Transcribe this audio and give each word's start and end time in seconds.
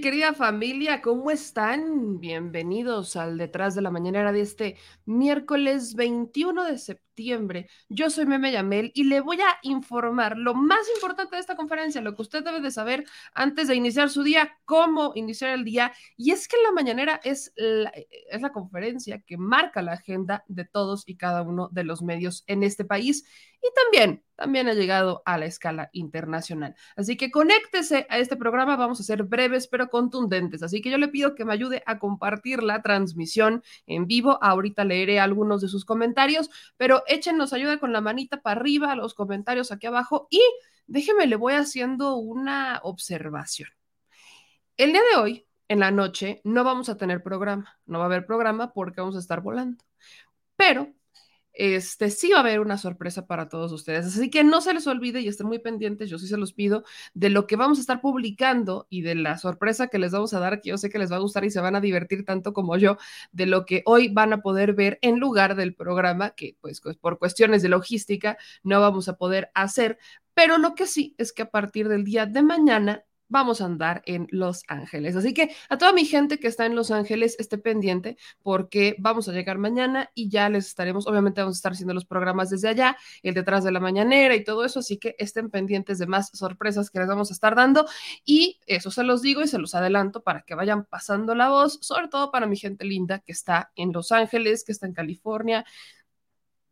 Querida 0.00 0.32
familia, 0.32 1.02
¿cómo 1.02 1.30
están? 1.30 2.20
Bienvenidos 2.20 3.16
al 3.16 3.36
Detrás 3.36 3.74
de 3.74 3.82
la 3.82 3.90
Mañanera 3.90 4.32
de 4.32 4.40
este 4.40 4.76
miércoles 5.04 5.94
21 5.94 6.64
de 6.64 6.78
septiembre. 6.78 7.09
Yo 7.88 8.10
soy 8.10 8.26
Meme 8.26 8.52
Yamel 8.52 8.92
y 8.94 9.04
le 9.04 9.20
voy 9.20 9.40
a 9.40 9.58
informar 9.62 10.36
lo 10.36 10.54
más 10.54 10.80
importante 10.94 11.36
de 11.36 11.40
esta 11.40 11.56
conferencia, 11.56 12.00
lo 12.00 12.14
que 12.14 12.22
usted 12.22 12.44
debe 12.44 12.60
de 12.60 12.70
saber 12.70 13.04
antes 13.34 13.68
de 13.68 13.74
iniciar 13.74 14.10
su 14.10 14.22
día, 14.22 14.58
cómo 14.64 15.12
iniciar 15.14 15.50
el 15.50 15.64
día. 15.64 15.92
Y 16.16 16.32
es 16.32 16.48
que 16.48 16.56
la 16.62 16.72
mañanera 16.72 17.20
es 17.22 17.52
la, 17.56 17.92
es 18.30 18.40
la 18.40 18.52
conferencia 18.52 19.20
que 19.20 19.36
marca 19.36 19.82
la 19.82 19.92
agenda 19.92 20.44
de 20.48 20.64
todos 20.64 21.04
y 21.06 21.16
cada 21.16 21.42
uno 21.42 21.68
de 21.72 21.84
los 21.84 22.02
medios 22.02 22.44
en 22.46 22.62
este 22.62 22.84
país 22.84 23.24
y 23.62 23.68
también, 23.74 24.24
también 24.36 24.68
ha 24.68 24.72
llegado 24.72 25.22
a 25.26 25.36
la 25.36 25.44
escala 25.44 25.90
internacional. 25.92 26.74
Así 26.96 27.18
que 27.18 27.30
conéctese 27.30 28.06
a 28.08 28.18
este 28.18 28.36
programa, 28.36 28.76
vamos 28.76 29.00
a 29.00 29.02
ser 29.02 29.24
breves 29.24 29.68
pero 29.68 29.90
contundentes. 29.90 30.62
Así 30.62 30.80
que 30.80 30.90
yo 30.90 30.96
le 30.96 31.08
pido 31.08 31.34
que 31.34 31.44
me 31.44 31.52
ayude 31.52 31.82
a 31.84 31.98
compartir 31.98 32.62
la 32.62 32.80
transmisión 32.80 33.62
en 33.86 34.06
vivo. 34.06 34.38
Ahorita 34.42 34.84
leeré 34.84 35.20
algunos 35.20 35.60
de 35.60 35.68
sus 35.68 35.84
comentarios, 35.84 36.48
pero 36.78 37.02
échenos 37.10 37.52
ayuda 37.52 37.78
con 37.78 37.92
la 37.92 38.00
manita 38.00 38.40
para 38.40 38.60
arriba, 38.60 38.94
los 38.94 39.14
comentarios 39.14 39.72
aquí 39.72 39.86
abajo 39.86 40.28
y 40.30 40.40
déjeme, 40.86 41.26
le 41.26 41.36
voy 41.36 41.54
haciendo 41.54 42.16
una 42.16 42.80
observación. 42.82 43.68
El 44.76 44.92
día 44.92 45.02
de 45.12 45.20
hoy, 45.20 45.46
en 45.68 45.80
la 45.80 45.90
noche, 45.90 46.40
no 46.44 46.64
vamos 46.64 46.88
a 46.88 46.96
tener 46.96 47.22
programa, 47.22 47.78
no 47.86 47.98
va 47.98 48.04
a 48.04 48.06
haber 48.06 48.26
programa 48.26 48.72
porque 48.72 49.00
vamos 49.00 49.16
a 49.16 49.20
estar 49.20 49.40
volando. 49.40 49.84
Pero 50.56 50.92
este, 51.52 52.10
sí 52.10 52.30
va 52.30 52.38
a 52.38 52.40
haber 52.40 52.60
una 52.60 52.78
sorpresa 52.78 53.26
para 53.26 53.48
todos 53.48 53.72
ustedes. 53.72 54.06
Así 54.06 54.30
que 54.30 54.44
no 54.44 54.60
se 54.60 54.74
les 54.74 54.86
olvide 54.86 55.20
y 55.20 55.28
estén 55.28 55.46
muy 55.46 55.58
pendientes, 55.58 56.08
yo 56.10 56.18
sí 56.18 56.26
se 56.26 56.36
los 56.36 56.52
pido, 56.52 56.84
de 57.14 57.30
lo 57.30 57.46
que 57.46 57.56
vamos 57.56 57.78
a 57.78 57.80
estar 57.80 58.00
publicando 58.00 58.86
y 58.90 59.02
de 59.02 59.14
la 59.14 59.38
sorpresa 59.38 59.88
que 59.88 59.98
les 59.98 60.12
vamos 60.12 60.32
a 60.34 60.40
dar, 60.40 60.60
que 60.60 60.70
yo 60.70 60.78
sé 60.78 60.90
que 60.90 60.98
les 60.98 61.10
va 61.10 61.16
a 61.16 61.20
gustar 61.20 61.44
y 61.44 61.50
se 61.50 61.60
van 61.60 61.76
a 61.76 61.80
divertir 61.80 62.24
tanto 62.24 62.52
como 62.52 62.76
yo, 62.76 62.98
de 63.32 63.46
lo 63.46 63.66
que 63.66 63.82
hoy 63.86 64.08
van 64.08 64.32
a 64.32 64.42
poder 64.42 64.74
ver 64.74 64.98
en 65.02 65.18
lugar 65.18 65.54
del 65.56 65.74
programa, 65.74 66.30
que 66.30 66.56
pues, 66.60 66.80
pues 66.80 66.96
por 66.96 67.18
cuestiones 67.18 67.62
de 67.62 67.68
logística 67.68 68.38
no 68.62 68.80
vamos 68.80 69.08
a 69.08 69.16
poder 69.16 69.50
hacer. 69.54 69.98
Pero 70.34 70.58
lo 70.58 70.74
que 70.74 70.86
sí 70.86 71.14
es 71.18 71.32
que 71.32 71.42
a 71.42 71.50
partir 71.50 71.88
del 71.88 72.04
día 72.04 72.26
de 72.26 72.42
mañana 72.42 73.04
vamos 73.30 73.62
a 73.62 73.64
andar 73.64 74.02
en 74.04 74.26
Los 74.30 74.64
Ángeles. 74.68 75.16
Así 75.16 75.32
que 75.32 75.54
a 75.70 75.78
toda 75.78 75.94
mi 75.94 76.04
gente 76.04 76.38
que 76.38 76.48
está 76.48 76.66
en 76.66 76.74
Los 76.74 76.90
Ángeles, 76.90 77.36
esté 77.38 77.56
pendiente 77.56 78.18
porque 78.42 78.96
vamos 78.98 79.28
a 79.28 79.32
llegar 79.32 79.56
mañana 79.56 80.10
y 80.14 80.28
ya 80.28 80.50
les 80.50 80.66
estaremos, 80.66 81.06
obviamente 81.06 81.40
vamos 81.40 81.56
a 81.56 81.60
estar 81.60 81.72
haciendo 81.72 81.94
los 81.94 82.04
programas 82.04 82.50
desde 82.50 82.68
allá, 82.68 82.96
el 83.22 83.32
detrás 83.32 83.64
de 83.64 83.72
la 83.72 83.80
mañanera 83.80 84.34
y 84.34 84.44
todo 84.44 84.64
eso, 84.64 84.80
así 84.80 84.98
que 84.98 85.16
estén 85.18 85.48
pendientes 85.48 85.98
de 85.98 86.06
más 86.06 86.30
sorpresas 86.34 86.90
que 86.90 86.98
les 86.98 87.08
vamos 87.08 87.30
a 87.30 87.32
estar 87.32 87.54
dando 87.54 87.86
y 88.24 88.60
eso 88.66 88.90
se 88.90 89.04
los 89.04 89.22
digo 89.22 89.42
y 89.42 89.48
se 89.48 89.58
los 89.58 89.74
adelanto 89.74 90.22
para 90.22 90.42
que 90.42 90.54
vayan 90.54 90.84
pasando 90.84 91.34
la 91.34 91.48
voz, 91.48 91.78
sobre 91.80 92.08
todo 92.08 92.30
para 92.30 92.46
mi 92.46 92.56
gente 92.56 92.84
linda 92.84 93.20
que 93.20 93.32
está 93.32 93.70
en 93.76 93.92
Los 93.92 94.12
Ángeles, 94.12 94.64
que 94.64 94.72
está 94.72 94.86
en 94.86 94.92
California. 94.92 95.64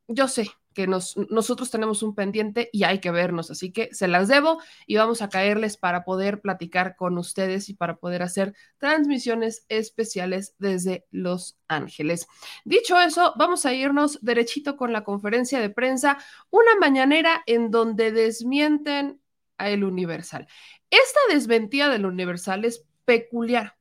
Yo 0.08 0.26
sé, 0.26 0.50
que 0.78 0.86
nosotros 0.86 1.72
tenemos 1.72 2.04
un 2.04 2.14
pendiente 2.14 2.70
y 2.72 2.84
hay 2.84 3.00
que 3.00 3.10
vernos, 3.10 3.50
así 3.50 3.72
que 3.72 3.92
se 3.92 4.06
las 4.06 4.28
debo 4.28 4.62
y 4.86 4.94
vamos 4.94 5.22
a 5.22 5.28
caerles 5.28 5.76
para 5.76 6.04
poder 6.04 6.40
platicar 6.40 6.94
con 6.94 7.18
ustedes 7.18 7.68
y 7.68 7.74
para 7.74 7.96
poder 7.96 8.22
hacer 8.22 8.54
transmisiones 8.76 9.66
especiales 9.68 10.54
desde 10.60 11.04
Los 11.10 11.58
Ángeles. 11.66 12.28
Dicho 12.64 12.96
eso, 13.00 13.32
vamos 13.36 13.66
a 13.66 13.74
irnos 13.74 14.20
derechito 14.22 14.76
con 14.76 14.92
la 14.92 15.02
conferencia 15.02 15.58
de 15.58 15.70
prensa, 15.70 16.18
una 16.50 16.76
mañanera 16.78 17.42
en 17.46 17.72
donde 17.72 18.12
desmienten 18.12 19.20
a 19.56 19.70
el 19.70 19.82
Universal. 19.82 20.46
Esta 20.90 21.18
desmentida 21.28 21.88
del 21.88 22.06
Universal 22.06 22.64
es 22.64 22.84
peculiar 23.04 23.77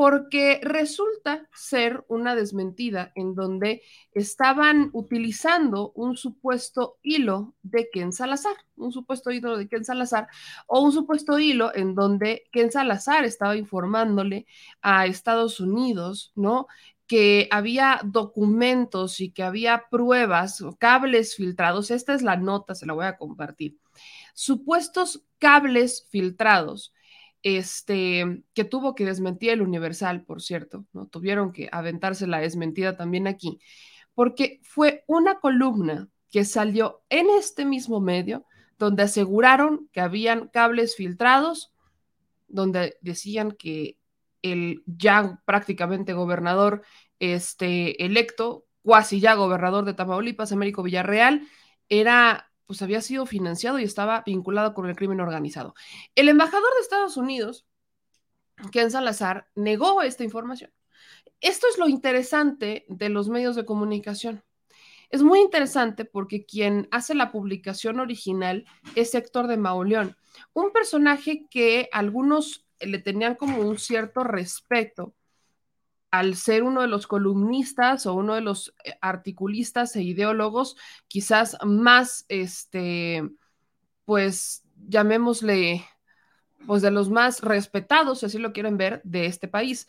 porque 0.00 0.60
resulta 0.62 1.46
ser 1.52 2.06
una 2.08 2.34
desmentida 2.34 3.12
en 3.16 3.34
donde 3.34 3.82
estaban 4.12 4.88
utilizando 4.94 5.92
un 5.94 6.16
supuesto 6.16 6.96
hilo 7.02 7.54
de 7.62 7.90
Ken 7.90 8.10
Salazar, 8.10 8.56
un 8.76 8.92
supuesto 8.92 9.30
hilo 9.30 9.58
de 9.58 9.68
Ken 9.68 9.84
Salazar, 9.84 10.28
o 10.66 10.80
un 10.80 10.92
supuesto 10.92 11.38
hilo 11.38 11.70
en 11.74 11.94
donde 11.94 12.44
Ken 12.50 12.72
Salazar 12.72 13.26
estaba 13.26 13.58
informándole 13.58 14.46
a 14.80 15.04
Estados 15.04 15.60
Unidos, 15.60 16.32
¿no? 16.34 16.66
que 17.06 17.46
había 17.50 18.00
documentos 18.02 19.20
y 19.20 19.32
que 19.32 19.42
había 19.42 19.84
pruebas, 19.90 20.64
cables 20.78 21.36
filtrados. 21.36 21.90
Esta 21.90 22.14
es 22.14 22.22
la 22.22 22.38
nota, 22.38 22.74
se 22.74 22.86
la 22.86 22.94
voy 22.94 23.04
a 23.04 23.18
compartir. 23.18 23.76
Supuestos 24.32 25.26
cables 25.38 26.06
filtrados 26.08 26.94
este, 27.42 28.42
que 28.54 28.64
tuvo 28.64 28.94
que 28.94 29.04
desmentir 29.04 29.50
el 29.50 29.62
Universal, 29.62 30.24
por 30.24 30.42
cierto, 30.42 30.84
¿no? 30.92 31.06
Tuvieron 31.06 31.52
que 31.52 31.68
aventarse 31.72 32.26
la 32.26 32.40
desmentida 32.40 32.96
también 32.96 33.26
aquí, 33.26 33.60
porque 34.14 34.60
fue 34.62 35.04
una 35.06 35.40
columna 35.40 36.08
que 36.30 36.44
salió 36.44 37.02
en 37.08 37.28
este 37.30 37.64
mismo 37.64 38.00
medio, 38.00 38.44
donde 38.78 39.02
aseguraron 39.02 39.88
que 39.92 40.00
habían 40.00 40.48
cables 40.48 40.96
filtrados, 40.96 41.72
donde 42.48 42.96
decían 43.00 43.52
que 43.52 43.98
el 44.42 44.82
ya 44.86 45.42
prácticamente 45.44 46.12
gobernador 46.12 46.82
este, 47.18 48.04
electo, 48.04 48.64
cuasi 48.82 49.20
ya 49.20 49.34
gobernador 49.34 49.84
de 49.84 49.94
Tamaulipas, 49.94 50.52
Américo 50.52 50.82
Villarreal, 50.82 51.46
era 51.88 52.49
pues 52.70 52.82
había 52.82 53.00
sido 53.00 53.26
financiado 53.26 53.80
y 53.80 53.82
estaba 53.82 54.22
vinculado 54.24 54.74
con 54.74 54.88
el 54.88 54.94
crimen 54.94 55.18
organizado. 55.20 55.74
El 56.14 56.28
embajador 56.28 56.72
de 56.76 56.82
Estados 56.82 57.16
Unidos, 57.16 57.66
Ken 58.70 58.92
Salazar, 58.92 59.48
negó 59.56 60.02
esta 60.02 60.22
información. 60.22 60.70
Esto 61.40 61.66
es 61.68 61.78
lo 61.78 61.88
interesante 61.88 62.84
de 62.86 63.08
los 63.08 63.28
medios 63.28 63.56
de 63.56 63.64
comunicación. 63.64 64.44
Es 65.08 65.24
muy 65.24 65.40
interesante 65.40 66.04
porque 66.04 66.46
quien 66.46 66.86
hace 66.92 67.16
la 67.16 67.32
publicación 67.32 67.98
original 67.98 68.64
es 68.94 69.16
Héctor 69.16 69.48
de 69.48 69.56
Mauleón, 69.56 70.16
un 70.52 70.70
personaje 70.70 71.46
que 71.50 71.88
algunos 71.90 72.68
le 72.78 73.00
tenían 73.00 73.34
como 73.34 73.62
un 73.62 73.80
cierto 73.80 74.22
respeto 74.22 75.16
al 76.10 76.34
ser 76.36 76.62
uno 76.62 76.82
de 76.82 76.88
los 76.88 77.06
columnistas 77.06 78.06
o 78.06 78.14
uno 78.14 78.34
de 78.34 78.40
los 78.40 78.74
eh, 78.84 78.94
articulistas 79.00 79.94
e 79.96 80.02
ideólogos 80.02 80.76
quizás 81.08 81.56
más, 81.64 82.24
este, 82.28 83.28
pues 84.04 84.64
llamémosle, 84.88 85.84
pues 86.66 86.82
de 86.82 86.90
los 86.90 87.10
más 87.10 87.40
respetados, 87.40 88.20
si 88.20 88.26
así 88.26 88.38
lo 88.38 88.52
quieren 88.52 88.76
ver, 88.76 89.00
de 89.04 89.26
este 89.26 89.48
país. 89.48 89.86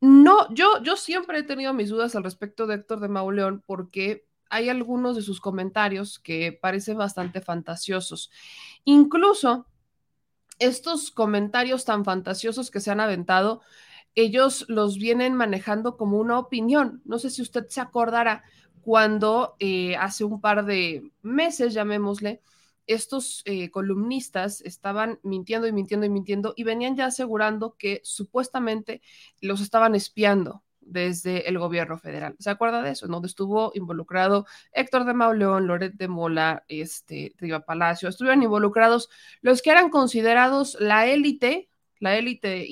No, 0.00 0.52
yo, 0.54 0.82
yo 0.82 0.96
siempre 0.96 1.40
he 1.40 1.42
tenido 1.42 1.74
mis 1.74 1.90
dudas 1.90 2.14
al 2.14 2.24
respecto 2.24 2.66
de 2.66 2.76
Héctor 2.76 3.00
de 3.00 3.08
Mauleón 3.08 3.62
porque 3.66 4.26
hay 4.48 4.68
algunos 4.68 5.14
de 5.16 5.22
sus 5.22 5.40
comentarios 5.40 6.18
que 6.18 6.52
parecen 6.52 6.98
bastante 6.98 7.40
fantasiosos. 7.40 8.30
Incluso 8.84 9.66
estos 10.58 11.10
comentarios 11.10 11.84
tan 11.84 12.04
fantasiosos 12.04 12.70
que 12.70 12.80
se 12.80 12.90
han 12.90 13.00
aventado, 13.00 13.62
ellos 14.14 14.64
los 14.68 14.96
vienen 14.98 15.34
manejando 15.34 15.96
como 15.96 16.18
una 16.18 16.38
opinión. 16.38 17.02
No 17.04 17.18
sé 17.18 17.30
si 17.30 17.42
usted 17.42 17.66
se 17.68 17.80
acordará 17.80 18.44
cuando 18.82 19.56
eh, 19.58 19.96
hace 19.96 20.24
un 20.24 20.40
par 20.40 20.64
de 20.64 21.10
meses, 21.22 21.74
llamémosle, 21.74 22.40
estos 22.86 23.42
eh, 23.44 23.70
columnistas 23.70 24.60
estaban 24.62 25.20
mintiendo 25.22 25.68
y 25.68 25.72
mintiendo 25.72 26.06
y 26.06 26.10
mintiendo 26.10 26.54
y 26.56 26.64
venían 26.64 26.96
ya 26.96 27.06
asegurando 27.06 27.76
que 27.76 28.00
supuestamente 28.02 29.00
los 29.40 29.60
estaban 29.60 29.94
espiando 29.94 30.64
desde 30.80 31.48
el 31.48 31.58
gobierno 31.58 31.98
federal. 31.98 32.34
¿Se 32.40 32.50
acuerda 32.50 32.82
de 32.82 32.90
eso? 32.90 33.06
Donde 33.06 33.28
estuvo 33.28 33.70
involucrado 33.74 34.46
Héctor 34.72 35.04
de 35.04 35.14
Mauleón, 35.14 35.66
Loret 35.66 35.94
de 35.94 36.08
Mola, 36.08 36.64
este, 36.68 37.32
Riva 37.38 37.60
Palacio, 37.60 38.08
estuvieron 38.08 38.42
involucrados 38.42 39.08
los 39.40 39.62
que 39.62 39.70
eran 39.70 39.90
considerados 39.90 40.76
la 40.80 41.06
élite 41.06 41.69
la 42.00 42.16
élite 42.16 42.68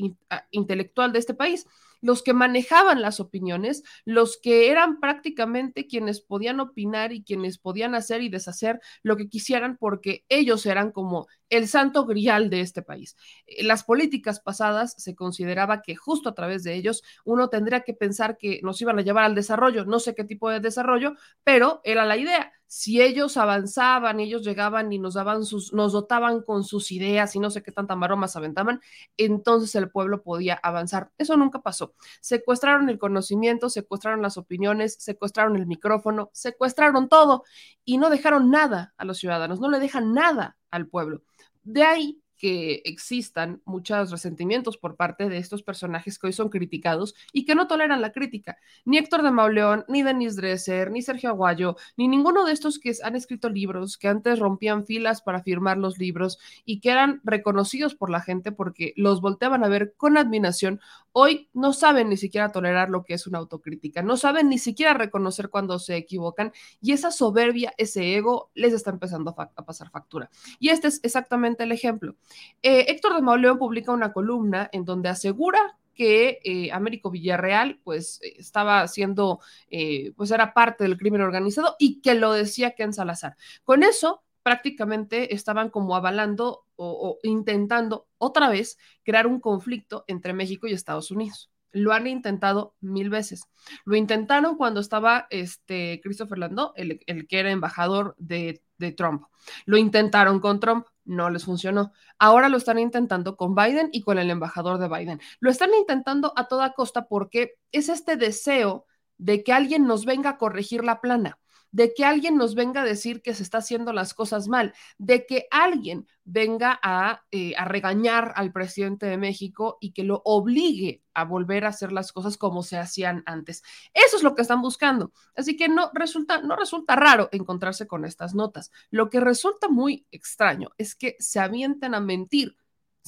intelectual 0.51 1.13
de 1.13 1.19
este 1.21 1.35
país, 1.35 1.67
los 2.01 2.23
que 2.23 2.33
manejaban 2.33 3.03
las 3.03 3.21
opiniones, 3.21 3.83
los 4.05 4.39
que 4.41 4.71
eran 4.71 5.01
prácticamente 5.01 5.87
quienes 5.87 6.21
podían 6.21 6.61
opinar 6.61 7.13
y 7.13 7.23
quienes 7.23 7.59
podían 7.59 7.95
hacer 7.95 8.23
y 8.23 8.29
deshacer 8.29 8.81
lo 9.03 9.17
que 9.17 9.29
quisieran 9.29 9.77
porque 9.77 10.25
ellos 10.29 10.65
eran 10.67 10.93
como 10.93 11.27
el 11.51 11.69
santo 11.69 12.05
grial 12.07 12.51
de 12.51 12.61
este 12.61 12.83
país. 12.83 13.17
Eh, 13.47 13.65
las 13.65 13.85
políticas 13.85 14.41
pasadas 14.41 14.95
se 14.99 15.15
consideraba 15.15 15.83
que 15.83 15.97
justo 15.97 16.29
a 16.29 16.35
través 16.35 16.63
de 16.65 16.75
ellos 16.75 17.03
uno 17.25 17.49
tendría 17.49 17.81
que 17.81 17.95
pensar 17.95 18.37
que 18.37 18.61
nos 18.63 18.81
iban 18.81 18.99
a 18.99 19.03
llevar 19.03 19.25
al 19.25 19.35
desarrollo, 19.35 19.85
no 19.85 20.01
sé 20.01 20.15
qué 20.15 20.25
tipo 20.25 20.51
de 20.51 20.61
desarrollo, 20.61 21.15
pero 21.45 21.81
era 21.85 22.05
la 22.05 22.17
idea. 22.17 22.53
Si 22.71 23.01
ellos 23.01 23.39
avanzaban, 23.39 24.21
ellos 24.21 24.43
llegaban 24.45 24.93
y 24.93 24.99
nos 24.99 25.15
daban 25.15 25.47
sus, 25.47 25.73
nos 25.73 25.93
dotaban 25.93 26.43
con 26.43 26.65
sus 26.65 26.93
ideas 26.93 27.35
y 27.35 27.41
no 27.41 27.49
sé 27.49 27.63
qué 27.63 27.73
tanta 27.73 27.97
maromas 27.97 28.37
aventaban, 28.37 28.83
entonces 29.17 29.75
el 29.75 29.91
pueblo 29.91 30.23
podía 30.23 30.61
avanzar. 30.63 31.11
Eso 31.17 31.35
nunca 31.39 31.63
pasó. 31.63 31.95
Secuestraron 32.21 32.91
el 32.91 32.99
conocimiento, 32.99 33.71
secuestraron 33.71 34.21
las 34.21 34.37
opiniones, 34.37 34.97
secuestraron 35.01 35.57
el 35.57 35.67
micrófono, 35.67 36.29
secuestraron 36.35 37.09
todo 37.09 37.45
y 37.87 37.97
no 37.97 38.11
dejaron 38.11 38.51
nada 38.51 38.93
a 38.99 39.07
los 39.07 39.17
ciudadanos, 39.17 39.61
no 39.61 39.71
le 39.71 39.81
dejan 39.81 40.13
nada 40.13 40.59
al 40.71 40.89
pueblo. 40.89 41.23
De 41.65 41.83
ahí 41.85 42.21
que 42.39 42.83
existan 42.85 43.61
muchos 43.65 44.11
resentimientos 44.11 44.79
por 44.79 44.97
parte 44.97 45.29
de 45.29 45.39
estos 45.39 45.63
personajes 45.63 46.19
que 46.19 46.29
hoy 46.29 46.33
son 46.33 46.49
criticados 46.49 47.15
y 47.33 47.45
que 47.45 47.55
no 47.55 47.67
toleran 47.67 48.01
la 48.01 48.13
crítica. 48.13 48.59
Ni 48.85 48.97
Héctor 48.97 49.23
de 49.23 49.31
Mauleón, 49.31 49.85
ni 49.89 50.03
Denis 50.03 50.37
Dresser, 50.37 50.91
ni 50.91 51.03
Sergio 51.03 51.31
Aguayo, 51.31 51.77
ni 51.97 52.09
ninguno 52.09 52.45
de 52.45 52.53
estos 52.53 52.79
que 52.79 52.95
han 53.03 53.17
escrito 53.17 53.49
libros, 53.49 53.99
que 53.99 54.09
antes 54.09 54.39
rompían 54.39 54.87
filas 54.87 55.21
para 55.21 55.43
firmar 55.43 55.79
los 55.79 55.99
libros 55.99 56.39
y 56.65 56.81
que 56.81 56.91
eran 56.91 57.21
reconocidos 57.25 57.95
por 57.95 58.11
la 58.11 58.21
gente 58.21 58.53
porque 58.53 58.93
los 58.97 59.21
volteaban 59.21 59.65
a 59.65 59.69
ver 59.69 59.95
con 59.97 60.17
admiración, 60.17 60.81
hoy 61.13 61.49
no 61.53 61.73
saben 61.73 62.09
ni 62.09 62.17
siquiera 62.17 62.53
tolerar 62.53 62.91
lo 62.91 63.05
que 63.05 63.15
es 63.15 63.27
una 63.27 63.39
autocrítica, 63.39 64.03
no 64.03 64.17
saben 64.17 64.49
ni 64.49 64.59
siquiera 64.59 64.95
reconocer 64.95 65.49
cuando 65.51 65.79
se 65.79 65.97
equivocan 65.97 66.53
y 66.81 66.93
esa 66.93 67.11
soberbia, 67.11 67.73
ese 67.77 68.15
ego 68.17 68.51
les 68.55 68.73
está 68.73 68.91
empezando 68.91 69.35
a, 69.37 69.51
a 69.55 69.65
pasar 69.65 69.91
factura. 69.91 70.31
Y 70.61 70.69
este 70.69 70.89
es 70.89 71.01
exactamente 71.03 71.65
el 71.65 71.73
ejemplo. 71.73 72.15
Eh, 72.63 72.87
Héctor 72.89 73.15
de 73.15 73.23
Mauleón 73.23 73.59
publica 73.59 73.93
una 73.93 74.13
columna 74.13 74.69
en 74.73 74.85
donde 74.85 75.09
asegura 75.09 75.79
que 75.99 76.39
eh, 76.45 76.71
Américo 76.71 77.11
Villarreal 77.11 77.81
pues 77.83 78.21
estaba 78.23 78.83
haciendo, 78.83 79.41
eh, 79.69 80.13
pues 80.17 80.31
era 80.31 80.55
parte 80.55 80.85
del 80.85 80.97
crimen 80.97 81.23
organizado 81.23 81.75
y 81.79 82.01
que 82.01 82.15
lo 82.15 82.33
decía 82.33 82.77
Ken 82.77 82.93
Salazar. 82.93 83.37
Con 83.65 83.83
eso 83.83 84.23
prácticamente 84.45 85.35
estaban 85.35 85.71
como 85.71 85.97
avalando 85.97 86.65
o, 86.77 87.19
intentando 87.25 88.07
otra 88.19 88.49
vez 88.49 88.79
crear 89.03 89.27
un 89.27 89.41
conflicto 89.41 90.05
entre 90.07 90.33
México 90.33 90.69
y 90.69 90.73
Estados 90.73 91.11
Unidos. 91.11 91.51
Lo 91.73 91.93
han 91.93 92.07
intentado 92.07 92.77
mil 92.81 93.11
veces. 93.11 93.43
Lo 93.85 93.97
intentaron 93.97 94.57
cuando 94.57 94.79
estaba 94.79 95.27
este 95.31 96.01
Christopher 96.03 96.39
Landau, 96.39 96.73
el, 96.77 97.01
que 97.27 97.39
era 97.41 97.51
embajador 97.51 98.15
de 98.19 98.63
Trump. 98.97 99.25
Lo 99.67 99.77
intentaron 99.77 100.39
con 100.39 100.61
Trump 100.61 100.87
no 101.09 101.31
les 101.31 101.45
funcionó. 101.45 101.93
Ahora 102.19 102.49
lo 102.49 102.59
están 102.59 102.79
intentando 102.79 103.37
con 103.37 103.55
Biden 103.55 103.89
y 103.93 104.03
con 104.03 104.19
el 104.19 104.31
embajador 104.31 104.79
de 104.79 104.89
Biden. 104.89 105.21
Lo 105.41 105.51
están 105.51 105.71
intentando 105.75 106.33
a 106.37 106.47
toda 106.47 106.75
costa 106.75 107.09
porque 107.09 107.55
es 107.73 107.89
este 107.89 108.17
deseo 108.17 108.87
de 109.17 109.43
que 109.43 109.53
alguien 109.53 109.87
nos 109.87 110.05
venga 110.05 110.31
a 110.31 110.39
corregir 110.39 110.85
la 110.85 111.01
plana 111.01 111.39
de 111.71 111.95
que 111.95 112.05
alguien 112.05 112.37
nos 112.37 112.55
venga 112.55 112.83
a 112.83 112.85
decir 112.85 113.23
que 113.23 113.35
se 113.35 113.43
está 113.43 113.59
haciendo 113.59 113.93
las 113.93 114.15
cosas 114.15 114.49
mal, 114.49 114.75
de 114.99 115.27
que 115.27 115.47
alguien 115.51 116.07
venga 116.25 116.79
a, 116.83 117.23
eh, 117.31 117.55
a, 117.57 117.65
regañar 117.65 118.33
al 118.37 118.53
presidente 118.53 119.07
de 119.07 119.17
México 119.17 119.79
y 119.81 119.93
que 119.93 120.05
lo 120.05 120.23
obligue 120.25 121.03
a 121.15 121.25
volver 121.25 121.65
a 121.65 121.69
hacer 121.69 121.93
las 121.93 122.13
cosas 122.13 122.37
como 122.37 122.63
se 122.63 122.79
hacían 122.79 123.23
antes. 123.27 123.63
Eso 123.95 124.17
es 124.17 124.23
lo 124.23 124.35
que 124.35 124.43
están 124.43 124.63
buscando. 124.63 125.13
Así 125.35 125.57
que 125.57 125.69
no 125.69 125.91
resulta, 125.95 126.41
no 126.41 126.57
resulta 126.57 126.97
raro 126.97 127.29
encontrarse 127.33 127.87
con 127.87 128.05
estas 128.05 128.35
notas. 128.35 128.71
Lo 128.91 129.11
que 129.11 129.21
resulta 129.21 129.69
muy 129.69 130.07
extraño 130.11 130.71
es 130.79 130.95
que 130.95 131.17
se 131.19 131.41
avienten 131.41 131.95
a 131.95 132.01
mentir 132.01 132.57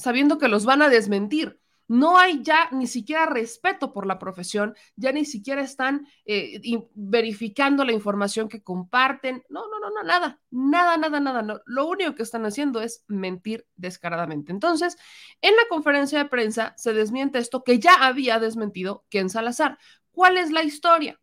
sabiendo 0.01 0.37
que 0.37 0.47
los 0.47 0.65
van 0.65 0.81
a 0.81 0.89
desmentir 0.89 1.60
no 1.91 2.17
hay 2.17 2.41
ya 2.41 2.69
ni 2.71 2.87
siquiera 2.87 3.25
respeto 3.25 3.91
por 3.91 4.05
la 4.05 4.17
profesión, 4.17 4.75
ya 4.95 5.11
ni 5.11 5.25
siquiera 5.25 5.61
están 5.61 6.07
eh, 6.23 6.61
verificando 6.93 7.83
la 7.83 7.91
información 7.91 8.47
que 8.47 8.63
comparten. 8.63 9.43
No, 9.49 9.67
no, 9.67 9.77
no, 9.77 9.89
no, 9.89 10.01
nada, 10.01 10.39
nada, 10.51 10.95
nada, 10.95 11.19
nada. 11.19 11.61
Lo 11.65 11.87
único 11.87 12.15
que 12.15 12.23
están 12.23 12.45
haciendo 12.45 12.79
es 12.79 13.03
mentir 13.09 13.67
descaradamente. 13.75 14.53
Entonces, 14.53 14.95
en 15.41 15.53
la 15.57 15.63
conferencia 15.69 16.19
de 16.19 16.29
prensa 16.29 16.73
se 16.77 16.93
desmiente 16.93 17.39
esto 17.39 17.65
que 17.65 17.77
ya 17.79 17.95
había 17.95 18.39
desmentido 18.39 19.03
Ken 19.09 19.29
Salazar. 19.29 19.77
¿Cuál 20.11 20.37
es 20.37 20.49
la 20.49 20.63
historia? 20.63 21.20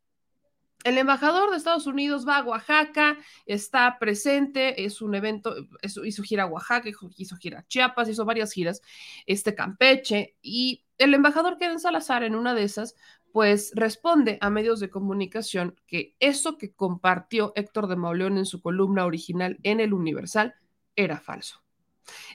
El 0.88 0.96
embajador 0.96 1.50
de 1.50 1.58
Estados 1.58 1.86
Unidos 1.86 2.26
va 2.26 2.38
a 2.38 2.42
Oaxaca, 2.42 3.18
está 3.44 3.98
presente, 3.98 4.86
es 4.86 5.02
un 5.02 5.14
evento, 5.14 5.54
hizo 5.82 6.22
gira 6.22 6.44
a 6.44 6.46
Oaxaca, 6.46 6.88
hizo 7.18 7.36
gira 7.36 7.58
a 7.58 7.66
Chiapas, 7.66 8.08
hizo 8.08 8.24
varias 8.24 8.52
giras, 8.52 8.80
este 9.26 9.54
Campeche, 9.54 10.36
y 10.40 10.86
el 10.96 11.12
embajador 11.12 11.58
queda 11.58 11.72
en 11.72 11.78
Salazar 11.78 12.22
en 12.22 12.34
una 12.34 12.54
de 12.54 12.62
esas, 12.62 12.96
pues 13.32 13.72
responde 13.74 14.38
a 14.40 14.48
medios 14.48 14.80
de 14.80 14.88
comunicación 14.88 15.78
que 15.86 16.16
eso 16.20 16.56
que 16.56 16.72
compartió 16.72 17.52
Héctor 17.54 17.88
de 17.88 17.96
Mauleón 17.96 18.38
en 18.38 18.46
su 18.46 18.62
columna 18.62 19.04
original 19.04 19.58
en 19.64 19.80
el 19.80 19.92
Universal 19.92 20.54
era 20.96 21.20
falso. 21.20 21.62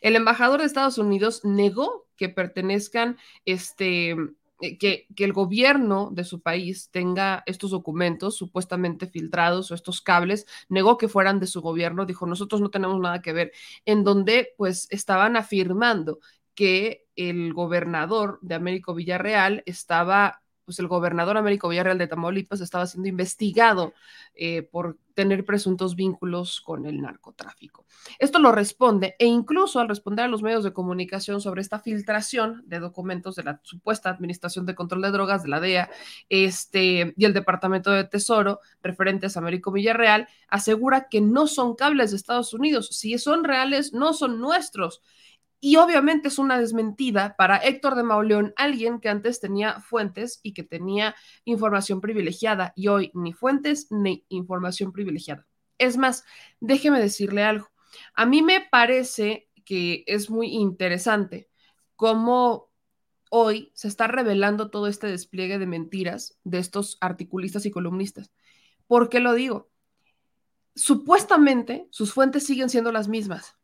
El 0.01 0.15
embajador 0.15 0.59
de 0.59 0.67
Estados 0.67 0.99
Unidos 0.99 1.43
negó 1.43 2.07
que 2.15 2.29
pertenezcan 2.29 3.17
este, 3.45 4.15
eh, 4.63 4.77
que, 4.77 5.07
el 5.17 5.33
gobierno 5.33 6.09
de 6.13 6.23
su 6.23 6.41
país 6.41 6.89
tenga 6.89 7.43
estos 7.45 7.71
documentos 7.71 8.37
supuestamente 8.37 9.07
filtrados 9.07 9.69
o 9.71 9.75
estos 9.75 9.99
cables, 10.01 10.45
negó 10.69 10.97
que 10.97 11.09
fueran 11.09 11.41
de 11.41 11.47
su 11.47 11.61
gobierno, 11.61 12.05
dijo, 12.05 12.25
nosotros 12.25 12.61
no 12.61 12.69
tenemos 12.69 12.97
nada 13.01 13.21
que 13.21 13.33
ver, 13.33 13.51
en 13.85 14.05
donde 14.05 14.53
pues 14.57 14.87
estaban 14.89 15.35
afirmando 15.35 16.19
que 16.55 17.05
el 17.17 17.53
gobernador 17.53 18.39
de 18.41 18.55
Américo 18.55 18.93
Villarreal 18.93 19.63
estaba 19.65 20.42
pues 20.65 20.79
el 20.79 20.87
gobernador 20.87 21.37
Américo 21.37 21.69
Villarreal 21.69 21.97
de 21.97 22.07
Tamaulipas 22.07 22.61
estaba 22.61 22.87
siendo 22.87 23.09
investigado 23.09 23.93
eh, 24.35 24.63
por 24.63 24.97
tener 25.13 25.45
presuntos 25.45 25.95
vínculos 25.95 26.61
con 26.61 26.85
el 26.85 27.01
narcotráfico. 27.01 27.85
Esto 28.19 28.39
lo 28.39 28.51
responde 28.51 29.15
e 29.19 29.25
incluso 29.25 29.79
al 29.79 29.87
responder 29.87 30.25
a 30.25 30.27
los 30.27 30.41
medios 30.41 30.63
de 30.63 30.73
comunicación 30.73 31.39
sobre 31.41 31.61
esta 31.61 31.79
filtración 31.79 32.63
de 32.65 32.79
documentos 32.79 33.35
de 33.35 33.43
la 33.43 33.59
supuesta 33.63 34.09
Administración 34.09 34.65
de 34.65 34.75
Control 34.75 35.01
de 35.01 35.11
Drogas 35.11 35.43
de 35.43 35.49
la 35.49 35.59
DEA 35.59 35.89
este, 36.29 37.13
y 37.15 37.25
el 37.25 37.33
Departamento 37.33 37.91
de 37.91 38.03
Tesoro 38.05 38.59
referentes 38.81 39.35
a 39.35 39.39
Américo 39.39 39.71
Villarreal, 39.71 40.27
asegura 40.47 41.07
que 41.09 41.21
no 41.21 41.47
son 41.47 41.75
cables 41.75 42.11
de 42.11 42.17
Estados 42.17 42.53
Unidos. 42.53 42.89
Si 42.91 43.17
son 43.17 43.43
reales, 43.43 43.93
no 43.93 44.13
son 44.13 44.39
nuestros. 44.39 45.01
Y 45.65 45.77
obviamente 45.77 46.27
es 46.27 46.39
una 46.39 46.59
desmentida 46.59 47.37
para 47.37 47.55
Héctor 47.55 47.95
de 47.95 48.03
Mauleón, 48.03 48.53
alguien 48.57 48.99
que 48.99 49.07
antes 49.07 49.39
tenía 49.39 49.79
fuentes 49.79 50.41
y 50.43 50.51
que 50.51 50.63
tenía 50.63 51.15
información 51.45 52.01
privilegiada 52.01 52.73
y 52.75 52.89
hoy 52.89 53.11
ni 53.13 53.31
fuentes 53.31 53.87
ni 53.89 54.25
información 54.27 54.91
privilegiada. 54.91 55.47
Es 55.77 55.95
más, 55.95 56.25
déjeme 56.59 56.99
decirle 56.99 57.43
algo. 57.43 57.69
A 58.13 58.25
mí 58.25 58.41
me 58.41 58.59
parece 58.59 59.47
que 59.63 60.03
es 60.05 60.29
muy 60.29 60.49
interesante 60.49 61.49
cómo 61.95 62.69
hoy 63.29 63.71
se 63.73 63.87
está 63.87 64.07
revelando 64.07 64.69
todo 64.69 64.87
este 64.87 65.07
despliegue 65.07 65.59
de 65.59 65.65
mentiras 65.65 66.37
de 66.43 66.57
estos 66.57 66.97
articulistas 66.99 67.65
y 67.65 67.71
columnistas. 67.71 68.33
¿Por 68.85 69.07
qué 69.07 69.21
lo 69.21 69.33
digo? 69.33 69.71
Supuestamente 70.75 71.87
sus 71.89 72.11
fuentes 72.11 72.45
siguen 72.45 72.69
siendo 72.69 72.91
las 72.91 73.07
mismas 73.07 73.55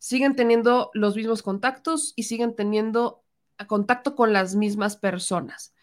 siguen 0.00 0.34
teniendo 0.34 0.90
los 0.94 1.14
mismos 1.14 1.42
contactos 1.42 2.14
y 2.16 2.22
siguen 2.24 2.56
teniendo 2.56 3.22
contacto 3.68 4.16
con 4.16 4.32
las 4.32 4.54
mismas 4.56 4.96
personas 4.96 5.74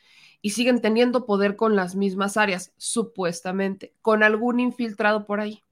y 0.42 0.50
siguen 0.50 0.82
teniendo 0.82 1.28
poder 1.28 1.56
con 1.56 1.76
las 1.76 1.96
mismas 1.96 2.36
áreas, 2.36 2.74
supuestamente, 2.78 3.94
con 4.02 4.24
algún 4.24 4.60
infiltrado 4.60 5.28
por 5.28 5.40
ahí. 5.40 5.64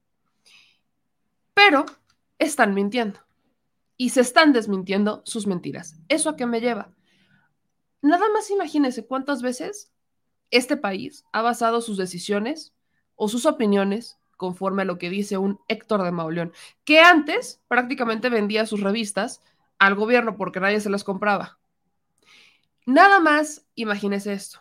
Pero 1.54 1.86
están 2.38 2.72
mintiendo 2.72 3.18
y 3.96 4.10
se 4.10 4.20
están 4.20 4.52
desmintiendo 4.52 5.22
sus 5.24 5.48
mentiras. 5.48 5.96
¿Eso 6.08 6.30
a 6.30 6.36
qué 6.36 6.46
me 6.46 6.60
lleva? 6.60 6.94
Nada 8.00 8.26
más 8.32 8.48
imagínense 8.50 9.06
cuántas 9.06 9.42
veces 9.42 9.90
este 10.52 10.76
país 10.76 11.24
ha 11.32 11.42
basado 11.42 11.80
sus 11.80 11.96
decisiones 11.96 12.72
o 13.16 13.28
sus 13.28 13.44
opiniones 13.44 14.18
conforme 14.36 14.82
a 14.82 14.84
lo 14.84 14.98
que 14.98 15.10
dice 15.10 15.38
un 15.38 15.60
Héctor 15.68 16.02
de 16.02 16.12
Mauleón, 16.12 16.52
que 16.84 17.00
antes 17.00 17.62
prácticamente 17.68 18.28
vendía 18.28 18.66
sus 18.66 18.80
revistas 18.80 19.42
al 19.78 19.94
gobierno 19.94 20.36
porque 20.36 20.60
nadie 20.60 20.80
se 20.80 20.90
las 20.90 21.04
compraba. 21.04 21.58
Nada 22.86 23.20
más, 23.20 23.66
imagínese 23.74 24.32
esto. 24.32 24.60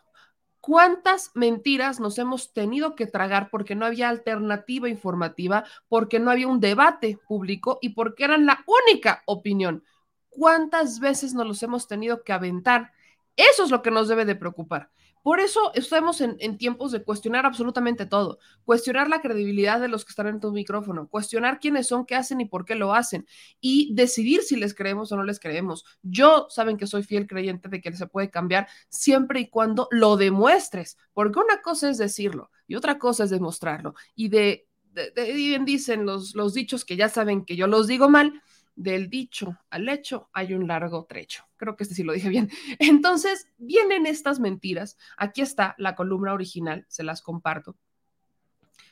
¿Cuántas 0.59 1.29
mentiras 1.35 1.99
nos 1.99 2.17
hemos 2.17 2.51
tenido 2.51 2.95
que 2.95 3.05
tragar 3.05 3.49
porque 3.51 3.75
no 3.75 3.85
había 3.85 4.09
alternativa 4.09 4.89
informativa, 4.89 5.63
porque 5.87 6.19
no 6.19 6.31
había 6.31 6.47
un 6.47 6.59
debate 6.59 7.19
público 7.27 7.77
y 7.81 7.89
porque 7.89 8.23
eran 8.23 8.47
la 8.47 8.63
única 8.65 9.21
opinión? 9.27 9.83
¿Cuántas 10.29 10.99
veces 10.99 11.35
nos 11.35 11.45
los 11.45 11.61
hemos 11.61 11.87
tenido 11.87 12.23
que 12.23 12.33
aventar? 12.33 12.93
Eso 13.35 13.63
es 13.63 13.69
lo 13.69 13.83
que 13.83 13.91
nos 13.91 14.07
debe 14.07 14.25
de 14.25 14.35
preocupar 14.35 14.89
Por 15.25 15.39
eso 15.39 15.71
estamos 15.73 16.21
en, 16.21 16.37
tiempos 16.59 16.91
de 16.91 17.03
cuestionar 17.03 17.47
absolutamente 17.47 18.05
todo, 18.05 18.37
cuestionar 18.63 19.09
la 19.09 19.21
credibilidad 19.21 19.81
de 19.81 19.87
los 19.87 20.05
que 20.05 20.11
están 20.11 20.27
en 20.27 20.39
tu 20.39 20.51
micrófono, 20.51 21.07
cuestionar 21.07 21.59
quiénes 21.59 21.87
son, 21.87 22.05
qué 22.05 22.13
hacen 22.13 22.41
y 22.41 22.45
por 22.45 22.63
qué 22.63 22.75
lo 22.75 22.93
hacen 22.93 23.25
y 23.59 23.91
decidir 23.95 24.43
si 24.43 24.55
les 24.55 24.75
creemos 24.75 25.11
o 25.11 25.17
no 25.17 25.23
les 25.23 25.39
creemos. 25.39 25.83
Yo 26.03 26.45
saben 26.51 26.77
que 26.77 26.85
soy 26.85 27.01
fiel 27.01 27.25
creyente 27.25 27.69
de 27.69 27.81
que 27.81 27.91
se 27.95 28.05
puede 28.05 28.29
cambiar 28.29 28.67
siempre 28.87 29.39
y 29.39 29.49
cuando 29.49 29.87
lo 29.89 30.15
demuestres, 30.15 30.95
porque 31.11 31.39
una 31.39 31.59
cosa 31.63 31.89
es 31.89 31.97
decirlo 31.97 32.51
y 32.67 32.75
otra 32.75 32.99
cosa 32.99 33.23
es 33.23 33.31
demostrarlo. 33.31 33.95
Y 34.13 34.27
de, 34.27 34.67
de, 34.91 35.09
de 35.09 35.33
bien 35.33 35.65
dicen 35.65 36.05
los, 36.05 36.35
los 36.35 36.53
dichos 36.53 36.85
que 36.85 36.97
ya 36.97 37.09
saben 37.09 37.45
que 37.45 37.55
yo 37.55 37.65
los 37.65 37.87
digo 37.87 38.09
mal, 38.09 38.43
del 38.75 39.09
dicho 39.09 39.57
al 39.69 39.87
hecho 39.89 40.29
hay 40.33 40.53
un 40.53 40.67
largo 40.67 41.05
trecho. 41.05 41.45
Creo 41.57 41.75
que 41.75 41.83
este 41.83 41.95
sí 41.95 42.03
lo 42.03 42.13
dije 42.13 42.29
bien. 42.29 42.49
Entonces, 42.79 43.47
vienen 43.57 44.05
estas 44.05 44.39
mentiras. 44.39 44.97
Aquí 45.17 45.41
está 45.41 45.75
la 45.77 45.95
columna 45.95 46.33
original, 46.33 46.85
se 46.87 47.03
las 47.03 47.21
comparto. 47.21 47.75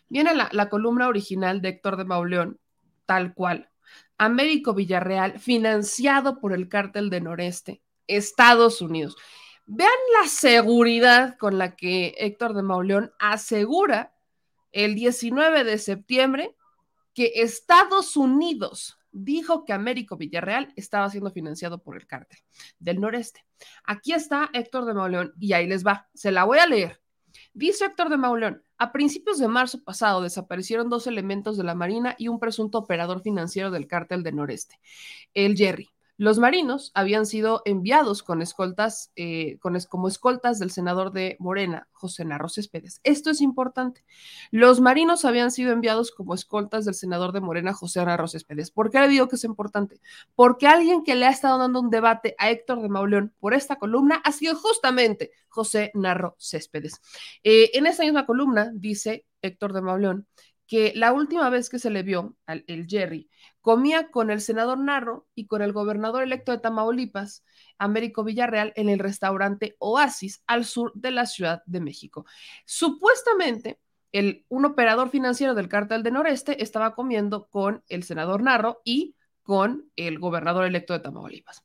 Viene 0.10 0.34
la, 0.34 0.50
la 0.52 0.70
columna 0.70 1.08
original 1.08 1.62
de 1.62 1.70
Héctor 1.70 1.98
de 1.98 2.06
Mauleón, 2.06 2.60
tal 3.06 3.34
cual. 3.34 3.70
Américo 4.18 4.74
Villarreal, 4.74 5.40
financiado 5.40 6.40
por 6.40 6.54
el 6.54 6.70
cártel 6.70 7.10
de 7.10 7.22
Noreste, 7.22 7.82
Estados 8.08 8.82
Unidos. 8.82 9.18
Vean 9.66 9.92
la 10.22 10.28
seguridad 10.28 11.38
con 11.38 11.58
la 11.58 11.76
que 11.76 12.16
Héctor 12.18 12.54
de 12.54 12.64
Mauleón 12.64 13.14
asegura 13.20 14.14
el 14.72 14.96
19 14.96 15.64
de 15.64 15.78
septiembre 15.78 16.56
que 17.14 17.32
Estados 17.36 18.18
Unidos 18.18 18.98
dijo 19.14 19.64
que 19.64 19.72
Américo 19.72 20.18
Villarreal 20.18 20.74
estaba 20.76 21.10
siendo 21.10 21.32
financiado 21.32 21.82
por 21.82 21.96
el 21.96 22.06
cártel 22.06 22.40
del 22.80 23.00
noreste. 23.00 23.46
Aquí 23.86 24.12
está 24.12 24.50
Héctor 24.54 24.86
de 24.86 24.94
Mauleón 24.94 25.34
y 25.40 25.54
ahí 25.54 25.68
les 25.68 25.86
va, 25.86 26.10
se 26.14 26.32
la 26.32 26.44
voy 26.44 26.60
a 26.60 26.68
leer. 26.68 27.00
Dice 27.54 27.86
Héctor 27.86 28.10
de 28.10 28.18
Mauleón, 28.18 28.64
a 28.78 28.92
principios 28.92 29.40
de 29.40 29.48
marzo 29.48 29.84
pasado 29.84 30.22
desaparecieron 30.22 30.90
dos 30.90 31.08
elementos 31.08 31.56
de 31.56 31.64
la 31.64 31.76
Marina 31.76 32.16
y 32.18 32.28
un 32.28 32.40
presunto 32.40 32.80
operador 32.80 33.22
financiero 33.22 33.72
del 33.72 33.88
cártel 33.88 34.24
del 34.24 34.36
noreste, 34.36 34.80
el 35.34 35.56
Jerry. 35.56 35.90
Los 36.24 36.40
marinos 36.40 36.94
habían 36.94 37.26
sido 37.26 37.62
enviados 37.66 38.24
con 38.24 38.42
escoltas, 38.42 39.12
eh, 39.18 39.58
con 39.60 39.78
como 39.90 40.08
escoltas 40.08 40.58
del 40.58 40.72
senador 40.72 41.12
de 41.12 41.36
Morena, 41.38 41.90
José 41.92 42.24
Narro 42.24 42.48
Céspedes. 42.48 43.02
Esto 43.04 43.30
es 43.30 43.42
importante. 43.42 44.06
Los 44.50 44.80
marinos 44.80 45.26
habían 45.26 45.52
sido 45.52 45.74
enviados 45.74 46.12
como 46.12 46.34
escoltas 46.34 46.86
del 46.86 46.94
senador 46.94 47.34
de 47.34 47.42
Morena, 47.42 47.74
José 47.74 48.06
Narro 48.06 48.30
Céspedes. 48.30 48.72
¿Por 48.72 48.90
qué 48.90 49.02
le 49.02 49.10
digo 49.10 49.28
que 49.28 49.36
es 49.36 49.44
importante? 49.44 50.00
Porque 50.34 50.66
alguien 50.66 51.04
que 51.04 51.16
le 51.16 51.26
ha 51.26 51.30
estado 51.30 51.58
dando 51.58 51.82
un 51.82 51.90
debate 51.90 52.36
a 52.38 52.50
Héctor 52.50 52.82
de 52.82 52.88
Mauleón 52.88 53.34
por 53.42 53.54
esta 53.54 53.76
columna 53.76 54.22
ha 54.24 54.32
sido 54.32 54.56
justamente 54.56 55.32
José 55.50 55.92
Narro 55.94 56.38
Céspedes. 56.40 57.02
Eh, 57.44 57.72
en 57.74 57.86
esta 57.86 58.04
misma 58.04 58.26
columna 58.26 58.72
dice 58.74 59.26
Héctor 59.42 59.74
de 59.74 59.82
Mauleón 59.82 60.26
que 60.68 60.94
la 60.96 61.12
última 61.12 61.50
vez 61.50 61.70
que 61.70 61.80
se 61.80 61.90
le 61.90 62.04
vio 62.04 62.38
al 62.46 62.64
el 62.68 62.88
Jerry 62.88 63.30
comía 63.64 64.12
con 64.12 64.30
el 64.30 64.42
senador 64.42 64.78
Narro 64.78 65.26
y 65.36 65.48
con 65.48 65.62
el 65.62 65.72
gobernador 65.72 66.22
electo 66.22 66.52
de 66.52 66.60
Tamaulipas, 66.60 67.46
Américo 67.78 68.26
Villarreal, 68.26 68.74
en 68.76 68.90
el 68.90 69.00
restaurante 69.00 69.78
Oasis 69.80 70.44
al 70.48 70.66
sur 70.66 70.92
de 70.96 71.12
la 71.12 71.26
Ciudad 71.26 71.64
de 71.66 71.80
México. 71.80 72.26
Supuestamente, 72.66 73.80
un 74.50 74.66
operador 74.66 75.10
financiero 75.10 75.56
del 75.56 75.70
cártel 75.70 76.04
de 76.04 76.12
Noreste 76.12 76.62
estaba 76.62 76.94
comiendo 76.94 77.48
con 77.48 77.84
el 77.88 78.04
senador 78.04 78.44
Narro 78.44 78.82
y 78.84 79.16
con 79.44 79.90
el 79.96 80.20
gobernador 80.20 80.66
electo 80.66 80.92
de 80.92 81.00
Tamaulipas. 81.00 81.64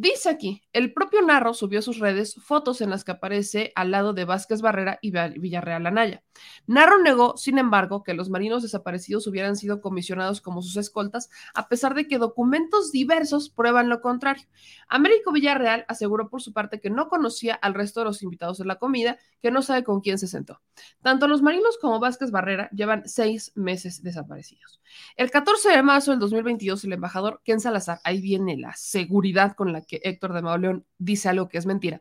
Dice 0.00 0.30
aquí, 0.30 0.62
el 0.72 0.92
propio 0.92 1.22
Narro 1.22 1.54
subió 1.54 1.80
a 1.80 1.82
sus 1.82 1.98
redes 1.98 2.36
fotos 2.44 2.80
en 2.82 2.88
las 2.88 3.02
que 3.02 3.10
aparece 3.10 3.72
al 3.74 3.90
lado 3.90 4.12
de 4.12 4.24
Vázquez 4.24 4.60
Barrera 4.60 5.00
y 5.02 5.10
Villarreal 5.10 5.88
Anaya. 5.88 6.22
Narro 6.68 7.02
negó, 7.02 7.36
sin 7.36 7.58
embargo, 7.58 8.04
que 8.04 8.14
los 8.14 8.30
marinos 8.30 8.62
desaparecidos 8.62 9.26
hubieran 9.26 9.56
sido 9.56 9.80
comisionados 9.80 10.40
como 10.40 10.62
sus 10.62 10.76
escoltas, 10.76 11.30
a 11.52 11.66
pesar 11.66 11.96
de 11.96 12.06
que 12.06 12.18
documentos 12.18 12.92
diversos 12.92 13.50
prueban 13.50 13.88
lo 13.88 14.00
contrario. 14.00 14.46
Américo 14.86 15.32
Villarreal 15.32 15.84
aseguró 15.88 16.28
por 16.28 16.42
su 16.42 16.52
parte 16.52 16.80
que 16.80 16.90
no 16.90 17.08
conocía 17.08 17.56
al 17.56 17.74
resto 17.74 17.98
de 17.98 18.04
los 18.04 18.22
invitados 18.22 18.60
en 18.60 18.68
la 18.68 18.78
comida, 18.78 19.18
que 19.42 19.50
no 19.50 19.62
sabe 19.62 19.82
con 19.82 20.00
quién 20.00 20.18
se 20.18 20.28
sentó. 20.28 20.60
Tanto 21.02 21.26
los 21.26 21.42
marinos 21.42 21.76
como 21.80 21.98
Vázquez 21.98 22.30
Barrera 22.30 22.70
llevan 22.70 23.02
seis 23.08 23.50
meses 23.56 24.00
desaparecidos. 24.04 24.80
El 25.16 25.32
14 25.32 25.70
de 25.70 25.82
marzo 25.82 26.12
del 26.12 26.20
2022, 26.20 26.84
el 26.84 26.92
embajador 26.92 27.42
Ken 27.44 27.58
Salazar, 27.58 28.00
ahí 28.04 28.20
viene 28.20 28.56
la 28.56 28.74
seguridad 28.76 29.54
con 29.54 29.72
la 29.72 29.82
que 29.88 30.00
Héctor 30.04 30.34
de 30.34 30.42
Mauleón 30.42 30.86
dice 30.98 31.28
algo 31.28 31.48
que 31.48 31.58
es 31.58 31.66
mentira. 31.66 32.00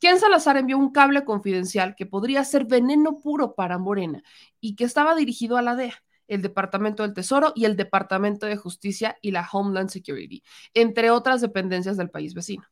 Ken 0.00 0.18
Salazar 0.18 0.56
envió 0.56 0.78
un 0.78 0.90
cable 0.92 1.24
confidencial 1.24 1.94
que 1.94 2.06
podría 2.06 2.42
ser 2.42 2.64
veneno 2.64 3.20
puro 3.20 3.54
para 3.54 3.78
Morena 3.78 4.22
y 4.58 4.74
que 4.74 4.84
estaba 4.84 5.14
dirigido 5.14 5.58
a 5.58 5.62
la 5.62 5.76
DEA, 5.76 5.94
el 6.26 6.42
Departamento 6.42 7.02
del 7.02 7.12
Tesoro 7.12 7.52
y 7.54 7.66
el 7.66 7.76
Departamento 7.76 8.46
de 8.46 8.56
Justicia 8.56 9.18
y 9.20 9.30
la 9.30 9.46
Homeland 9.52 9.90
Security, 9.90 10.42
entre 10.74 11.10
otras 11.10 11.42
dependencias 11.42 11.98
del 11.98 12.08
país 12.10 12.34
vecino. 12.34 12.64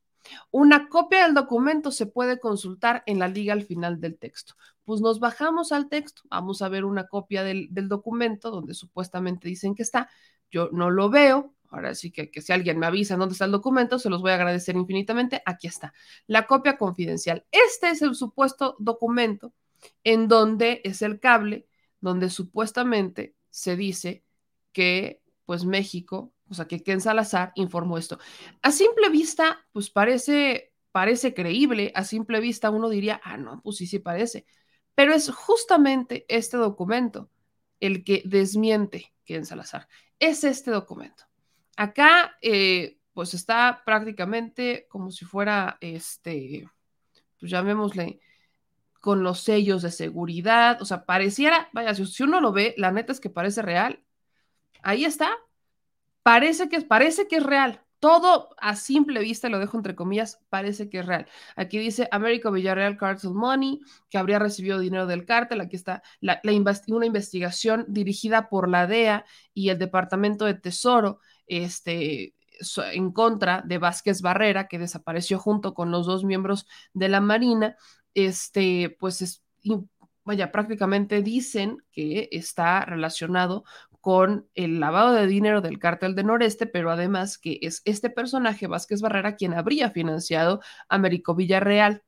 Una 0.50 0.88
copia 0.88 1.24
del 1.24 1.34
documento 1.34 1.90
se 1.90 2.06
puede 2.06 2.38
consultar 2.40 3.02
en 3.06 3.18
la 3.18 3.28
liga 3.28 3.52
al 3.52 3.62
final 3.62 4.00
del 4.00 4.18
texto. 4.18 4.54
Pues 4.84 5.00
nos 5.00 5.20
bajamos 5.20 5.72
al 5.72 5.88
texto, 5.88 6.22
vamos 6.30 6.62
a 6.62 6.68
ver 6.68 6.84
una 6.84 7.08
copia 7.08 7.42
del, 7.42 7.68
del 7.70 7.88
documento 7.88 8.50
donde 8.50 8.74
supuestamente 8.74 9.48
dicen 9.48 9.74
que 9.74 9.82
está. 9.82 10.08
Yo 10.50 10.70
no 10.72 10.90
lo 10.90 11.10
veo, 11.10 11.54
Ahora 11.70 11.94
sí 11.94 12.10
que, 12.10 12.30
que, 12.30 12.40
si 12.40 12.52
alguien 12.52 12.78
me 12.78 12.86
avisa 12.86 13.16
dónde 13.16 13.34
está 13.34 13.44
el 13.44 13.52
documento, 13.52 13.98
se 13.98 14.10
los 14.10 14.22
voy 14.22 14.30
a 14.30 14.34
agradecer 14.34 14.76
infinitamente. 14.76 15.42
Aquí 15.44 15.66
está, 15.66 15.92
la 16.26 16.46
copia 16.46 16.78
confidencial. 16.78 17.44
Este 17.50 17.90
es 17.90 18.02
el 18.02 18.14
supuesto 18.14 18.76
documento 18.78 19.52
en 20.04 20.28
donde 20.28 20.80
es 20.84 21.02
el 21.02 21.20
cable, 21.20 21.66
donde 22.00 22.30
supuestamente 22.30 23.34
se 23.50 23.76
dice 23.76 24.24
que 24.72 25.22
pues 25.44 25.64
México, 25.64 26.34
o 26.48 26.54
sea, 26.54 26.66
que 26.66 26.82
Ken 26.82 27.00
Salazar 27.00 27.52
informó 27.54 27.98
esto. 27.98 28.18
A 28.62 28.70
simple 28.70 29.08
vista, 29.08 29.66
pues 29.72 29.90
parece, 29.90 30.74
parece 30.92 31.34
creíble, 31.34 31.92
a 31.94 32.04
simple 32.04 32.40
vista 32.40 32.70
uno 32.70 32.88
diría, 32.88 33.20
ah, 33.24 33.36
no, 33.38 33.60
pues 33.62 33.78
sí, 33.78 33.86
sí 33.86 33.98
parece. 33.98 34.46
Pero 34.94 35.14
es 35.14 35.30
justamente 35.30 36.26
este 36.28 36.56
documento 36.56 37.30
el 37.80 38.04
que 38.04 38.22
desmiente 38.24 39.14
Ken 39.24 39.46
Salazar. 39.46 39.88
Es 40.18 40.44
este 40.44 40.70
documento. 40.70 41.27
Acá, 41.78 42.36
eh, 42.42 42.98
pues 43.12 43.34
está 43.34 43.82
prácticamente 43.86 44.88
como 44.88 45.12
si 45.12 45.24
fuera, 45.24 45.78
este, 45.80 46.68
pues 47.38 47.52
llamémosle, 47.52 48.18
con 49.00 49.22
los 49.22 49.42
sellos 49.42 49.82
de 49.82 49.92
seguridad, 49.92 50.82
o 50.82 50.84
sea, 50.84 51.04
pareciera, 51.04 51.68
vaya, 51.72 51.94
si, 51.94 52.22
uno 52.24 52.40
lo 52.40 52.50
ve, 52.50 52.74
la 52.78 52.90
neta 52.90 53.12
es 53.12 53.20
que 53.20 53.30
parece 53.30 53.62
real. 53.62 54.02
Ahí 54.82 55.04
está. 55.04 55.30
Parece 56.24 56.68
que, 56.68 56.80
parece 56.80 57.28
que 57.28 57.36
es 57.36 57.44
real. 57.44 57.84
Todo 58.00 58.56
a 58.58 58.74
simple 58.74 59.20
vista, 59.20 59.48
lo 59.48 59.60
dejo 59.60 59.76
entre 59.76 59.94
comillas, 59.94 60.40
parece 60.48 60.90
que 60.90 60.98
es 60.98 61.06
real. 61.06 61.28
Aquí 61.54 61.78
dice 61.78 62.08
Américo 62.10 62.50
Villarreal 62.50 62.96
Cartel 62.96 63.34
Money, 63.34 63.80
que 64.10 64.18
habría 64.18 64.40
recibido 64.40 64.80
dinero 64.80 65.06
del 65.06 65.24
cártel. 65.26 65.60
Aquí 65.60 65.76
está 65.76 66.02
la, 66.20 66.40
una 66.88 67.06
investigación 67.06 67.84
dirigida 67.86 68.48
por 68.48 68.68
la 68.68 68.88
DEA 68.88 69.24
y 69.54 69.68
el 69.68 69.78
Departamento 69.78 70.44
de 70.44 70.54
Tesoro 70.54 71.20
este, 71.48 72.34
en 72.92 73.12
contra 73.12 73.62
de 73.66 73.78
Vázquez 73.78 74.22
Barrera, 74.22 74.68
que 74.68 74.78
desapareció 74.78 75.38
junto 75.38 75.74
con 75.74 75.90
los 75.90 76.06
dos 76.06 76.24
miembros 76.24 76.66
de 76.92 77.08
la 77.08 77.20
Marina, 77.20 77.76
este, 78.14 78.96
pues 78.98 79.22
es, 79.22 79.42
vaya, 80.24 80.52
prácticamente 80.52 81.22
dicen 81.22 81.78
que 81.92 82.28
está 82.32 82.84
relacionado 82.84 83.64
con 84.00 84.48
el 84.54 84.80
lavado 84.80 85.12
de 85.12 85.26
dinero 85.26 85.60
del 85.60 85.78
cártel 85.78 86.14
de 86.14 86.24
Noreste, 86.24 86.66
pero 86.66 86.90
además 86.90 87.38
que 87.38 87.58
es 87.62 87.82
este 87.84 88.10
personaje, 88.10 88.66
Vázquez 88.66 89.00
Barrera, 89.00 89.36
quien 89.36 89.54
habría 89.54 89.90
financiado 89.90 90.60
a 90.88 90.96
Américo 90.96 91.34
Villarreal. 91.34 92.02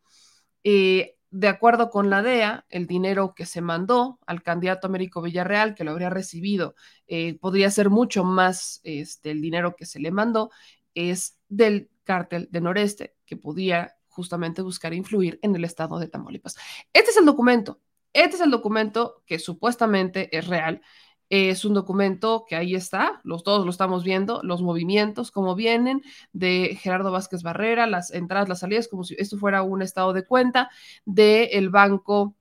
Eh, 0.64 1.16
de 1.30 1.48
acuerdo 1.48 1.90
con 1.90 2.10
la 2.10 2.22
DEA, 2.22 2.66
el 2.70 2.86
dinero 2.86 3.34
que 3.34 3.46
se 3.46 3.60
mandó 3.60 4.18
al 4.26 4.42
candidato 4.42 4.86
Américo 4.86 5.22
Villarreal, 5.22 5.74
que 5.74 5.84
lo 5.84 5.92
habría 5.92 6.10
recibido, 6.10 6.74
eh, 7.06 7.38
podría 7.38 7.70
ser 7.70 7.88
mucho 7.90 8.24
más 8.24 8.80
este, 8.82 9.30
el 9.30 9.40
dinero 9.40 9.76
que 9.76 9.86
se 9.86 10.00
le 10.00 10.10
mandó, 10.10 10.50
es 10.94 11.38
del 11.48 11.90
cártel 12.04 12.48
de 12.50 12.60
Noreste, 12.60 13.16
que 13.24 13.36
podía 13.36 13.96
justamente 14.08 14.62
buscar 14.62 14.92
influir 14.92 15.38
en 15.42 15.54
el 15.54 15.64
estado 15.64 15.98
de 15.98 16.08
Tamaulipas. 16.08 16.56
Este 16.92 17.10
es 17.10 17.16
el 17.16 17.26
documento, 17.26 17.80
este 18.12 18.36
es 18.36 18.42
el 18.42 18.50
documento 18.50 19.22
que 19.24 19.38
supuestamente 19.38 20.36
es 20.36 20.48
real 20.48 20.82
es 21.30 21.64
un 21.64 21.74
documento 21.74 22.44
que 22.46 22.56
ahí 22.56 22.74
está, 22.74 23.20
los 23.22 23.44
todos 23.44 23.64
lo 23.64 23.70
estamos 23.70 24.04
viendo, 24.04 24.40
los 24.42 24.62
movimientos, 24.62 25.30
como 25.30 25.54
vienen 25.54 26.02
de 26.32 26.76
Gerardo 26.80 27.12
Vázquez 27.12 27.42
Barrera, 27.42 27.86
las 27.86 28.10
entradas, 28.12 28.48
las 28.48 28.58
salidas, 28.60 28.88
como 28.88 29.04
si 29.04 29.14
esto 29.18 29.38
fuera 29.38 29.62
un 29.62 29.80
estado 29.80 30.12
de 30.12 30.26
cuenta 30.26 30.70
del 31.04 31.70
banco 31.70 32.34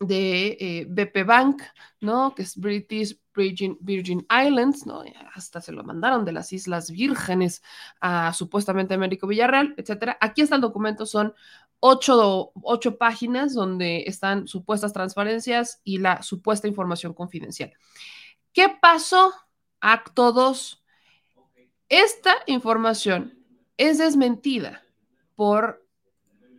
de 0.00 0.56
eh, 0.60 0.86
BP 0.88 1.24
Bank, 1.24 1.62
¿no? 2.00 2.34
Que 2.34 2.42
es 2.42 2.56
British 2.56 3.18
Virgin, 3.34 3.78
Virgin, 3.80 4.26
Islands, 4.30 4.84
¿no? 4.84 5.04
Hasta 5.34 5.60
se 5.60 5.72
lo 5.72 5.84
mandaron 5.84 6.24
de 6.24 6.32
las 6.32 6.52
Islas 6.52 6.90
Vírgenes 6.90 7.62
a 8.00 8.32
supuestamente 8.32 8.94
Américo 8.94 9.26
Villarreal, 9.26 9.74
etcétera. 9.76 10.18
Aquí 10.20 10.42
está 10.42 10.56
el 10.56 10.60
documento, 10.60 11.06
son 11.06 11.34
ocho, 11.84 12.52
ocho 12.62 12.96
páginas 12.96 13.54
donde 13.54 14.04
están 14.06 14.46
supuestas 14.46 14.92
transparencias 14.92 15.80
y 15.82 15.98
la 15.98 16.22
supuesta 16.22 16.68
información 16.68 17.12
confidencial. 17.12 17.72
¿Qué 18.52 18.68
pasó? 18.80 19.32
Acto 19.80 20.32
2. 20.32 20.84
Esta 21.88 22.34
información 22.46 23.36
es 23.76 23.98
desmentida 23.98 24.84
por 25.34 25.84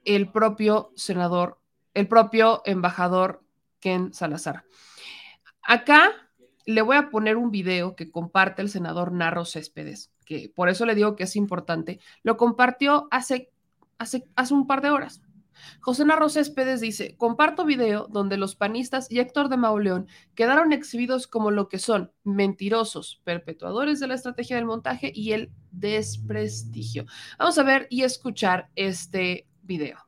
el 0.03 0.30
propio 0.30 0.92
senador, 0.98 1.58
el 1.94 2.10
propio 2.10 2.62
embajador 2.65 3.46
Ken 3.80 4.13
Salazar. 4.13 4.65
Acá 5.62 6.12
le 6.65 6.82
voy 6.82 6.98
a 6.98 7.10
poner 7.10 7.38
un 7.38 7.50
video 7.50 7.96
que 7.96 8.12
comparte 8.12 8.62
el 8.62 8.70
senador 8.70 9.13
Narro 9.13 9.46
Céspedes, 9.46 10.12
que 10.25 10.51
por 10.53 10.68
eso 10.68 10.86
le 10.86 10.96
digo 10.96 11.15
que 11.15 11.24
es 11.24 11.38
importante. 11.38 12.01
Lo 12.24 12.36
compartió 12.36 13.08
hace 13.10 13.52
hace, 14.03 14.53
un 14.53 14.67
par 14.67 14.81
de 14.81 14.89
horas. 14.89 15.22
José 15.79 16.05
Narro 16.05 16.29
Céspedes 16.29 16.81
dice, 16.81 17.15
comparto 17.17 17.65
video 17.65 18.07
donde 18.10 18.38
los 18.38 18.55
panistas 18.55 19.10
y 19.10 19.19
Héctor 19.19 19.50
de 19.50 19.57
Mauleón 19.57 20.07
quedaron 20.36 20.74
exhibidos 20.74 21.27
como 21.27 21.51
lo 21.51 21.69
que 21.69 21.79
son, 21.79 22.12
mentirosos, 22.24 23.22
perpetuadores 23.24 24.00
de 24.00 24.07
la 24.07 24.15
estrategia 24.15 24.55
del 24.57 24.65
montaje 24.65 25.12
y 25.13 25.31
el 25.31 25.51
desprestigio. 25.72 27.05
Vamos 27.38 27.57
a 27.57 27.63
ver 27.63 27.88
y 27.89 28.03
escuchar 28.03 28.69
este 28.75 29.48
video. 29.62 30.00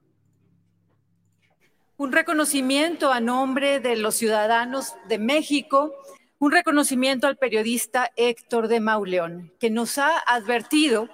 Un 1.98 2.12
reconocimiento 2.12 3.14
a 3.14 3.22
nombre 3.22 3.80
de 3.80 3.96
los 3.96 4.16
ciudadanos 4.16 4.96
de 5.08 5.18
México, 5.18 5.94
un 6.40 6.52
reconocimiento 6.52 7.28
al 7.28 7.38
periodista 7.38 8.12
Héctor 8.18 8.68
de 8.68 8.82
Mauleón, 8.82 9.54
que 9.60 9.70
nos 9.70 9.98
ha 9.98 10.20
advertido 10.28 11.08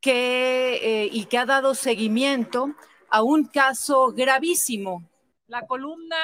que, 0.00 1.04
eh, 1.04 1.08
y 1.12 1.26
que 1.26 1.38
ha 1.38 1.46
dado 1.46 1.74
seguimiento 1.74 2.74
a 3.10 3.22
un 3.22 3.44
caso 3.44 4.12
gravísimo. 4.12 5.04
La 5.46 5.66
columna 5.66 6.16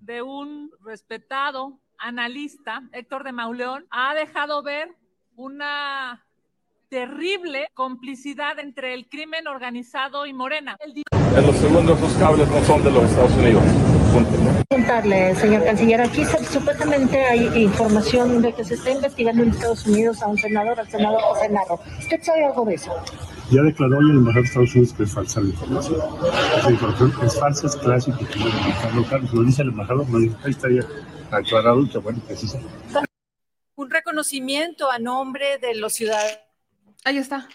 de 0.00 0.22
un 0.22 0.70
respetado 0.84 1.78
analista, 1.98 2.82
Héctor 2.92 3.24
de 3.24 3.32
Mauleón, 3.32 3.86
ha 3.90 4.14
dejado 4.14 4.62
ver 4.62 4.94
una 5.36 6.24
terrible 6.88 7.68
complicidad 7.74 8.58
entre 8.58 8.94
el 8.94 9.08
crimen 9.08 9.48
organizado 9.48 10.26
y 10.26 10.32
Morena. 10.32 10.76
En 10.80 11.46
los 11.46 11.56
segundos, 11.56 12.00
los 12.00 12.12
cables 12.14 12.48
no 12.48 12.64
son 12.64 12.84
de 12.84 12.90
los 12.92 13.04
Estados 13.04 13.32
Unidos. 13.32 13.62
Preguntarle, 14.68 15.34
señor 15.34 15.64
canciller, 15.64 16.00
aquí 16.00 16.24
supuestamente 16.50 17.24
hay 17.24 17.62
información 17.62 18.40
de 18.40 18.52
que 18.52 18.64
se 18.64 18.74
está 18.74 18.90
investigando 18.90 19.42
en 19.42 19.50
Estados 19.50 19.86
Unidos 19.86 20.22
a 20.22 20.28
un 20.28 20.38
senador, 20.38 20.78
al 20.78 20.88
senador 20.88 21.20
José 21.20 21.48
Narro. 21.50 21.80
¿Usted 21.98 22.22
sabe 22.22 22.46
algo 22.46 22.64
de 22.64 22.74
eso? 22.74 22.94
Ya 23.50 23.62
declaró 23.62 23.98
hoy 23.98 24.10
el 24.10 24.16
embajador 24.16 24.42
de 24.42 24.48
Estados 24.48 24.74
Unidos 24.74 24.92
que 24.94 25.02
es 25.02 25.12
falsa 25.12 25.40
la 25.40 25.48
información. 25.48 26.00
Esa 26.58 26.70
información 26.70 27.12
es 27.24 27.38
falsa, 27.38 27.66
es 27.66 27.76
clásica, 27.76 28.18
lo 29.32 29.42
dice 29.42 29.62
el 29.62 29.68
embajador, 29.68 30.08
no 30.08 30.18
dice, 30.18 30.36
ahí 30.44 30.50
está 30.50 30.68
ya 30.70 31.36
aclarado 31.36 31.88
que 31.90 31.98
bueno, 31.98 32.20
que 32.26 32.36
sí 32.36 32.48
Un 33.76 33.90
reconocimiento 33.90 34.90
a 34.90 34.98
nombre 34.98 35.58
de 35.58 35.74
los 35.74 35.92
ciudadanos. 35.94 36.38
Ahí 37.04 37.18
está. 37.18 37.48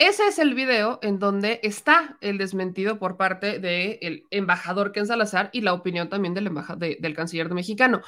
Ese 0.00 0.26
es 0.26 0.38
el 0.38 0.54
video 0.54 0.98
en 1.02 1.18
donde 1.18 1.60
está 1.62 2.16
el 2.22 2.38
desmentido 2.38 2.98
por 2.98 3.18
parte 3.18 3.58
del 3.58 4.24
embajador 4.30 4.92
Ken 4.92 5.06
Salazar 5.06 5.50
y 5.52 5.60
la 5.60 5.74
opinión 5.74 6.08
también 6.08 6.32
del, 6.32 6.50
del 6.78 7.14
canciller 7.14 7.50
de 7.50 7.54
mexicano. 7.54 8.00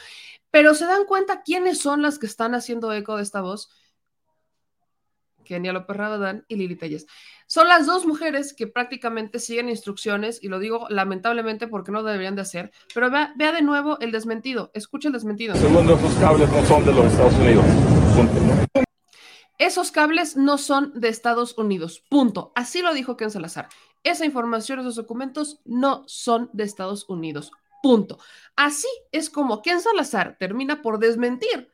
Pero 0.51 0.75
se 0.75 0.87
dan 0.87 1.05
cuenta 1.05 1.43
quiénes 1.43 1.81
son 1.81 2.01
las 2.01 2.19
que 2.19 2.25
están 2.25 2.55
haciendo 2.55 2.95
eco 2.95 3.19
de 3.19 3.23
esta 3.23 3.43
voz. 3.43 3.69
Kenia 5.45 5.75
López 5.75 5.95
Rabadán 5.95 6.47
y 6.49 6.57
Lili 6.57 6.77
Telles. 6.77 7.07
Son 7.47 7.69
las 7.69 7.85
dos 7.85 8.07
mujeres 8.07 8.55
que 8.55 8.67
prácticamente 8.67 9.39
siguen 9.39 9.69
instrucciones, 9.69 10.43
y 10.43 10.49
lo 10.49 10.61
digo 10.61 10.87
lamentablemente 10.89 11.69
porque 11.69 11.93
no 11.93 12.03
deberían 12.03 12.37
de 12.37 12.41
hacer, 12.41 12.73
pero 12.95 13.11
vea, 13.11 13.35
de 13.37 13.61
nuevo 13.61 13.99
el 14.01 14.13
desmentido, 14.13 14.71
escucha 14.73 15.09
el 15.09 15.13
desmentido. 15.13 15.55
Segundo, 15.57 15.97
esos 15.97 16.15
cables 16.15 16.51
no 16.51 16.65
son 16.65 16.87
de 16.87 16.95
los 16.95 17.05
Estados 17.05 17.35
Unidos. 17.35 17.67
Esos 19.63 19.93
cables 19.93 20.37
no 20.37 20.59
son 20.59 20.91
de 20.93 21.09
Estados 21.09 21.57
Unidos. 21.57 22.03
Punto. 22.09 22.51
Así 22.57 22.83
lo 22.83 22.93
dijo 22.93 23.17
Ken 23.17 23.31
Salazar. 23.31 23.69
Esa 24.03 24.25
información, 24.25 24.81
esos 24.81 24.97
documentos 24.97 25.61
no 25.65 26.03
son 26.09 26.51
de 26.53 26.65
Estados 26.65 27.09
Unidos. 27.09 27.53
Punto. 27.81 28.19
Así 28.57 28.89
es 29.13 29.31
como 29.31 29.63
Ken 29.63 29.81
Salazar 29.81 30.37
termina 30.37 30.83
por 30.83 30.99
desmentir 30.99 31.73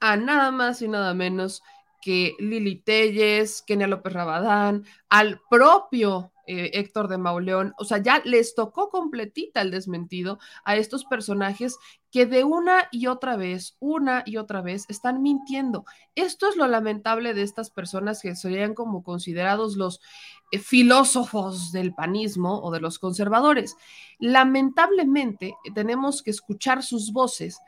a 0.00 0.16
nada 0.16 0.50
más 0.50 0.82
y 0.82 0.88
nada 0.88 1.14
menos 1.14 1.62
que 2.02 2.34
Lili 2.40 2.74
Telles, 2.82 3.62
Kenia 3.62 3.86
López 3.86 4.12
Rabadán, 4.14 4.84
al 5.08 5.40
propio 5.48 6.32
eh, 6.50 6.70
Héctor 6.72 7.08
de 7.08 7.18
Mauleón, 7.18 7.74
o 7.76 7.84
sea, 7.84 7.98
ya 7.98 8.22
les 8.24 8.54
tocó 8.54 8.88
completita 8.88 9.60
el 9.60 9.70
desmentido 9.70 10.38
a 10.64 10.76
estos 10.76 11.04
personajes 11.04 11.76
que 12.10 12.24
de 12.24 12.42
una 12.42 12.88
y 12.90 13.06
otra 13.06 13.36
vez, 13.36 13.76
una 13.80 14.22
y 14.24 14.38
otra 14.38 14.62
vez 14.62 14.86
están 14.88 15.20
mintiendo. 15.20 15.84
Esto 16.14 16.48
es 16.48 16.56
lo 16.56 16.66
lamentable 16.66 17.34
de 17.34 17.42
estas 17.42 17.70
personas 17.70 18.22
que 18.22 18.34
serían 18.34 18.72
como 18.72 19.02
considerados 19.02 19.76
los 19.76 20.00
eh, 20.50 20.58
filósofos 20.58 21.70
del 21.70 21.92
panismo 21.92 22.62
o 22.62 22.70
de 22.70 22.80
los 22.80 22.98
conservadores. 22.98 23.76
Lamentablemente 24.18 25.54
tenemos 25.74 26.22
que 26.22 26.30
escuchar 26.30 26.82
sus 26.82 27.12
voces 27.12 27.60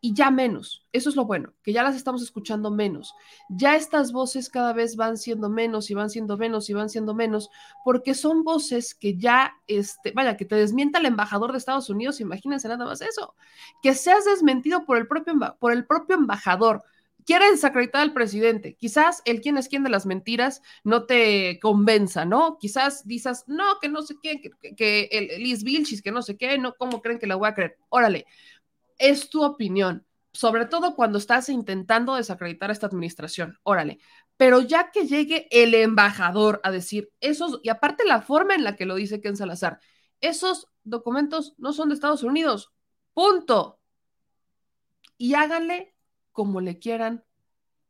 y 0.00 0.14
ya 0.14 0.30
menos. 0.30 0.84
Eso 0.92 1.10
es 1.10 1.16
lo 1.16 1.24
bueno, 1.24 1.52
que 1.62 1.72
ya 1.72 1.82
las 1.82 1.96
estamos 1.96 2.22
escuchando 2.22 2.70
menos. 2.70 3.14
Ya 3.48 3.76
estas 3.76 4.12
voces 4.12 4.48
cada 4.48 4.72
vez 4.72 4.96
van 4.96 5.16
siendo 5.16 5.48
menos 5.48 5.90
y 5.90 5.94
van 5.94 6.10
siendo 6.10 6.36
menos 6.36 6.68
y 6.70 6.74
van 6.74 6.88
siendo 6.88 7.14
menos, 7.14 7.50
porque 7.84 8.14
son 8.14 8.44
voces 8.44 8.94
que 8.94 9.16
ya, 9.16 9.54
este, 9.66 10.12
vaya, 10.12 10.36
que 10.36 10.44
te 10.44 10.56
desmienta 10.56 10.98
el 10.98 11.06
embajador 11.06 11.52
de 11.52 11.58
Estados 11.58 11.90
Unidos, 11.90 12.20
imagínense 12.20 12.68
nada 12.68 12.84
más 12.84 13.00
eso, 13.00 13.34
que 13.82 13.94
seas 13.94 14.24
desmentido 14.24 14.84
por 14.84 14.98
el 14.98 15.06
propio, 15.06 15.34
por 15.58 15.72
el 15.72 15.86
propio 15.86 16.16
embajador. 16.16 16.82
Quiere 17.26 17.50
desacreditar 17.50 18.00
al 18.00 18.14
presidente. 18.14 18.74
Quizás 18.76 19.20
el 19.26 19.42
quién 19.42 19.58
es 19.58 19.68
quién 19.68 19.84
de 19.84 19.90
las 19.90 20.06
mentiras 20.06 20.62
no 20.82 21.04
te 21.04 21.58
convenza, 21.60 22.24
¿no? 22.24 22.56
Quizás 22.58 23.06
dices, 23.06 23.44
no, 23.46 23.64
que 23.82 23.90
no 23.90 24.00
sé 24.00 24.14
qué, 24.22 24.40
que, 24.74 25.08
el 25.12 25.42
Liz 25.42 25.62
Vilchis, 25.62 26.00
que 26.00 26.10
no 26.10 26.22
sé 26.22 26.38
qué, 26.38 26.56
no, 26.56 26.74
¿cómo 26.78 27.02
creen 27.02 27.18
que 27.18 27.26
la 27.26 27.36
voy 27.36 27.48
a 27.48 27.54
creer? 27.54 27.76
Órale, 27.90 28.24
es 28.98 29.30
tu 29.30 29.44
opinión, 29.44 30.06
sobre 30.32 30.66
todo 30.66 30.94
cuando 30.94 31.18
estás 31.18 31.48
intentando 31.48 32.14
desacreditar 32.14 32.70
a 32.70 32.72
esta 32.72 32.86
administración. 32.86 33.58
Órale, 33.62 33.98
pero 34.36 34.60
ya 34.60 34.90
que 34.90 35.06
llegue 35.06 35.48
el 35.50 35.74
embajador 35.74 36.60
a 36.64 36.70
decir 36.70 37.10
esos, 37.20 37.60
y 37.62 37.70
aparte 37.70 38.04
la 38.04 38.22
forma 38.22 38.54
en 38.54 38.64
la 38.64 38.76
que 38.76 38.86
lo 38.86 38.94
dice 38.94 39.20
Ken 39.20 39.36
Salazar, 39.36 39.80
esos 40.20 40.68
documentos 40.84 41.54
no 41.58 41.72
son 41.72 41.88
de 41.88 41.94
Estados 41.94 42.22
Unidos, 42.22 42.72
punto. 43.14 43.80
Y 45.16 45.34
háganle 45.34 45.94
como 46.32 46.60
le 46.60 46.78
quieran 46.78 47.24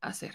hacer. 0.00 0.34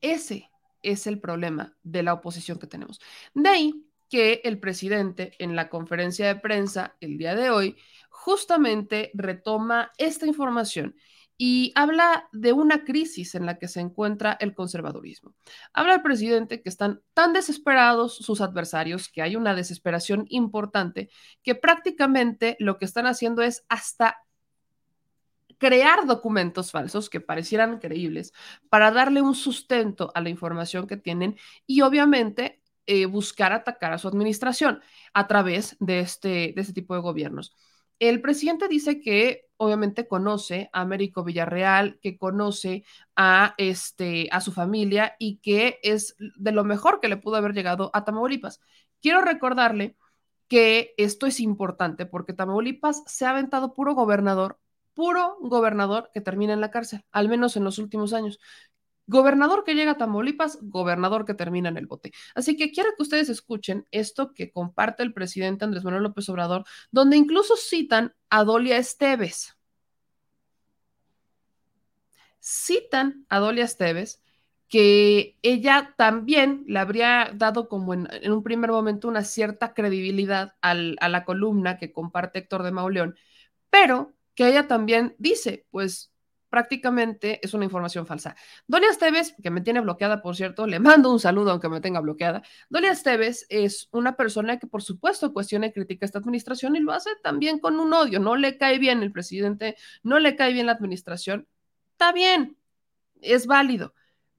Ese 0.00 0.50
es 0.82 1.06
el 1.06 1.20
problema 1.20 1.76
de 1.82 2.02
la 2.02 2.14
oposición 2.14 2.58
que 2.58 2.66
tenemos. 2.66 3.00
De 3.34 3.48
ahí 3.48 3.89
que 4.10 4.42
el 4.44 4.58
presidente 4.58 5.32
en 5.38 5.56
la 5.56 5.70
conferencia 5.70 6.26
de 6.26 6.34
prensa 6.38 6.96
el 7.00 7.16
día 7.16 7.34
de 7.34 7.48
hoy 7.50 7.76
justamente 8.10 9.10
retoma 9.14 9.92
esta 9.96 10.26
información 10.26 10.96
y 11.38 11.72
habla 11.74 12.28
de 12.32 12.52
una 12.52 12.84
crisis 12.84 13.34
en 13.34 13.46
la 13.46 13.56
que 13.56 13.68
se 13.68 13.80
encuentra 13.80 14.36
el 14.40 14.52
conservadurismo. 14.52 15.34
Habla 15.72 15.94
el 15.94 16.02
presidente 16.02 16.60
que 16.60 16.68
están 16.68 17.00
tan 17.14 17.32
desesperados 17.32 18.16
sus 18.16 18.42
adversarios, 18.42 19.08
que 19.08 19.22
hay 19.22 19.36
una 19.36 19.54
desesperación 19.54 20.26
importante, 20.28 21.08
que 21.42 21.54
prácticamente 21.54 22.56
lo 22.58 22.76
que 22.76 22.84
están 22.84 23.06
haciendo 23.06 23.40
es 23.40 23.64
hasta 23.70 24.18
crear 25.56 26.06
documentos 26.06 26.72
falsos 26.72 27.08
que 27.08 27.20
parecieran 27.20 27.78
creíbles 27.78 28.32
para 28.68 28.90
darle 28.90 29.22
un 29.22 29.34
sustento 29.34 30.10
a 30.14 30.20
la 30.20 30.30
información 30.30 30.86
que 30.86 30.96
tienen 30.96 31.38
y 31.66 31.82
obviamente 31.82 32.59
eh, 32.90 33.06
buscar 33.06 33.52
atacar 33.52 33.92
a 33.92 33.98
su 33.98 34.08
administración 34.08 34.80
a 35.14 35.28
través 35.28 35.76
de 35.78 36.00
este, 36.00 36.52
de 36.56 36.60
este 36.60 36.72
tipo 36.72 36.92
de 36.96 37.00
gobiernos. 37.00 37.54
El 38.00 38.20
presidente 38.20 38.66
dice 38.66 39.00
que 39.00 39.46
obviamente 39.58 40.08
conoce 40.08 40.70
a 40.72 40.80
Américo 40.80 41.22
Villarreal, 41.22 42.00
que 42.02 42.18
conoce 42.18 42.82
a, 43.14 43.54
este, 43.58 44.28
a 44.32 44.40
su 44.40 44.50
familia 44.50 45.14
y 45.20 45.36
que 45.36 45.78
es 45.84 46.16
de 46.18 46.50
lo 46.50 46.64
mejor 46.64 46.98
que 46.98 47.08
le 47.08 47.16
pudo 47.16 47.36
haber 47.36 47.52
llegado 47.52 47.92
a 47.94 48.04
Tamaulipas. 48.04 48.60
Quiero 49.00 49.20
recordarle 49.20 49.96
que 50.48 50.92
esto 50.96 51.26
es 51.26 51.38
importante 51.38 52.06
porque 52.06 52.32
Tamaulipas 52.32 53.04
se 53.06 53.24
ha 53.24 53.30
aventado 53.30 53.72
puro 53.72 53.94
gobernador, 53.94 54.58
puro 54.94 55.36
gobernador 55.40 56.10
que 56.12 56.20
termina 56.20 56.54
en 56.54 56.60
la 56.60 56.72
cárcel, 56.72 57.04
al 57.12 57.28
menos 57.28 57.56
en 57.56 57.62
los 57.62 57.78
últimos 57.78 58.14
años. 58.14 58.40
Gobernador 59.10 59.64
que 59.64 59.74
llega 59.74 59.92
a 59.92 59.98
Tamaulipas, 59.98 60.58
gobernador 60.62 61.24
que 61.24 61.34
termina 61.34 61.68
en 61.68 61.76
el 61.76 61.86
bote. 61.88 62.12
Así 62.36 62.56
que 62.56 62.70
quiero 62.70 62.90
que 62.96 63.02
ustedes 63.02 63.28
escuchen 63.28 63.84
esto 63.90 64.32
que 64.32 64.52
comparte 64.52 65.02
el 65.02 65.12
presidente 65.12 65.64
Andrés 65.64 65.82
Manuel 65.82 66.04
López 66.04 66.28
Obrador, 66.28 66.64
donde 66.92 67.16
incluso 67.16 67.56
citan 67.56 68.14
a 68.28 68.44
Dolia 68.44 68.76
Esteves. 68.76 69.56
Citan 72.38 73.26
a 73.28 73.40
Dolia 73.40 73.64
Esteves 73.64 74.22
que 74.68 75.36
ella 75.42 75.94
también 75.98 76.62
le 76.68 76.78
habría 76.78 77.32
dado 77.34 77.68
como 77.68 77.92
en, 77.94 78.06
un 78.30 78.44
primer 78.44 78.70
momento 78.70 79.08
una 79.08 79.24
cierta 79.24 79.74
credibilidad 79.74 80.54
a 80.60 80.74
la 80.74 81.24
columna 81.24 81.78
que 81.78 81.92
comparte 81.92 82.38
Héctor 82.38 82.62
de 82.62 82.70
Mauleón, 82.70 83.16
pero 83.70 84.14
que 84.36 84.46
ella 84.46 84.68
también 84.68 85.16
dice, 85.18 85.66
pues 85.72 86.09
prácticamente 86.50 87.40
es 87.42 87.54
una 87.54 87.64
información 87.64 88.06
falsa. 88.06 88.36
Doña 88.66 88.90
Esteves, 88.90 89.34
que 89.42 89.50
me 89.50 89.60
tiene 89.60 89.80
bloqueada, 89.80 90.20
por 90.20 90.36
cierto, 90.36 90.66
le 90.66 90.80
mando 90.80 91.10
un 91.10 91.20
saludo 91.20 91.52
aunque 91.52 91.68
me 91.68 91.80
tenga 91.80 92.00
bloqueada. 92.00 92.42
Doña 92.68 92.90
Esteves 92.90 93.46
es 93.48 93.88
una 93.92 94.16
persona 94.16 94.58
que, 94.58 94.66
por 94.66 94.82
supuesto, 94.82 95.32
cuestiona 95.32 95.66
y 95.66 95.72
critica 95.72 96.04
esta 96.04 96.18
administración 96.18 96.76
y 96.76 96.80
lo 96.80 96.92
hace 96.92 97.10
también 97.22 97.60
con 97.60 97.80
un 97.80 97.92
odio. 97.92 98.20
No 98.20 98.36
le 98.36 98.58
cae 98.58 98.78
bien 98.78 99.02
el 99.02 99.12
presidente, 99.12 99.76
no 100.02 100.18
le 100.18 100.36
cae 100.36 100.52
bien 100.52 100.66
la 100.66 100.72
administración. 100.72 101.48
Está 101.92 102.12
bien, 102.12 102.56
es 103.22 103.46
válido, 103.46 103.94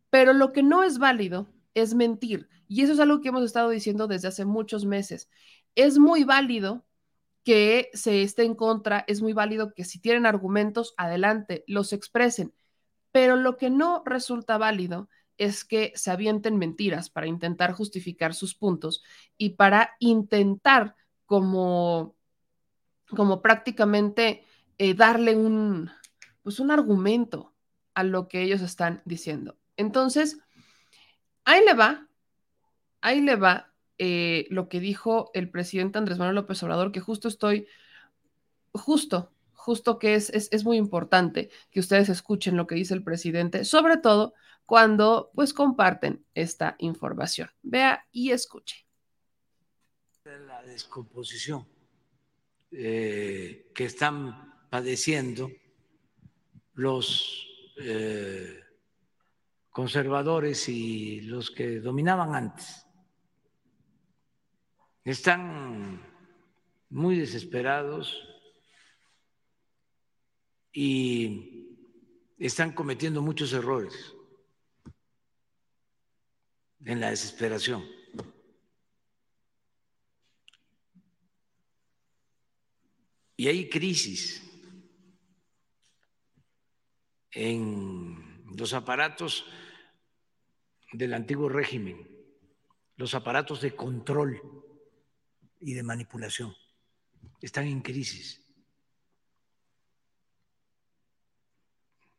pero 0.10 0.34
lo 0.34 0.52
que 0.52 0.63
no 0.63 0.84
es 0.84 0.97
válido 0.97 1.47
es 1.74 1.93
mentir. 1.93 2.50
Y 2.67 2.84
eso 2.84 2.93
es 2.93 3.00
algo 3.00 3.21
que 3.21 3.30
hemos 3.30 3.43
estado 3.43 3.69
diciendo 3.69 4.08
desde 4.08 4.28
hace 4.28 4.45
muchos 4.45 4.86
meses. 4.86 5.30
Es 5.76 5.97
muy 5.97 6.24
válido 6.24 6.86
que 7.44 7.90
se 7.94 8.24
esté 8.24 8.44
en 8.44 8.56
contra, 8.56 9.04
es 9.08 9.22
muy 9.22 9.34
válido 9.34 9.74
que 9.74 9.84
si 9.84 10.00
tienen 10.00 10.26
argumentos, 10.26 10.94
adelante, 10.98 11.64
los 11.68 11.94
expresen. 11.94 12.54
Pero 13.12 13.36
lo 13.36 13.58
que 13.58 13.70
no 13.70 14.04
resulta 14.06 14.58
válido 14.58 15.10
es 15.38 15.66
que 15.66 15.92
se 15.96 16.12
avienten 16.12 16.58
mentiras 16.58 17.10
para 17.10 17.28
intentar 17.28 17.74
justificar 17.74 18.34
sus 18.34 18.54
puntos 18.54 19.04
y 19.38 19.52
para 19.52 19.96
intentar 20.00 20.96
como, 21.26 22.16
como 23.10 23.42
prácticamente 23.42 24.46
eh, 24.78 24.94
darle 24.94 25.36
un, 25.36 25.90
pues 26.44 26.60
un 26.60 26.70
argumento 26.70 27.56
a 27.96 28.04
lo 28.04 28.28
que 28.28 28.44
ellos 28.44 28.62
están 28.62 29.02
diciendo. 29.06 29.58
Entonces, 29.78 30.38
ahí 31.44 31.66
le 31.66 31.74
va, 31.74 32.08
ahí 33.02 33.22
le 33.22 33.36
va 33.36 33.71
eh, 34.04 34.48
lo 34.50 34.68
que 34.68 34.80
dijo 34.80 35.30
el 35.36 35.52
presidente 35.52 36.00
Andrés 36.00 36.18
Manuel 36.18 36.34
López 36.34 36.64
Obrador, 36.64 36.92
que 36.92 37.02
justo 37.02 37.28
estoy, 37.28 37.68
justo, 38.74 39.32
justo 39.54 40.00
que 40.00 40.16
es, 40.16 40.32
es, 40.32 40.50
es, 40.52 40.64
muy 40.64 40.78
importante 40.78 41.52
que 41.70 41.80
ustedes 41.80 42.10
escuchen 42.10 42.58
lo 42.58 42.66
que 42.66 42.74
dice 42.74 42.96
el 42.96 43.04
presidente, 43.04 43.64
sobre 43.64 43.98
todo 43.98 44.34
cuando 44.66 45.30
pues 45.36 45.54
comparten 45.54 46.26
esta 46.34 46.78
información. 46.80 47.52
Vea 47.62 48.08
y 48.12 48.32
escuche. 48.32 48.88
La 50.26 50.64
descomposición 50.64 51.68
eh, 52.72 53.70
que 53.76 53.86
están 53.86 54.66
padeciendo 54.72 55.52
los 56.74 57.48
eh, 57.78 58.62
conservadores 59.70 60.68
y 60.70 61.22
los 61.22 61.52
que 61.52 61.80
dominaban 61.80 62.34
antes 62.34 62.88
están 65.04 66.02
muy 66.90 67.18
desesperados 67.18 68.22
y 70.72 71.68
están 72.38 72.74
cometiendo 72.74 73.22
muchos 73.22 73.54
errores 73.54 74.14
en 76.86 77.00
la 77.00 77.10
desesperación. 77.10 77.84
Y 83.38 83.48
hay 83.48 83.70
crisis 83.70 84.44
en 87.32 88.44
los 88.56 88.74
aparatos 88.74 89.46
del 90.92 91.14
antiguo 91.14 91.50
régimen, 91.50 92.08
los 92.98 93.16
aparatos 93.16 93.62
de 93.62 93.76
control 93.76 94.62
y 95.62 95.74
de 95.74 95.84
manipulación. 95.84 96.56
Están 97.39 97.67
en 97.67 97.82
crisis. 97.82 98.41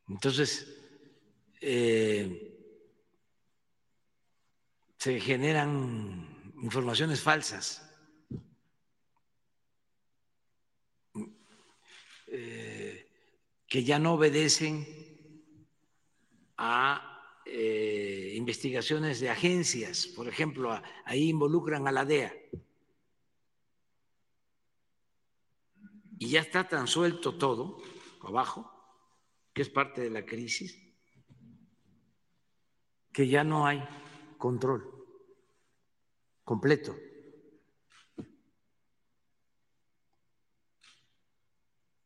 Entonces, 0.09 0.69
eh, 1.61 2.53
se 4.99 5.21
generan 5.21 6.55
informaciones 6.63 7.21
falsas. 7.21 7.89
Eh, 12.27 13.07
que 13.67 13.85
ya 13.85 13.99
no 13.99 14.15
obedecen 14.15 14.87
a 16.57 17.41
eh, 17.45 18.33
investigaciones 18.37 19.21
de 19.21 19.29
agencias, 19.29 20.07
por 20.07 20.29
ejemplo, 20.29 20.81
ahí 21.05 21.31
involucran 21.31 21.89
a 21.89 21.93
la 21.93 22.05
DEA. 22.05 22.35
Y 26.23 26.29
ya 26.29 26.41
está 26.41 26.69
tan 26.69 26.87
suelto 26.87 27.35
todo 27.37 27.83
abajo, 28.21 28.71
que 29.53 29.63
es 29.63 29.69
parte 29.69 30.03
de 30.03 30.11
la 30.11 30.25
crisis, 30.25 30.81
que 33.13 33.27
ya 33.27 33.43
no 33.43 33.67
hay 33.67 33.83
control 34.39 34.89
completo. 36.45 36.95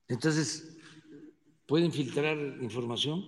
Entonces, 0.09 0.79
pueden 1.67 1.93
filtrar 1.93 2.39
información 2.63 3.23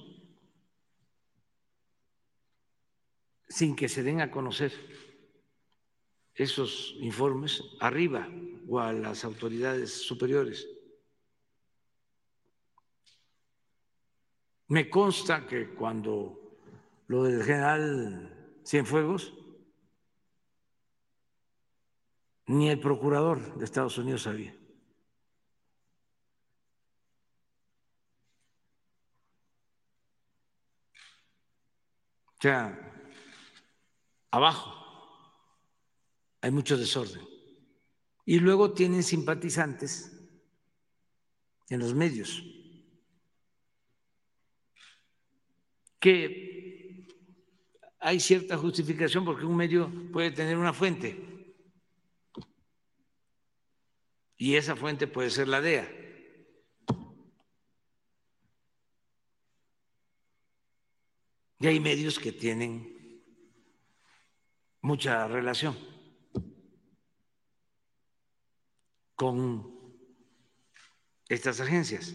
sin 3.46 3.76
que 3.76 3.90
se 3.90 4.02
den 4.02 4.22
a 4.22 4.30
conocer 4.30 4.72
esos 6.34 6.94
informes 7.00 7.62
arriba 7.78 8.26
o 8.66 8.80
a 8.80 8.94
las 8.94 9.26
autoridades 9.26 9.92
superiores. 9.92 10.77
Me 14.68 14.90
consta 14.90 15.46
que 15.46 15.74
cuando 15.74 16.58
lo 17.06 17.24
del 17.24 17.42
general 17.42 18.60
Cienfuegos, 18.64 19.32
ni 22.46 22.68
el 22.68 22.78
procurador 22.78 23.56
de 23.56 23.64
Estados 23.64 23.96
Unidos 23.96 24.22
sabía. 24.22 24.54
O 32.36 32.40
sea, 32.40 32.78
abajo 34.30 34.74
hay 36.42 36.50
mucho 36.50 36.76
desorden. 36.76 37.26
Y 38.26 38.38
luego 38.38 38.74
tienen 38.74 39.02
simpatizantes 39.02 40.12
en 41.70 41.80
los 41.80 41.94
medios 41.94 42.57
que 45.98 47.06
hay 48.00 48.20
cierta 48.20 48.56
justificación 48.56 49.24
porque 49.24 49.44
un 49.44 49.56
medio 49.56 49.90
puede 50.12 50.30
tener 50.30 50.56
una 50.56 50.72
fuente 50.72 51.28
y 54.38 54.54
esa 54.54 54.76
fuente 54.76 55.08
puede 55.08 55.30
ser 55.30 55.48
la 55.48 55.60
DEA. 55.60 55.94
Y 61.60 61.66
hay 61.66 61.80
medios 61.80 62.20
que 62.20 62.30
tienen 62.30 63.20
mucha 64.80 65.26
relación 65.26 65.76
con 69.16 69.76
estas 71.28 71.60
agencias. 71.60 72.14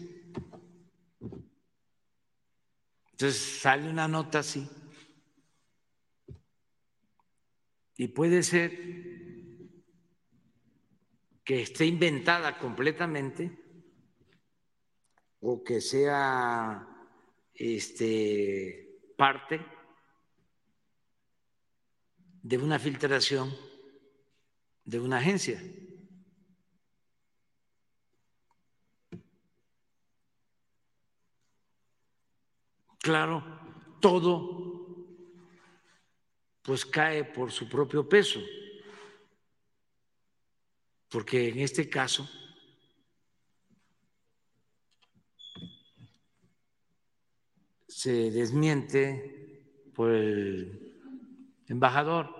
Entonces 3.14 3.60
sale 3.60 3.88
una 3.88 4.08
nota 4.08 4.40
así. 4.40 4.68
Y 7.96 8.08
puede 8.08 8.42
ser 8.42 8.72
que 11.44 11.62
esté 11.62 11.86
inventada 11.86 12.58
completamente 12.58 13.56
o 15.38 15.62
que 15.62 15.80
sea 15.80 16.88
este, 17.54 18.98
parte 19.16 19.64
de 22.42 22.58
una 22.58 22.80
filtración 22.80 23.54
de 24.84 24.98
una 24.98 25.18
agencia. 25.18 25.62
Claro, 33.04 33.44
todo 34.00 34.64
pues 36.62 36.86
cae 36.86 37.22
por 37.22 37.52
su 37.52 37.68
propio 37.68 38.08
peso, 38.08 38.40
porque 41.10 41.50
en 41.50 41.58
este 41.58 41.90
caso 41.90 42.26
se 47.86 48.30
desmiente 48.30 49.90
por 49.94 50.10
el 50.10 50.96
embajador. 51.68 52.34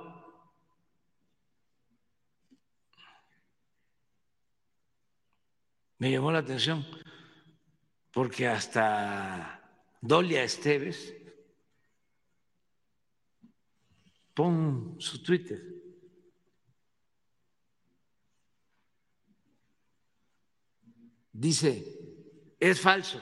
Me 5.98 6.10
llamó 6.10 6.32
la 6.32 6.38
atención 6.38 6.86
porque 8.10 8.48
hasta 8.48 9.53
Dolia 10.06 10.42
Esteves 10.44 11.14
pon 14.34 14.96
su 15.00 15.22
Twitter. 15.22 15.62
Dice, 21.32 21.82
es 22.60 22.80
falso. 22.82 23.18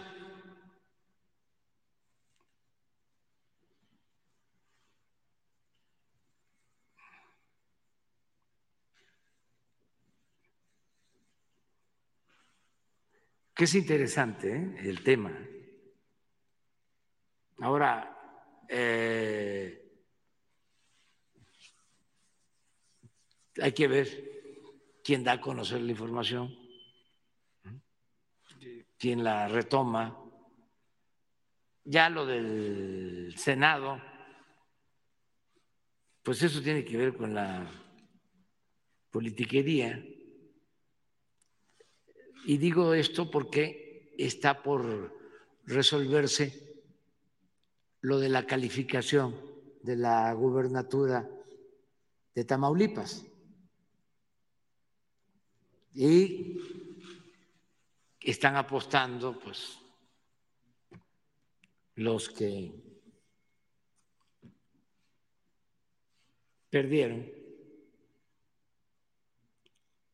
Que 13.54 13.64
es 13.64 13.74
interesante 13.76 14.56
¿eh? 14.56 14.88
el 14.88 15.04
tema. 15.04 15.30
Ahora, 17.62 18.64
eh, 18.68 19.80
hay 23.62 23.72
que 23.72 23.86
ver 23.86 24.08
quién 25.04 25.22
da 25.22 25.34
a 25.34 25.40
conocer 25.40 25.80
la 25.80 25.92
información, 25.92 26.52
quién 28.98 29.22
la 29.22 29.46
retoma. 29.46 30.18
Ya 31.84 32.10
lo 32.10 32.26
del 32.26 33.32
Senado, 33.38 34.02
pues 36.24 36.42
eso 36.42 36.60
tiene 36.60 36.84
que 36.84 36.96
ver 36.96 37.16
con 37.16 37.32
la 37.32 37.64
politiquería. 39.12 40.04
Y 42.44 42.56
digo 42.56 42.92
esto 42.92 43.30
porque 43.30 44.12
está 44.18 44.60
por 44.60 45.16
resolverse 45.64 46.71
lo 48.02 48.18
de 48.18 48.28
la 48.28 48.46
calificación 48.46 49.34
de 49.82 49.96
la 49.96 50.32
gubernatura 50.32 51.28
de 52.34 52.44
Tamaulipas. 52.44 53.24
Y 55.94 56.58
están 58.20 58.56
apostando 58.56 59.38
pues 59.38 59.78
los 61.96 62.28
que 62.28 62.72
perdieron 66.70 67.30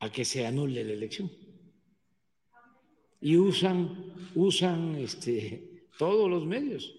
a 0.00 0.10
que 0.10 0.24
se 0.24 0.46
anule 0.46 0.84
la 0.84 0.92
elección. 0.92 1.30
Y 3.20 3.36
usan 3.36 4.12
usan 4.34 4.96
este 4.96 5.86
todos 5.96 6.30
los 6.30 6.44
medios 6.44 6.97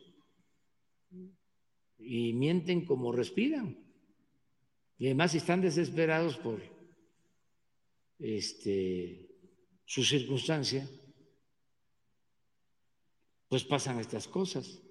y 2.00 2.34
mienten 2.34 2.86
como 2.86 3.12
respiran 3.12 3.78
y 5.00 5.06
además 5.06 5.34
están 5.34 5.62
desesperados 5.62 6.38
por 6.38 6.62
este, 8.20 9.30
su 9.86 10.04
circunstancia, 10.04 10.88
pues 13.48 13.64
pasan 13.64 14.00
estas 14.00 14.28
cosas. 14.28 14.82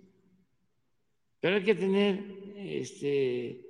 Pero 1.40 1.56
hay 1.56 1.62
que 1.62 1.74
tener 1.74 2.54
este, 2.56 3.66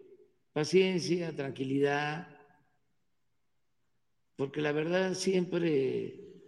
paciencia, 0.52 1.34
tranquilidad, 1.34 2.28
porque 4.36 4.60
la 4.60 4.70
verdad 4.70 5.14
siempre 5.14 6.40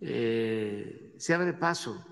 eh, 0.00 1.14
se 1.18 1.34
abre 1.34 1.52
paso 1.52 2.02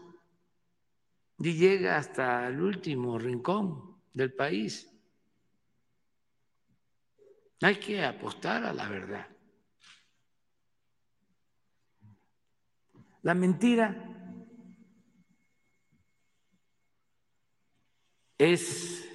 y 1.38 1.54
llega 1.54 1.96
hasta 1.96 2.46
el 2.48 2.60
último 2.60 3.18
rincón 3.18 3.85
del 4.16 4.32
país. 4.32 4.90
Hay 7.60 7.76
que 7.76 8.02
apostar 8.02 8.64
a 8.64 8.72
la 8.72 8.88
verdad. 8.88 9.26
La 13.22 13.34
mentira 13.34 13.94
es 18.38 19.06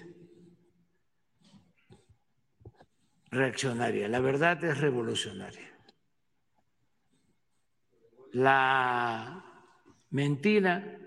reaccionaria, 3.31 4.07
la 4.07 4.19
verdad 4.19 4.63
es 4.63 4.77
revolucionaria. 4.77 5.71
La 8.33 9.43
mentira 10.11 11.00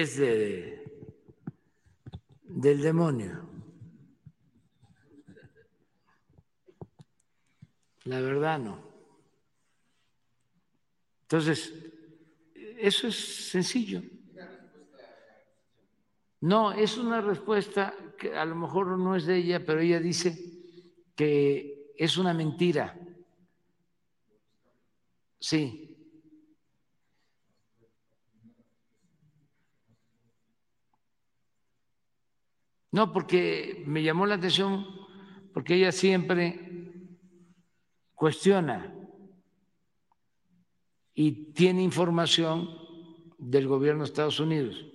es 0.00 0.16
de, 0.16 0.82
del 2.44 2.80
demonio. 2.80 3.46
La 8.04 8.20
verdad 8.20 8.58
no. 8.58 8.78
Entonces, 11.22 11.74
eso 12.54 13.08
es 13.08 13.50
sencillo. 13.50 14.02
No, 16.40 16.72
es 16.72 16.96
una 16.96 17.20
respuesta 17.20 17.94
que 18.18 18.34
a 18.34 18.44
lo 18.46 18.56
mejor 18.56 18.98
no 18.98 19.14
es 19.14 19.26
de 19.26 19.36
ella, 19.36 19.64
pero 19.64 19.80
ella 19.80 20.00
dice 20.00 20.36
que 21.14 21.92
es 21.96 22.16
una 22.16 22.32
mentira. 22.32 22.98
Sí. 25.38 25.91
No, 32.92 33.10
porque 33.10 33.82
me 33.86 34.02
llamó 34.02 34.26
la 34.26 34.34
atención, 34.34 34.86
porque 35.54 35.74
ella 35.74 35.90
siempre 35.92 36.88
cuestiona 38.14 38.94
y 41.14 41.52
tiene 41.52 41.82
información 41.82 42.68
del 43.38 43.66
gobierno 43.66 44.02
de 44.02 44.08
Estados 44.08 44.38
Unidos. 44.40 44.86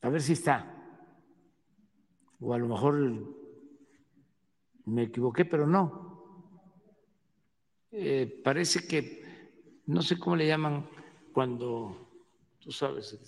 A 0.00 0.08
ver 0.08 0.22
si 0.22 0.32
está. 0.32 0.74
O 2.40 2.54
a 2.54 2.58
lo 2.58 2.66
mejor 2.66 3.37
me 4.88 5.04
equivoqué, 5.04 5.44
pero 5.44 5.66
no. 5.66 6.08
Eh, 7.90 8.40
parece 8.44 8.86
que, 8.86 9.82
no 9.86 10.02
sé 10.02 10.18
cómo 10.18 10.36
le 10.36 10.46
llaman 10.46 10.88
cuando, 11.32 12.10
tú 12.60 12.70
sabes, 12.70 13.18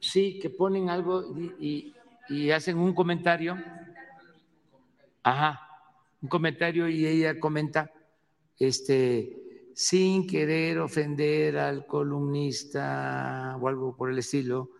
sí, 0.00 0.38
que 0.40 0.50
ponen 0.50 0.90
algo 0.90 1.36
y, 1.60 1.94
y 2.28 2.50
hacen 2.50 2.78
un 2.78 2.94
comentario, 2.94 3.56
ajá, 5.22 5.60
un 6.22 6.28
comentario 6.28 6.88
y 6.88 7.06
ella 7.06 7.38
comenta, 7.38 7.92
este, 8.58 9.70
sin 9.74 10.26
querer 10.26 10.78
ofender 10.78 11.58
al 11.58 11.86
columnista 11.86 13.56
o 13.60 13.68
algo 13.68 13.94
por 13.94 14.10
el 14.10 14.18
estilo, 14.18 14.70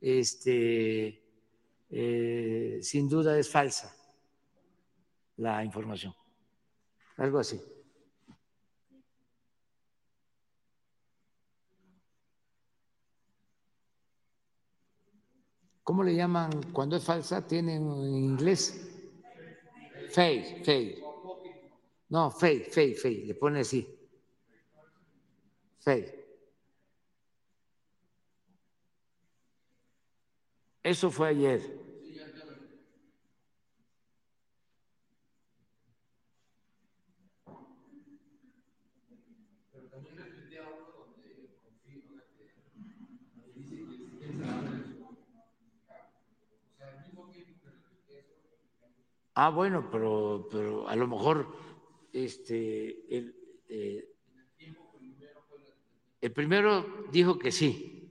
este, 0.00 1.21
eh, 1.92 2.78
sin 2.82 3.08
duda 3.08 3.38
es 3.38 3.48
falsa 3.48 3.94
la 5.36 5.62
información 5.62 6.14
algo 7.16 7.38
así. 7.38 7.60
¿Cómo 15.84 16.04
le 16.04 16.14
llaman 16.14 16.72
cuando 16.72 16.96
es 16.96 17.04
falsa? 17.04 17.46
Tienen 17.46 17.82
en 17.82 18.14
inglés. 18.14 18.88
Fake, 20.10 20.64
fake. 20.64 21.02
No, 22.08 22.30
fake, 22.30 22.70
fake, 22.70 22.96
fake. 22.96 23.26
Le 23.26 23.34
pone 23.34 23.60
así. 23.60 23.86
Fake. 25.80 26.21
Eso 30.84 31.10
fue 31.10 31.28
ayer. 31.28 31.60
Ah, 49.34 49.50
bueno, 49.50 49.88
pero, 49.90 50.46
pero 50.50 50.88
a 50.88 50.96
lo 50.96 51.06
mejor 51.06 51.48
este, 52.12 53.16
el, 53.16 53.34
eh, 53.68 54.04
el 56.22 56.32
primero 56.32 56.86
dijo 57.10 57.38
que 57.38 57.52
sí. 57.52 58.01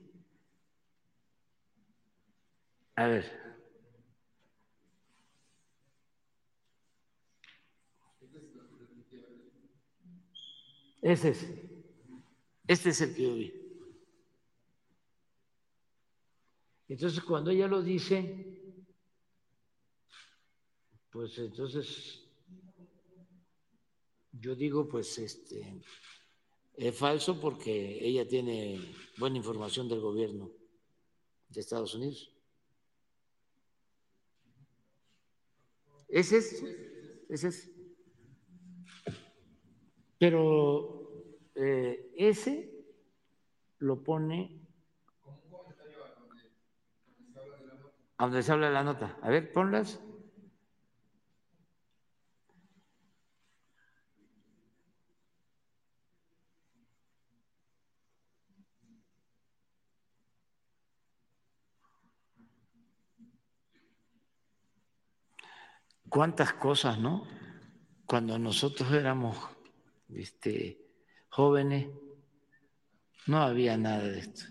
A 2.95 3.07
ver. 3.07 3.41
Ese 11.01 11.29
es. 11.29 11.47
Este 12.67 12.89
es 12.89 13.01
el 13.01 13.15
que 13.15 13.23
yo 13.23 13.33
vi. 13.35 13.53
Entonces, 16.87 17.23
cuando 17.23 17.51
ella 17.51 17.67
lo 17.67 17.81
dice, 17.81 18.61
pues 21.09 21.37
entonces 21.37 22.21
yo 24.33 24.55
digo, 24.55 24.87
pues 24.87 25.17
este 25.19 25.81
es 26.75 26.95
falso 26.97 27.39
porque 27.39 27.99
ella 28.01 28.27
tiene 28.27 28.79
buena 29.17 29.37
información 29.37 29.87
del 29.87 29.99
gobierno 29.99 30.49
de 31.49 31.59
Estados 31.59 31.93
Unidos. 31.95 32.30
Ese 36.11 36.37
es, 36.37 36.63
ese 37.29 37.47
es. 37.47 37.71
Pero 40.19 41.09
eh, 41.55 42.11
ese 42.17 42.69
lo 43.79 44.03
pone 44.03 44.59
a 48.17 48.25
donde 48.25 48.43
se 48.43 48.51
habla 48.51 48.67
de 48.67 48.73
la 48.73 48.83
nota. 48.83 49.17
A 49.21 49.29
ver, 49.29 49.51
ponlas. 49.53 49.99
Cuántas 66.11 66.53
cosas, 66.53 66.99
¿no? 66.99 67.25
Cuando 68.05 68.37
nosotros 68.37 68.91
éramos 68.91 69.37
este, 70.09 70.77
jóvenes, 71.29 71.87
no 73.27 73.41
había 73.41 73.77
nada 73.77 74.03
de 74.03 74.19
esto. 74.19 74.43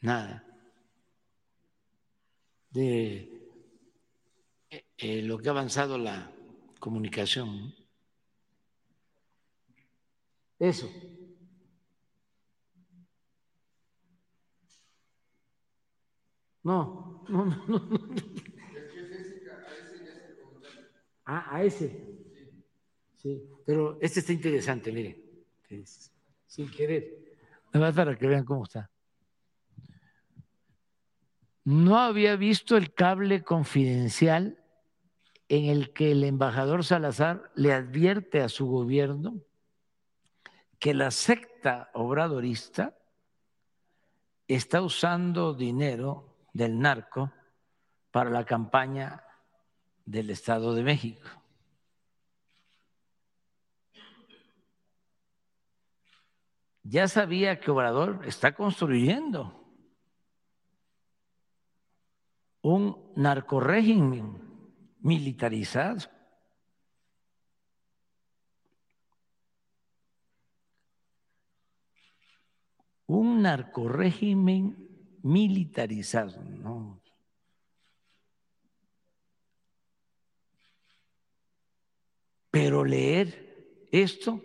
Nada. 0.00 0.44
De 2.70 3.50
eh, 4.70 4.84
eh, 4.98 5.22
lo 5.22 5.38
que 5.38 5.48
ha 5.48 5.50
avanzado 5.52 5.98
la 5.98 6.30
comunicación. 6.78 7.74
Eso. 10.60 10.88
No, 16.66 17.22
no, 17.28 17.44
no, 17.44 17.54
no. 17.68 18.00
Ah, 21.24 21.56
a 21.56 21.62
ese. 21.62 21.96
Sí, 23.14 23.40
pero 23.64 23.98
este 24.00 24.18
está 24.18 24.32
interesante, 24.32 24.90
mire. 24.90 25.22
Sin 26.44 26.68
querer. 26.68 27.36
Nada 27.72 27.86
más 27.86 27.94
para 27.94 28.16
que 28.16 28.26
vean 28.26 28.44
cómo 28.44 28.64
está. 28.64 28.90
No 31.62 31.98
había 31.98 32.34
visto 32.34 32.76
el 32.76 32.92
cable 32.92 33.44
confidencial 33.44 34.58
en 35.48 35.66
el 35.66 35.92
que 35.92 36.10
el 36.10 36.24
embajador 36.24 36.84
Salazar 36.84 37.52
le 37.54 37.72
advierte 37.72 38.40
a 38.40 38.48
su 38.48 38.66
gobierno 38.66 39.40
que 40.80 40.94
la 40.94 41.12
secta 41.12 41.90
obradorista 41.94 42.98
está 44.48 44.82
usando 44.82 45.54
dinero 45.54 46.35
del 46.56 46.78
narco 46.78 47.30
para 48.10 48.30
la 48.30 48.46
campaña 48.46 49.22
del 50.06 50.30
Estado 50.30 50.74
de 50.74 50.82
México. 50.82 51.28
Ya 56.82 57.08
sabía 57.08 57.60
que 57.60 57.70
Obrador 57.70 58.24
está 58.26 58.54
construyendo 58.54 59.62
un 62.62 63.12
narcorégimen 63.16 64.40
militarizado. 65.00 66.08
Un 73.06 73.42
narcorégimen 73.42 74.85
militarizado, 75.26 76.40
¿no? 76.42 77.00
Pero 82.50 82.84
leer 82.84 83.86
esto 83.90 84.40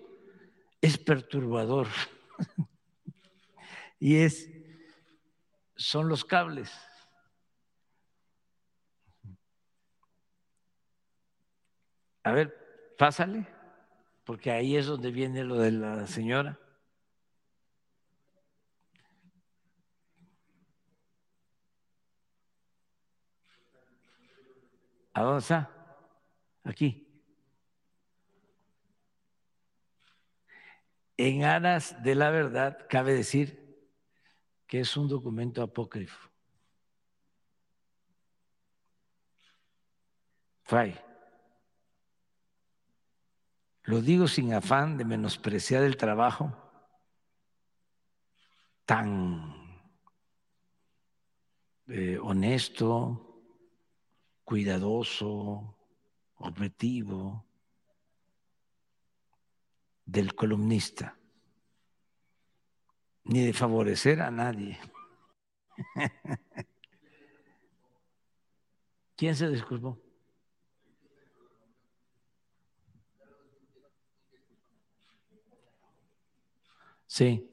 es 0.81 0.97
perturbador. 0.97 1.87
y 3.99 4.17
es, 4.17 4.49
son 5.75 6.09
los 6.09 6.25
cables. 6.25 6.71
A 12.23 12.31
ver, 12.31 12.95
pásale, 12.97 13.47
porque 14.25 14.51
ahí 14.51 14.75
es 14.75 14.87
donde 14.87 15.11
viene 15.11 15.43
lo 15.43 15.57
de 15.57 15.71
la 15.71 16.07
señora. 16.07 16.59
¿A 25.13 25.21
dónde 25.21 25.39
está? 25.39 25.69
Aquí. 26.63 27.07
En 31.17 31.43
aras 31.43 32.01
de 32.01 32.15
la 32.15 32.29
verdad, 32.31 32.87
cabe 32.89 33.13
decir 33.13 33.61
que 34.65 34.79
es 34.79 34.97
un 34.97 35.07
documento 35.07 35.61
apócrifo. 35.61 36.29
Fay. 40.63 40.97
Lo 43.83 44.01
digo 44.01 44.27
sin 44.27 44.53
afán 44.53 44.97
de 44.97 45.05
menospreciar 45.05 45.83
el 45.83 45.97
trabajo 45.97 46.55
tan 48.85 49.53
eh, 51.87 52.17
honesto, 52.21 53.30
cuidadoso, 54.51 55.77
objetivo 56.39 57.45
del 60.05 60.35
columnista, 60.35 61.17
ni 63.23 63.45
de 63.45 63.53
favorecer 63.53 64.21
a 64.21 64.29
nadie. 64.29 64.77
¿Quién 69.15 69.37
se 69.37 69.47
disculpó? 69.47 69.97
Sí. 77.07 77.49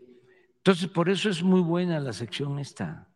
Entonces, 0.57 0.89
por 0.89 1.09
eso 1.09 1.31
es 1.31 1.45
muy 1.45 1.61
buena 1.61 2.01
la 2.01 2.12
sección 2.12 2.59
esta. 2.59 3.08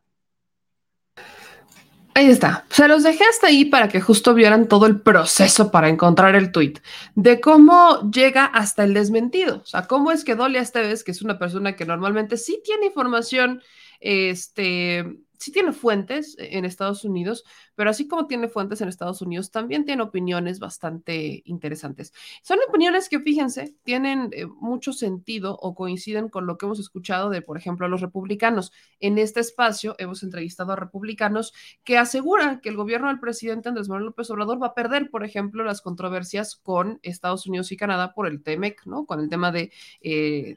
Ahí 2.14 2.28
está. 2.28 2.66
Se 2.68 2.88
los 2.88 3.02
dejé 3.02 3.24
hasta 3.24 3.46
ahí 3.46 3.64
para 3.64 3.88
que 3.88 4.00
justo 4.00 4.34
vieran 4.34 4.68
todo 4.68 4.86
el 4.86 5.00
proceso 5.00 5.70
para 5.70 5.88
encontrar 5.88 6.34
el 6.34 6.52
tweet 6.52 6.74
de 7.14 7.40
cómo 7.40 8.10
llega 8.10 8.44
hasta 8.44 8.84
el 8.84 8.92
desmentido. 8.92 9.62
O 9.62 9.66
sea, 9.66 9.86
cómo 9.86 10.12
es 10.12 10.22
que 10.22 10.34
Dolia 10.34 10.60
Esteves, 10.60 11.04
que 11.04 11.12
es 11.12 11.22
una 11.22 11.38
persona 11.38 11.74
que 11.74 11.86
normalmente 11.86 12.36
sí 12.36 12.60
tiene 12.62 12.86
información, 12.86 13.62
este, 14.00 15.16
sí 15.43 15.53
tiene 15.53 15.72
fuentes 15.72 16.36
en 16.38 16.64
Estados 16.64 17.05
Unidos, 17.05 17.45
pero 17.74 17.90
así 17.90 18.07
como 18.07 18.26
tiene 18.26 18.49
fuentes 18.49 18.80
en 18.80 18.88
Estados 18.88 19.22
Unidos, 19.22 19.51
también 19.51 19.84
tiene 19.84 20.03
opiniones 20.03 20.61
bastante 20.61 21.43
interesantes. 21.45 22.12
Son 22.43 22.59
opiniones 22.68 23.09
que, 23.09 23.20
fíjense, 23.20 23.74
tienen 23.82 24.30
eh, 24.32 24.47
mucho 24.47 24.93
sentido 24.93 25.57
o 25.61 25.74
coinciden 25.74 26.28
con 26.28 26.47
lo 26.47 26.57
que 26.57 26.66
hemos 26.66 26.78
escuchado 26.78 27.28
de, 27.28 27.43
por 27.43 27.59
ejemplo, 27.59 27.88
los 27.88 28.01
republicanos. 28.01 28.72
En 29.01 29.18
este 29.18 29.40
espacio 29.40 29.97
hemos 29.99 30.22
entrevistado 30.22 30.72
a 30.72 30.76
republicanos 30.76 31.53
que 31.82 31.99
aseguran 31.99 32.61
que 32.61 32.68
el 32.68 32.76
gobierno 32.76 33.09
del 33.09 33.18
presidente 33.18 33.68
Andrés 33.68 33.88
Manuel 33.88 34.07
López 34.07 34.30
Obrador 34.30 34.62
va 34.62 34.68
a 34.68 34.74
perder, 34.74 35.11
por 35.11 35.24
ejemplo, 35.24 35.64
las 35.64 35.80
controversias 35.80 36.57
con 36.57 37.01
Estados 37.03 37.47
Unidos 37.47 37.72
y 37.72 37.76
Canadá 37.76 38.14
por 38.14 38.28
el 38.28 38.43
TEMEC, 38.43 38.86
¿no? 38.86 39.07
Con 39.07 39.20
el 39.20 39.28
tema 39.28 39.51
de, 39.51 39.72
eh, 40.01 40.57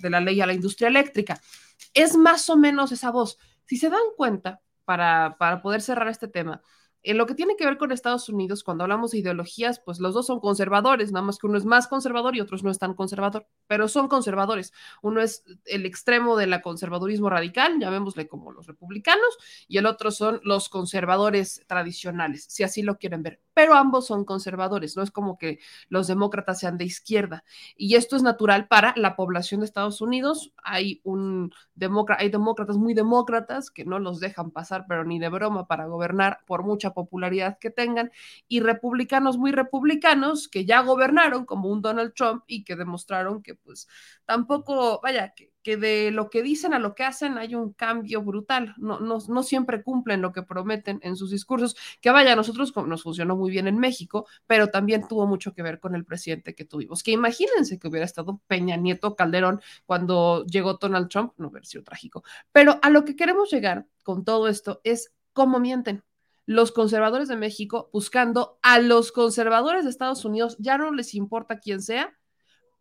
de 0.00 0.10
la 0.10 0.20
ley 0.20 0.40
a 0.40 0.46
la 0.46 0.54
industria 0.54 0.88
eléctrica. 0.88 1.40
Es 1.92 2.16
más 2.16 2.48
o 2.50 2.56
menos 2.56 2.92
esa 2.92 3.10
voz. 3.10 3.38
Si 3.66 3.76
se 3.76 3.90
dan 3.90 4.00
cuenta, 4.16 4.60
para, 4.84 5.36
para 5.38 5.62
poder 5.62 5.80
cerrar 5.80 6.08
este 6.08 6.28
tema, 6.28 6.62
en 7.04 7.18
lo 7.18 7.26
que 7.26 7.34
tiene 7.34 7.54
que 7.56 7.66
ver 7.66 7.76
con 7.76 7.92
Estados 7.92 8.30
Unidos, 8.30 8.64
cuando 8.64 8.82
hablamos 8.84 9.10
de 9.10 9.18
ideologías, 9.18 9.78
pues 9.78 10.00
los 10.00 10.14
dos 10.14 10.26
son 10.26 10.40
conservadores, 10.40 11.12
nada 11.12 11.24
más 11.24 11.38
que 11.38 11.46
uno 11.46 11.58
es 11.58 11.66
más 11.66 11.86
conservador 11.86 12.34
y 12.34 12.40
otro 12.40 12.56
no 12.62 12.70
es 12.70 12.78
tan 12.78 12.94
conservador, 12.94 13.46
pero 13.66 13.88
son 13.88 14.08
conservadores. 14.08 14.72
Uno 15.02 15.20
es 15.20 15.44
el 15.66 15.84
extremo 15.84 16.34
del 16.36 16.60
conservadurismo 16.62 17.28
radical, 17.28 17.78
llamémosle 17.78 18.26
como 18.26 18.52
los 18.52 18.66
republicanos, 18.66 19.36
y 19.68 19.76
el 19.76 19.86
otro 19.86 20.10
son 20.10 20.40
los 20.44 20.70
conservadores 20.70 21.62
tradicionales, 21.66 22.46
si 22.48 22.62
así 22.62 22.82
lo 22.82 22.96
quieren 22.96 23.22
ver. 23.22 23.43
Pero 23.54 23.74
ambos 23.74 24.06
son 24.06 24.24
conservadores, 24.24 24.96
no 24.96 25.02
es 25.02 25.10
como 25.10 25.38
que 25.38 25.60
los 25.88 26.06
demócratas 26.08 26.60
sean 26.60 26.76
de 26.78 26.84
izquierda. 26.84 27.44
Y 27.76 27.94
esto 27.96 28.16
es 28.16 28.22
natural 28.22 28.66
para 28.68 28.92
la 28.96 29.16
población 29.16 29.60
de 29.60 29.66
Estados 29.66 30.00
Unidos. 30.00 30.52
Hay 30.62 31.00
un 31.04 31.52
hay 32.18 32.28
demócratas 32.30 32.76
muy 32.76 32.94
demócratas 32.94 33.70
que 33.70 33.84
no 33.84 33.98
los 33.98 34.20
dejan 34.20 34.50
pasar, 34.50 34.86
pero 34.88 35.04
ni 35.04 35.18
de 35.18 35.28
broma 35.28 35.66
para 35.66 35.86
gobernar 35.86 36.40
por 36.46 36.64
mucha 36.64 36.92
popularidad 36.94 37.58
que 37.58 37.70
tengan, 37.70 38.10
y 38.48 38.60
republicanos 38.60 39.38
muy 39.38 39.52
republicanos 39.52 40.48
que 40.48 40.64
ya 40.64 40.82
gobernaron 40.82 41.44
como 41.46 41.68
un 41.68 41.82
Donald 41.82 42.14
Trump 42.14 42.44
y 42.46 42.64
que 42.64 42.76
demostraron 42.76 43.42
que 43.42 43.54
pues 43.54 43.88
tampoco, 44.24 45.00
vaya, 45.02 45.32
que, 45.34 45.52
que 45.64 45.78
de 45.78 46.10
lo 46.12 46.28
que 46.30 46.42
dicen 46.42 46.74
a 46.74 46.78
lo 46.78 46.94
que 46.94 47.04
hacen 47.04 47.38
hay 47.38 47.54
un 47.54 47.72
cambio 47.72 48.22
brutal, 48.22 48.74
no, 48.76 49.00
no, 49.00 49.18
no 49.26 49.42
siempre 49.42 49.82
cumplen 49.82 50.20
lo 50.20 50.30
que 50.30 50.42
prometen 50.42 51.00
en 51.02 51.16
sus 51.16 51.30
discursos, 51.30 51.74
que 52.02 52.10
vaya, 52.10 52.34
a 52.34 52.36
nosotros 52.36 52.72
nos 52.86 53.02
funcionó 53.02 53.34
muy 53.34 53.50
bien 53.50 53.66
en 53.66 53.78
México, 53.78 54.26
pero 54.46 54.68
también 54.68 55.08
tuvo 55.08 55.26
mucho 55.26 55.54
que 55.54 55.62
ver 55.62 55.80
con 55.80 55.94
el 55.94 56.04
presidente 56.04 56.54
que 56.54 56.66
tuvimos, 56.66 57.02
que 57.02 57.12
imagínense 57.12 57.78
que 57.78 57.88
hubiera 57.88 58.04
estado 58.04 58.42
Peña 58.46 58.76
Nieto 58.76 59.16
Calderón 59.16 59.60
cuando 59.86 60.44
llegó 60.44 60.74
Donald 60.74 61.08
Trump, 61.08 61.32
no 61.38 61.48
hubiera 61.48 61.64
sido 61.64 61.82
trágico, 61.82 62.22
pero 62.52 62.78
a 62.82 62.90
lo 62.90 63.06
que 63.06 63.16
queremos 63.16 63.50
llegar 63.50 63.86
con 64.02 64.22
todo 64.24 64.48
esto 64.48 64.82
es 64.84 65.12
cómo 65.32 65.58
mienten, 65.58 66.04
los 66.46 66.72
conservadores 66.72 67.28
de 67.28 67.36
México 67.36 67.88
buscando 67.90 68.58
a 68.60 68.78
los 68.80 69.12
conservadores 69.12 69.84
de 69.84 69.90
Estados 69.90 70.26
Unidos, 70.26 70.56
ya 70.58 70.76
no 70.76 70.92
les 70.92 71.14
importa 71.14 71.58
quién 71.58 71.80
sea, 71.80 72.14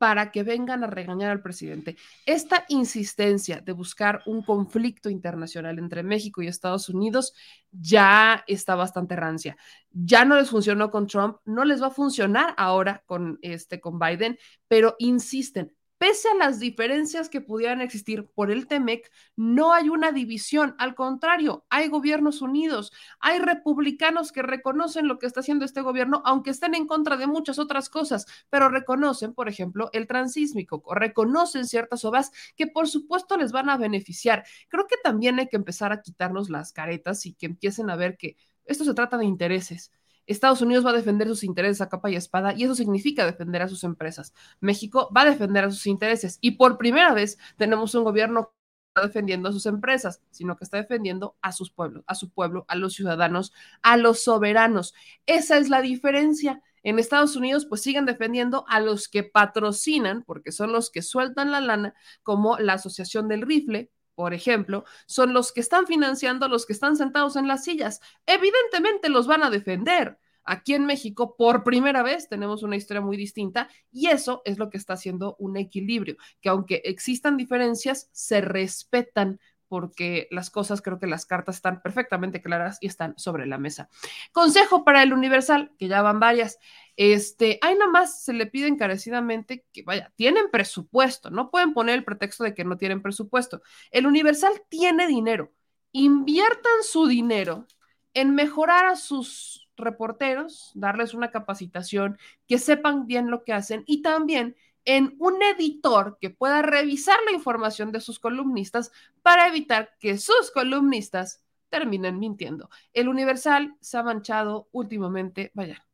para 0.04 0.32
que 0.32 0.44
vengan 0.44 0.84
a 0.84 0.88
regañar 0.88 1.32
al 1.32 1.42
presidente. 1.42 1.96
Esta 2.26 2.66
insistencia 2.68 3.62
de 3.62 3.72
buscar 3.72 4.22
un 4.26 4.44
conflicto 4.44 5.10
internacional 5.10 5.80
entre 5.80 6.04
México 6.04 6.42
y 6.42 6.48
Estados 6.48 6.90
Unidos 6.90 7.34
ya 7.72 8.44
está 8.46 8.76
bastante 8.76 9.16
rancia. 9.16 9.56
Ya 9.92 10.26
no 10.26 10.36
les 10.36 10.50
funcionó 10.50 10.92
con 10.92 11.08
Trump, 11.08 11.38
no 11.46 11.64
les 11.64 11.82
va 11.82 11.88
a 11.88 11.92
funcionar 11.92 12.54
ahora 12.58 13.02
con 13.06 13.40
este 13.42 13.80
con 13.80 13.98
Biden, 13.98 14.38
pero 14.68 14.98
insisten, 15.00 15.74
Pese 16.04 16.28
a 16.28 16.36
las 16.36 16.60
diferencias 16.60 17.30
que 17.30 17.40
pudieran 17.40 17.80
existir 17.80 18.28
por 18.36 18.52
el 18.52 18.68
TEMEC, 18.68 19.10
no 19.38 19.72
hay 19.72 19.88
una 19.88 20.12
división, 20.12 20.76
al 20.78 20.96
contrario, 20.96 21.66
hay 21.70 21.88
gobiernos 21.88 22.42
unidos, 22.42 22.92
hay 23.22 23.40
republicanos 23.40 24.34
que 24.34 24.42
reconocen 24.42 25.08
lo 25.08 25.18
que 25.18 25.28
está 25.28 25.40
haciendo 25.40 25.64
este 25.64 25.80
gobierno, 25.80 26.22
aunque 26.26 26.50
estén 26.50 26.76
en 26.76 26.88
contra 26.88 27.16
de 27.16 27.26
muchas 27.26 27.58
otras 27.58 27.88
cosas, 27.90 28.26
pero 28.50 28.68
reconocen, 28.68 29.34
por 29.34 29.48
ejemplo, 29.48 29.90
el 29.94 30.06
transísmico, 30.06 30.84
reconocen 30.94 31.66
ciertas 31.66 32.04
obras 32.04 32.34
que 32.58 32.68
por 32.68 32.90
supuesto 32.90 33.38
les 33.38 33.54
van 33.54 33.70
a 33.70 33.78
beneficiar. 33.78 34.44
Creo 34.68 34.88
que 34.88 34.98
también 35.02 35.40
hay 35.40 35.48
que 35.48 35.56
empezar 35.56 35.94
a 35.94 36.02
quitarnos 36.02 36.50
las 36.50 36.74
caretas 36.74 37.26
y 37.26 37.34
que 37.34 37.46
empiecen 37.46 37.90
a 37.90 37.96
ver 37.96 38.18
que 38.18 38.36
esto 38.66 38.84
se 38.84 38.94
trata 38.94 39.18
de 39.18 39.24
intereses 39.24 39.90
Estados 40.28 40.62
Unidos 40.62 40.86
va 40.86 40.92
a 40.92 40.94
defender 40.94 41.28
sus 41.28 41.44
intereses 41.44 41.82
a 41.82 41.90
capa 41.90 42.10
y 42.10 42.16
espada 42.16 42.54
y 42.54 42.64
eso 42.64 42.76
significa 42.76 43.26
defender 43.26 43.62
a 43.62 43.68
sus 43.68 43.84
empresas. 43.84 44.34
México 44.60 45.10
va 45.16 45.22
a 45.22 45.26
defender 45.26 45.66
a 45.66 45.72
sus 45.72 45.88
intereses 45.88 46.38
y 46.42 46.52
por 46.52 46.78
primera 46.78 47.14
vez 47.14 47.38
tenemos 47.58 47.96
un 47.96 48.04
gobierno 48.04 48.48
que 48.48 49.02
está 49.02 49.08
defendiendo 49.08 49.50
a 49.50 49.52
sus 49.52 49.66
empresas, 49.66 50.22
sino 50.32 50.56
que 50.56 50.64
está 50.64 50.78
defendiendo 50.78 51.36
a 51.42 51.52
sus 51.52 51.72
pueblos, 51.72 52.04
a 52.08 52.16
su 52.16 52.30
pueblo, 52.30 52.66
a 52.68 52.76
los 52.76 52.94
ciudadanos, 52.94 53.54
a 53.82 53.98
los 53.98 54.24
soberanos. 54.24 54.94
Esa 55.26 55.58
es 55.58 55.70
la 55.70 55.82
diferencia. 55.82 56.62
En 56.84 57.00
Estados 57.00 57.36
Unidos, 57.38 57.66
pues 57.66 57.82
siguen 57.82 58.06
defendiendo 58.06 58.66
a 58.68 58.82
los 58.82 59.08
que 59.08 59.24
patrocinan, 59.24 60.24
porque 60.24 60.52
son 60.52 60.74
los 60.74 60.92
que 60.92 61.02
sueltan 61.02 61.52
la 61.52 61.62
lana, 61.62 61.96
como 62.24 62.58
la 62.60 62.74
Asociación 62.74 63.30
del 63.30 63.42
Rifle, 63.42 63.90
por 64.16 64.34
ejemplo, 64.34 64.86
son 65.06 65.34
los 65.34 65.52
que 65.52 65.62
están 65.62 65.88
financiando 65.88 66.48
los 66.48 66.66
que 66.66 66.74
están 66.74 66.96
sentados 66.96 67.36
en 67.36 67.48
las 67.48 67.64
sillas. 67.64 68.02
Evidentemente 68.26 69.10
los 69.10 69.28
van 69.28 69.44
a 69.44 69.50
defender. 69.50 70.18
Aquí 70.46 70.74
en 70.74 70.86
México, 70.86 71.36
por 71.38 71.64
primera 71.64 72.04
vez, 72.04 72.28
tenemos 72.28 72.64
una 72.64 72.76
historia 72.76 73.02
muy 73.02 73.16
distinta 73.16 73.70
y 73.92 74.08
eso 74.08 74.42
es 74.44 74.58
lo 74.58 74.70
que 74.70 74.78
está 74.78 74.94
haciendo 74.94 75.38
un 75.40 75.56
equilibrio, 75.56 76.18
que 76.42 76.50
aunque 76.50 76.82
existan 76.84 77.38
diferencias, 77.38 78.10
se 78.12 78.42
respetan 78.42 79.40
porque 79.74 80.28
las 80.30 80.52
cosas, 80.52 80.84
creo 80.84 81.00
que 81.00 81.08
las 81.08 81.26
cartas 81.26 81.56
están 81.56 81.82
perfectamente 81.82 82.44
claras 82.44 82.78
y 82.80 82.86
están 82.86 83.18
sobre 83.18 83.48
la 83.48 83.58
mesa. 83.58 83.90
Consejo 84.32 84.84
para 84.84 85.02
el 85.02 85.14
Universal, 85.14 85.72
que 85.80 85.88
ya 85.88 86.04
van 86.04 86.20
varias. 86.20 86.60
Este, 86.96 87.58
ahí 87.64 87.74
nada 87.74 87.90
más 87.90 88.22
se 88.24 88.34
le 88.34 88.46
pide 88.46 88.68
encarecidamente 88.68 89.66
que, 89.74 89.82
vaya, 89.82 90.14
tienen 90.16 90.52
presupuesto, 90.52 91.32
no 91.32 91.50
pueden 91.50 91.74
poner 91.74 91.96
el 91.96 92.04
pretexto 92.04 92.44
de 92.44 92.54
que 92.54 92.64
no 92.64 92.78
tienen 92.78 93.02
presupuesto. 93.02 93.64
El 93.90 94.06
Universal 94.06 94.62
tiene 94.70 95.08
dinero, 95.08 95.52
inviertan 95.92 96.84
su 96.84 97.08
dinero 97.08 97.66
en 98.14 98.36
mejorar 98.36 98.86
a 98.86 98.96
sus 98.96 99.68
reporteros, 99.76 100.72
darles 100.76 101.16
una 101.16 101.32
capacitación, 101.32 102.20
que 102.48 102.60
sepan 102.60 103.08
bien 103.08 103.32
lo 103.32 103.44
que 103.44 103.54
hacen 103.54 103.84
y 103.88 104.04
también 104.04 104.56
en 104.86 105.16
un 105.20 105.42
editor 105.42 106.18
que 106.20 106.30
pueda 106.30 106.62
revisar 106.62 107.18
la 107.26 107.32
información 107.32 107.92
de 107.92 108.02
sus 108.02 108.20
columnistas 108.20 108.92
para 109.22 109.48
evitar 109.48 109.92
que 110.00 110.18
sus 110.18 110.52
columnistas 110.54 111.44
terminen 111.70 112.20
mintiendo. 112.20 112.70
El 112.94 113.08
Universal 113.08 113.76
se 113.80 113.98
ha 113.98 114.04
manchado 114.04 114.68
últimamente, 114.72 115.52
vaya, 115.54 115.86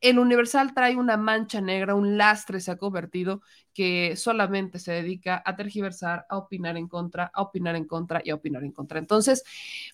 el 0.00 0.18
Universal 0.18 0.74
trae 0.74 0.96
una 0.96 1.16
mancha 1.16 1.60
negra, 1.60 1.94
un 1.94 2.16
lastre 2.16 2.60
se 2.60 2.70
ha 2.70 2.76
convertido 2.76 3.42
que 3.72 4.16
solamente 4.16 4.78
se 4.78 4.92
dedica 4.92 5.42
a 5.44 5.56
tergiversar, 5.56 6.26
a 6.28 6.36
opinar 6.36 6.76
en 6.76 6.88
contra, 6.88 7.30
a 7.32 7.42
opinar 7.42 7.76
en 7.76 7.84
contra 7.84 8.20
y 8.24 8.30
a 8.30 8.34
opinar 8.34 8.64
en 8.64 8.72
contra. 8.72 8.98
Entonces, 8.98 9.44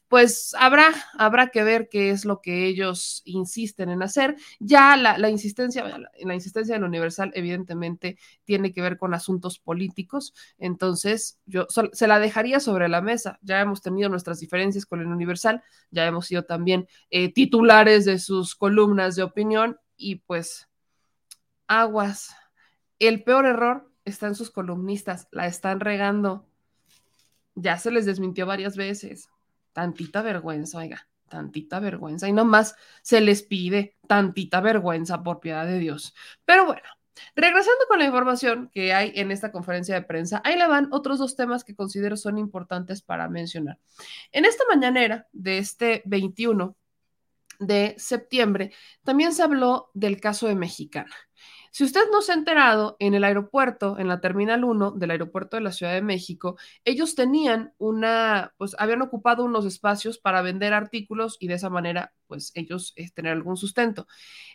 pues 0.09 0.55
habrá, 0.59 0.89
habrá 1.18 1.49
que 1.49 1.62
ver 1.62 1.89
qué 1.89 2.11
es 2.11 2.24
lo 2.24 2.41
que 2.41 2.66
ellos 2.66 3.22
insisten 3.24 3.91
en 3.91 4.03
hacer. 4.03 4.37
Ya 4.61 4.97
la, 4.97 5.29
insistencia, 5.29 5.85
la, 5.87 6.11
la 6.18 6.35
insistencia 6.35 6.74
del 6.74 6.85
Universal 6.85 7.33
evidentemente 7.35 8.18
tiene 8.45 8.72
que 8.72 8.83
ver 8.83 8.97
con 8.97 9.14
asuntos 9.14 9.59
políticos. 9.59 10.35
Entonces, 10.59 11.39
yo 11.47 11.66
se 11.68 12.07
la 12.07 12.18
dejaría 12.18 12.61
sobre 12.61 12.89
la 12.89 13.01
mesa. 13.01 13.39
Ya 13.43 13.61
hemos 13.61 13.83
tenido 13.83 14.09
nuestras 14.09 14.41
diferencias 14.41 14.87
con 14.87 15.01
el 15.01 15.07
Universal, 15.07 15.62
ya 15.91 16.07
hemos 16.07 16.27
sido 16.27 16.45
también 16.45 16.89
eh, 17.11 17.33
titulares 17.33 18.05
de 18.05 18.18
sus 18.18 18.55
columnas 18.55 19.16
de 19.16 19.22
opinión 19.22 19.79
y 19.97 20.16
pues 20.16 20.68
aguas. 21.66 22.35
El 22.99 23.22
peor 23.22 23.47
error 23.47 23.90
está 24.05 24.26
en 24.26 24.34
sus 24.34 24.51
columnistas, 24.51 25.28
la 25.30 25.47
están 25.47 25.80
regando. 25.80 26.47
Ya 27.55 27.78
se 27.78 27.90
les 27.90 28.07
desmintió 28.07 28.47
varias 28.47 28.76
veces. 28.76 29.28
Tantita 29.72 30.22
vergüenza, 30.22 30.78
oiga, 30.78 31.09
tantita 31.28 31.80
vergüenza. 31.80 32.28
Y 32.28 32.32
nomás 32.32 32.76
se 33.03 33.20
les 33.20 33.42
pide 33.42 33.97
tantita 34.07 34.61
vergüenza 34.61 35.22
por 35.22 35.40
piedad 35.40 35.66
de 35.66 35.78
Dios. 35.78 36.14
Pero 36.44 36.64
bueno, 36.64 36.88
regresando 37.34 37.84
con 37.88 37.99
la 37.99 38.07
información 38.07 38.70
que 38.72 38.94
hay 38.94 39.12
en 39.16 39.30
esta 39.30 39.53
conferencia 39.53 39.94
de 39.94 40.03
prensa, 40.03 40.40
ahí 40.44 40.57
le 40.57 40.66
van 40.66 40.88
otros 40.92 41.18
dos 41.18 41.36
temas 41.36 41.64
que 41.64 41.74
considero 41.74 42.16
son 42.16 42.38
importantes 42.38 43.03
para 43.03 43.28
mencionar. 43.28 43.78
En 44.32 44.44
esta 44.44 44.64
mañanera 44.68 45.26
de 45.32 45.59
este 45.59 46.03
21 46.07 46.76
de 47.59 47.94
septiembre, 47.99 48.72
también 49.03 49.32
se 49.32 49.42
habló 49.42 49.90
del 49.94 50.20
caso 50.20 50.47
de 50.47 50.55
Mexicana. 50.55 51.14
Si 51.77 51.85
usted 51.85 52.05
no 52.11 52.22
se 52.22 52.33
ha 52.33 52.37
enterado, 52.37 52.97
en 53.01 53.12
el 53.12 53.22
aeropuerto, 53.22 53.99
en 53.99 54.09
la 54.09 54.22
Terminal 54.22 54.64
1 54.64 54.93
del 54.93 55.11
aeropuerto 55.11 55.59
de 55.59 55.62
la 55.62 55.72
Ciudad 55.72 55.93
de 55.93 56.01
México, 56.01 56.57
ellos 56.87 57.14
tenían 57.14 57.74
una, 57.77 58.55
pues 58.57 58.74
habían 58.79 59.03
ocupado 59.03 59.45
unos 59.45 59.66
espacios 59.66 60.16
para 60.16 60.41
vender 60.41 60.72
artículos 60.72 61.37
y 61.39 61.49
de 61.49 61.55
esa 61.57 61.68
manera, 61.68 62.14
pues 62.29 62.51
ellos 62.55 62.95
eh, 62.97 63.11
tener 63.11 63.33
algún 63.33 63.59
sustento. 63.59 64.07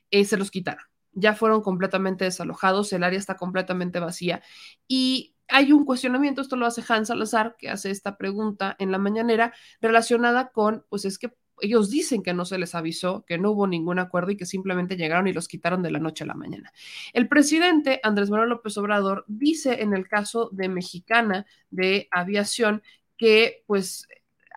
Eh, 0.09 0.25
se 0.25 0.35
los 0.35 0.49
quitaron. 0.49 0.83
Ya 1.11 1.35
fueron 1.35 1.61
completamente 1.61 2.25
desalojados, 2.25 2.91
el 2.91 3.03
área 3.03 3.19
está 3.19 3.37
completamente 3.37 3.99
vacía 3.99 4.41
y 4.87 5.35
hay 5.47 5.73
un 5.73 5.85
cuestionamiento, 5.85 6.41
esto 6.41 6.55
lo 6.55 6.65
hace 6.65 6.83
Hans 6.87 7.09
Salazar, 7.09 7.55
que 7.59 7.69
hace 7.69 7.91
esta 7.91 8.17
pregunta 8.17 8.75
en 8.79 8.91
la 8.91 8.97
mañanera 8.97 9.53
relacionada 9.79 10.49
con, 10.49 10.85
pues 10.89 11.05
es 11.05 11.19
que 11.19 11.31
ellos 11.61 11.89
dicen 11.89 12.23
que 12.23 12.33
no 12.33 12.45
se 12.45 12.57
les 12.57 12.75
avisó, 12.75 13.23
que 13.25 13.37
no 13.37 13.51
hubo 13.51 13.67
ningún 13.67 13.99
acuerdo 13.99 14.31
y 14.31 14.37
que 14.37 14.45
simplemente 14.45 14.97
llegaron 14.97 15.27
y 15.27 15.33
los 15.33 15.47
quitaron 15.47 15.81
de 15.81 15.91
la 15.91 15.99
noche 15.99 16.23
a 16.23 16.27
la 16.27 16.33
mañana. 16.33 16.71
El 17.13 17.27
presidente 17.27 17.99
Andrés 18.03 18.29
Manuel 18.29 18.49
López 18.49 18.77
Obrador 18.77 19.25
dice 19.27 19.81
en 19.81 19.93
el 19.93 20.07
caso 20.07 20.49
de 20.51 20.69
Mexicana 20.69 21.45
de 21.69 22.07
Aviación 22.11 22.81
que 23.17 23.63
pues 23.67 24.07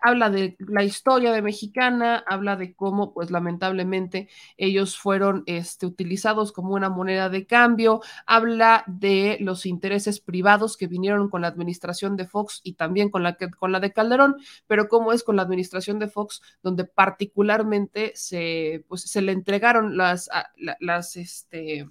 habla 0.05 0.29
de 0.29 0.55
la 0.59 0.83
historia 0.83 1.31
de 1.31 1.41
Mexicana, 1.41 2.23
habla 2.27 2.55
de 2.55 2.75
cómo, 2.75 3.11
pues 3.11 3.31
lamentablemente, 3.31 4.29
ellos 4.55 4.97
fueron 4.97 5.43
este, 5.47 5.87
utilizados 5.87 6.51
como 6.51 6.75
una 6.75 6.89
moneda 6.89 7.27
de 7.29 7.47
cambio, 7.47 8.01
habla 8.27 8.83
de 8.85 9.37
los 9.39 9.65
intereses 9.65 10.19
privados 10.19 10.77
que 10.77 10.85
vinieron 10.85 11.27
con 11.29 11.41
la 11.41 11.47
administración 11.47 12.15
de 12.17 12.27
Fox 12.27 12.61
y 12.63 12.73
también 12.73 13.09
con 13.09 13.23
la, 13.23 13.35
con 13.35 13.71
la 13.71 13.79
de 13.79 13.93
Calderón, 13.93 14.35
pero 14.67 14.87
cómo 14.89 15.11
es 15.11 15.23
con 15.23 15.37
la 15.37 15.41
administración 15.41 15.97
de 15.97 16.07
Fox, 16.07 16.41
donde 16.61 16.85
particularmente 16.85 18.11
se, 18.13 18.85
pues, 18.87 19.01
se 19.01 19.23
le 19.23 19.31
entregaron 19.31 19.97
las, 19.97 20.29
las, 20.79 21.15
este, 21.15 21.87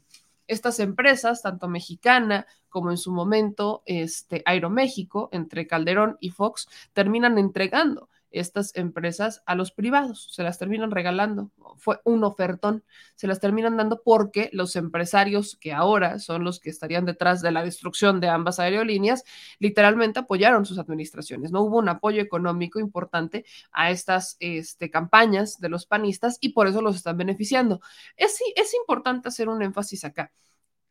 estas 0.47 0.81
empresas, 0.81 1.43
tanto 1.43 1.69
mexicana 1.69 2.47
como 2.69 2.91
en 2.91 2.97
su 2.97 3.13
momento 3.13 3.83
este, 3.87 4.43
Aeroméxico, 4.47 5.29
entre 5.33 5.67
Calderón 5.67 6.17
y 6.21 6.31
Fox, 6.31 6.69
terminan 6.93 7.39
entregando 7.39 8.09
estas 8.35 8.75
empresas 8.75 9.43
a 9.47 9.55
los 9.55 9.73
privados, 9.73 10.29
se 10.33 10.43
las 10.43 10.59
terminan 10.59 10.91
regalando, 10.91 11.51
fue 11.77 12.01
un 12.05 12.25
ofertón, 12.25 12.85
se 13.15 13.27
las 13.27 13.41
terminan 13.41 13.77
dando 13.77 14.03
porque 14.03 14.51
los 14.53 14.77
empresarios 14.77 15.57
que 15.61 15.73
ahora 15.73 16.19
son 16.19 16.45
los 16.45 16.61
que 16.61 16.71
estarían 16.71 17.05
detrás 17.05 17.43
de 17.43 17.53
la 17.53 17.63
destrucción 17.63 18.21
de 18.21 18.29
ambas 18.29 18.59
aerolíneas, 18.59 19.25
literalmente 19.59 20.21
apoyaron 20.21 20.67
sus 20.67 20.79
administraciones, 20.79 21.53
no 21.53 21.63
hubo 21.63 21.79
un 21.79 21.89
apoyo 21.89 22.21
económico 22.21 22.81
importante 22.81 23.45
a 23.73 23.91
estas 23.91 24.37
este, 24.41 24.91
campañas 24.91 25.61
de 25.61 25.69
los 25.69 25.87
panistas 25.87 26.39
y 26.41 26.51
por 26.51 26.67
eso 26.67 26.83
los 26.83 26.97
están 26.97 27.17
beneficiando. 27.17 27.81
Es, 28.17 28.41
es 28.57 28.75
importante 28.75 29.29
hacer 29.29 29.49
un 29.49 29.63
énfasis 29.63 30.05
acá 30.05 30.33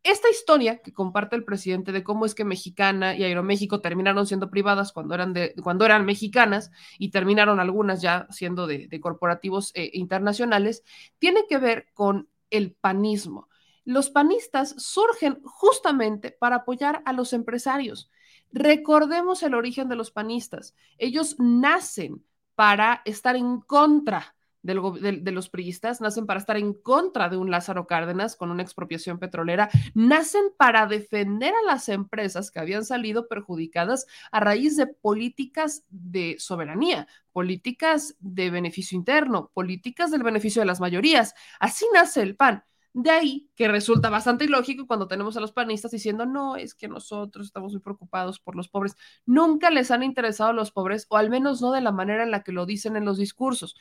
esta 0.03 0.29
historia 0.29 0.79
que 0.79 0.91
comparte 0.91 1.35
el 1.37 1.45
presidente 1.45 1.93
de 1.93 2.03
cómo 2.03 2.25
es 2.25 2.35
que 2.35 2.43
Mexicana 2.43 3.15
y 3.15 3.23
Aeroméxico 3.23 3.79
terminaron 3.79 4.27
siendo 4.27 4.49
privadas 4.49 4.91
cuando 4.91 5.15
eran, 5.15 5.33
cuando 5.63 5.85
eran 5.85 6.05
mexicanas 6.05 6.71
y 6.99 7.09
terminaron 7.09 7.59
algunas 7.59 8.01
ya 8.01 8.27
siendo 8.29 8.67
de, 8.67 8.99
corporativos 8.99 9.71
eh, 9.75 9.91
internacionales, 9.93 10.83
tiene 11.19 11.45
que 11.47 11.57
ver 11.57 11.87
con 11.93 12.27
el 12.49 12.73
panismo. 12.73 13.47
Los 13.85 14.09
panistas 14.09 14.75
surgen 14.77 15.41
justamente 15.43 16.31
para 16.31 16.57
apoyar 16.57 17.01
a 17.05 17.13
los 17.13 17.31
empresarios. 17.31 18.11
Recordemos 18.51 19.41
el 19.41 19.55
origen 19.55 19.89
de 19.89 19.95
los 19.95 20.11
panistas. 20.11 20.75
Ellos 20.97 21.37
nacen 21.39 22.23
para 22.55 23.01
estar 23.05 23.35
en 23.35 23.61
contra 23.61 24.35
de, 24.63 25.31
los 25.31 25.49
priistas, 25.49 26.01
nacen 26.01 26.25
para 26.25 26.39
estar 26.39 26.57
en 26.57 26.73
contra 26.73 27.29
de 27.29 27.37
un 27.37 27.51
Lázaro 27.51 27.85
Cárdenas 27.85 28.35
con 28.35 28.49
una 28.49 28.63
expropiación 28.63 29.19
petrolera, 29.19 29.69
nacen 29.93 30.45
para 30.57 30.87
defender 30.87 31.53
a 31.53 31.67
las 31.67 31.89
empresas 31.89 32.49
que 32.49 32.59
habían 32.59 32.85
salido 32.85 33.27
perjudicadas 33.27 34.07
a 34.31 34.39
raíz 34.39 34.77
de 34.77 34.87
políticas 34.87 35.83
de 35.89 36.37
soberanía, 36.39 37.07
políticas 37.31 38.15
de 38.19 38.49
beneficio 38.49 38.97
interno, 38.97 39.51
políticas 39.53 40.11
del 40.11 40.23
beneficio 40.23 40.61
de 40.61 40.65
las 40.65 40.79
mayorías. 40.79 41.35
Así 41.59 41.85
nace 41.93 42.21
el 42.21 42.35
PAN. 42.35 42.63
De 42.95 43.09
ahí 43.09 43.49
que 43.55 43.67
resulta 43.67 44.11
bastante 44.11 44.45
ilógico 44.45 44.85
cuando 44.85 45.07
tenemos 45.07 45.35
a 45.35 45.39
los 45.39 45.51
panistas 45.51 45.89
diciendo, 45.89 46.27
no, 46.27 46.55
es 46.55 46.75
que 46.75 46.87
nosotros 46.87 47.47
estamos 47.47 47.71
muy 47.71 47.81
preocupados 47.81 48.39
por 48.39 48.55
los 48.55 48.67
pobres. 48.67 48.95
Nunca 49.25 49.71
les 49.71 49.89
han 49.89 50.03
interesado 50.03 50.53
los 50.53 50.71
pobres, 50.71 51.07
o 51.09 51.17
al 51.17 51.31
menos 51.31 51.59
no 51.59 51.71
de 51.71 51.81
la 51.81 51.91
manera 51.91 52.21
en 52.21 52.29
la 52.29 52.43
que 52.43 52.51
lo 52.51 52.67
dicen 52.67 52.95
en 52.95 53.03
los 53.03 53.17
discursos. 53.17 53.75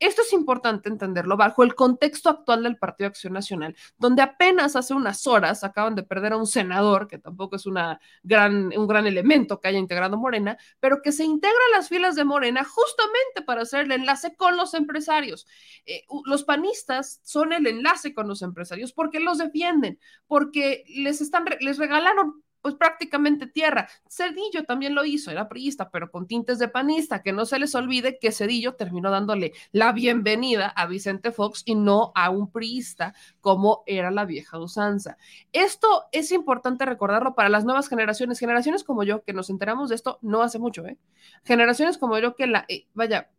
Esto 0.00 0.22
es 0.22 0.32
importante 0.32 0.88
entenderlo 0.88 1.36
bajo 1.36 1.62
el 1.62 1.76
contexto 1.76 2.28
actual 2.28 2.64
del 2.64 2.76
Partido 2.76 3.06
Acción 3.06 3.34
Nacional, 3.34 3.76
donde 3.98 4.22
apenas 4.22 4.74
hace 4.74 4.94
unas 4.94 5.28
horas 5.28 5.62
acaban 5.62 5.94
de 5.94 6.02
perder 6.02 6.32
a 6.32 6.36
un 6.36 6.46
senador, 6.46 7.06
que 7.06 7.18
tampoco 7.18 7.54
es 7.54 7.66
una 7.66 8.00
gran, 8.24 8.76
un 8.76 8.86
gran 8.88 9.06
elemento 9.06 9.60
que 9.60 9.68
haya 9.68 9.78
integrado 9.78 10.16
Morena, 10.16 10.58
pero 10.80 11.02
que 11.02 11.12
se 11.12 11.24
integra 11.24 11.56
a 11.72 11.76
las 11.76 11.88
filas 11.88 12.16
de 12.16 12.24
Morena 12.24 12.64
justamente 12.64 13.42
para 13.46 13.62
hacer 13.62 13.84
el 13.84 13.92
enlace 13.92 14.34
con 14.34 14.56
los 14.56 14.74
empresarios. 14.74 15.46
Eh, 15.84 16.04
los 16.24 16.42
panistas 16.42 17.20
son 17.22 17.52
el 17.52 17.66
enlace 17.68 18.12
con 18.12 18.26
los 18.26 18.42
empresarios 18.42 18.55
porque 18.94 19.20
los 19.20 19.38
defienden, 19.38 19.98
porque 20.26 20.84
les 20.88 21.20
están, 21.20 21.44
les 21.60 21.78
regalaron 21.78 22.42
pues 22.66 22.74
prácticamente 22.74 23.46
tierra. 23.46 23.88
Cedillo 24.08 24.64
también 24.64 24.96
lo 24.96 25.04
hizo, 25.04 25.30
era 25.30 25.48
priista, 25.48 25.88
pero 25.88 26.10
con 26.10 26.26
tintes 26.26 26.58
de 26.58 26.66
panista, 26.66 27.22
que 27.22 27.32
no 27.32 27.46
se 27.46 27.60
les 27.60 27.76
olvide 27.76 28.18
que 28.18 28.32
Cedillo 28.32 28.74
terminó 28.74 29.12
dándole 29.12 29.52
la 29.70 29.92
bienvenida 29.92 30.66
a 30.70 30.86
Vicente 30.86 31.30
Fox 31.30 31.62
y 31.64 31.76
no 31.76 32.10
a 32.16 32.30
un 32.30 32.50
priista 32.50 33.14
como 33.40 33.84
era 33.86 34.10
la 34.10 34.24
vieja 34.24 34.58
usanza. 34.58 35.16
Esto 35.52 36.06
es 36.10 36.32
importante 36.32 36.84
recordarlo 36.86 37.36
para 37.36 37.50
las 37.50 37.64
nuevas 37.64 37.88
generaciones, 37.88 38.40
generaciones 38.40 38.82
como 38.82 39.04
yo, 39.04 39.22
que 39.22 39.32
nos 39.32 39.48
enteramos 39.48 39.90
de 39.90 39.94
esto 39.94 40.18
no 40.20 40.42
hace 40.42 40.58
mucho, 40.58 40.84
¿eh? 40.86 40.98
Generaciones 41.44 41.98
como 41.98 42.18
yo 42.18 42.34
que 42.34 42.48
la, 42.48 42.64
eh, 42.68 42.88
vaya, 42.94 43.30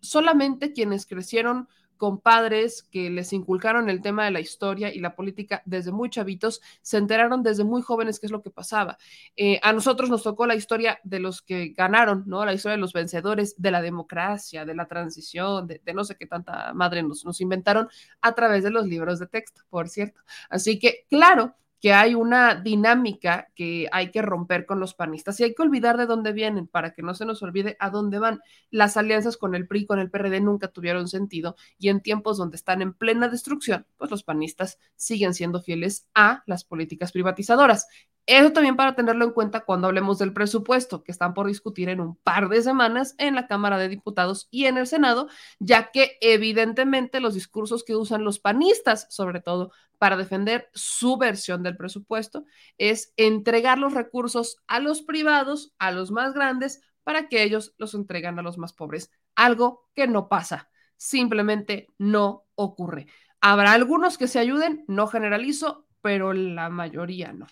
solamente 0.00 0.72
quienes 0.72 1.04
crecieron 1.04 1.68
con 1.96 2.20
padres 2.20 2.82
que 2.82 3.10
les 3.10 3.32
inculcaron 3.32 3.88
el 3.88 4.02
tema 4.02 4.24
de 4.24 4.30
la 4.30 4.40
historia 4.40 4.92
y 4.92 5.00
la 5.00 5.14
política 5.14 5.62
desde 5.64 5.92
muy 5.92 6.10
chavitos, 6.10 6.60
se 6.82 6.98
enteraron 6.98 7.42
desde 7.42 7.64
muy 7.64 7.82
jóvenes 7.82 8.20
qué 8.20 8.26
es 8.26 8.32
lo 8.32 8.42
que 8.42 8.50
pasaba. 8.50 8.98
Eh, 9.36 9.60
a 9.62 9.72
nosotros 9.72 10.10
nos 10.10 10.22
tocó 10.22 10.46
la 10.46 10.54
historia 10.54 10.98
de 11.04 11.20
los 11.20 11.42
que 11.42 11.68
ganaron, 11.76 12.24
¿no? 12.26 12.44
La 12.44 12.52
historia 12.52 12.76
de 12.76 12.80
los 12.80 12.92
vencedores, 12.92 13.54
de 13.58 13.70
la 13.70 13.82
democracia, 13.82 14.64
de 14.64 14.74
la 14.74 14.86
transición, 14.86 15.66
de, 15.66 15.80
no 15.94 16.04
sé 16.04 16.16
qué 16.16 16.26
tanta 16.26 16.72
madre 16.74 17.02
nos, 17.02 17.24
nos 17.24 17.40
inventaron 17.40 17.88
a 18.20 18.34
través 18.34 18.64
de 18.64 18.70
los 18.70 18.86
libros 18.86 19.18
de 19.18 19.26
texto, 19.26 19.62
por 19.70 19.88
cierto. 19.88 20.20
Así 20.48 20.78
que, 20.78 21.06
claro, 21.08 21.54
que 21.84 21.92
hay 21.92 22.14
una 22.14 22.54
dinámica 22.54 23.52
que 23.54 23.90
hay 23.92 24.10
que 24.10 24.22
romper 24.22 24.64
con 24.64 24.80
los 24.80 24.94
panistas 24.94 25.38
y 25.38 25.44
hay 25.44 25.54
que 25.54 25.60
olvidar 25.60 25.98
de 25.98 26.06
dónde 26.06 26.32
vienen 26.32 26.66
para 26.66 26.94
que 26.94 27.02
no 27.02 27.14
se 27.14 27.26
nos 27.26 27.42
olvide 27.42 27.76
a 27.78 27.90
dónde 27.90 28.18
van. 28.18 28.40
Las 28.70 28.96
alianzas 28.96 29.36
con 29.36 29.54
el 29.54 29.68
PRI, 29.68 29.84
con 29.84 29.98
el 29.98 30.10
PRD 30.10 30.40
nunca 30.40 30.68
tuvieron 30.68 31.08
sentido 31.08 31.56
y 31.76 31.90
en 31.90 32.00
tiempos 32.00 32.38
donde 32.38 32.56
están 32.56 32.80
en 32.80 32.94
plena 32.94 33.28
destrucción, 33.28 33.86
pues 33.98 34.10
los 34.10 34.22
panistas 34.22 34.78
siguen 34.96 35.34
siendo 35.34 35.60
fieles 35.60 36.08
a 36.14 36.42
las 36.46 36.64
políticas 36.64 37.12
privatizadoras. 37.12 37.86
Eso 38.26 38.52
también 38.52 38.76
para 38.76 38.94
tenerlo 38.94 39.26
en 39.26 39.32
cuenta 39.32 39.66
cuando 39.66 39.86
hablemos 39.86 40.18
del 40.18 40.32
presupuesto 40.32 41.04
que 41.04 41.12
están 41.12 41.34
por 41.34 41.46
discutir 41.46 41.90
en 41.90 42.00
un 42.00 42.16
par 42.16 42.48
de 42.48 42.62
semanas 42.62 43.14
en 43.18 43.34
la 43.34 43.46
Cámara 43.46 43.76
de 43.76 43.90
Diputados 43.90 44.48
y 44.50 44.64
en 44.64 44.78
el 44.78 44.86
Senado, 44.86 45.28
ya 45.58 45.90
que 45.90 46.16
evidentemente 46.22 47.20
los 47.20 47.34
discursos 47.34 47.84
que 47.84 47.96
usan 47.96 48.24
los 48.24 48.38
panistas, 48.38 49.06
sobre 49.10 49.40
todo 49.40 49.72
para 49.98 50.16
defender 50.16 50.70
su 50.72 51.18
versión 51.18 51.62
del 51.62 51.76
presupuesto, 51.76 52.46
es 52.78 53.12
entregar 53.18 53.76
los 53.76 53.92
recursos 53.92 54.56
a 54.68 54.80
los 54.80 55.02
privados, 55.02 55.74
a 55.78 55.90
los 55.90 56.10
más 56.10 56.32
grandes, 56.32 56.80
para 57.02 57.28
que 57.28 57.42
ellos 57.42 57.74
los 57.76 57.92
entreguen 57.92 58.38
a 58.38 58.42
los 58.42 58.56
más 58.56 58.72
pobres. 58.72 59.10
Algo 59.34 59.86
que 59.94 60.06
no 60.06 60.30
pasa, 60.30 60.70
simplemente 60.96 61.88
no 61.98 62.46
ocurre. 62.54 63.06
Habrá 63.42 63.72
algunos 63.72 64.16
que 64.16 64.28
se 64.28 64.38
ayuden, 64.38 64.84
no 64.88 65.08
generalizo, 65.08 65.86
pero 66.00 66.32
la 66.32 66.70
mayoría 66.70 67.34
no 67.34 67.46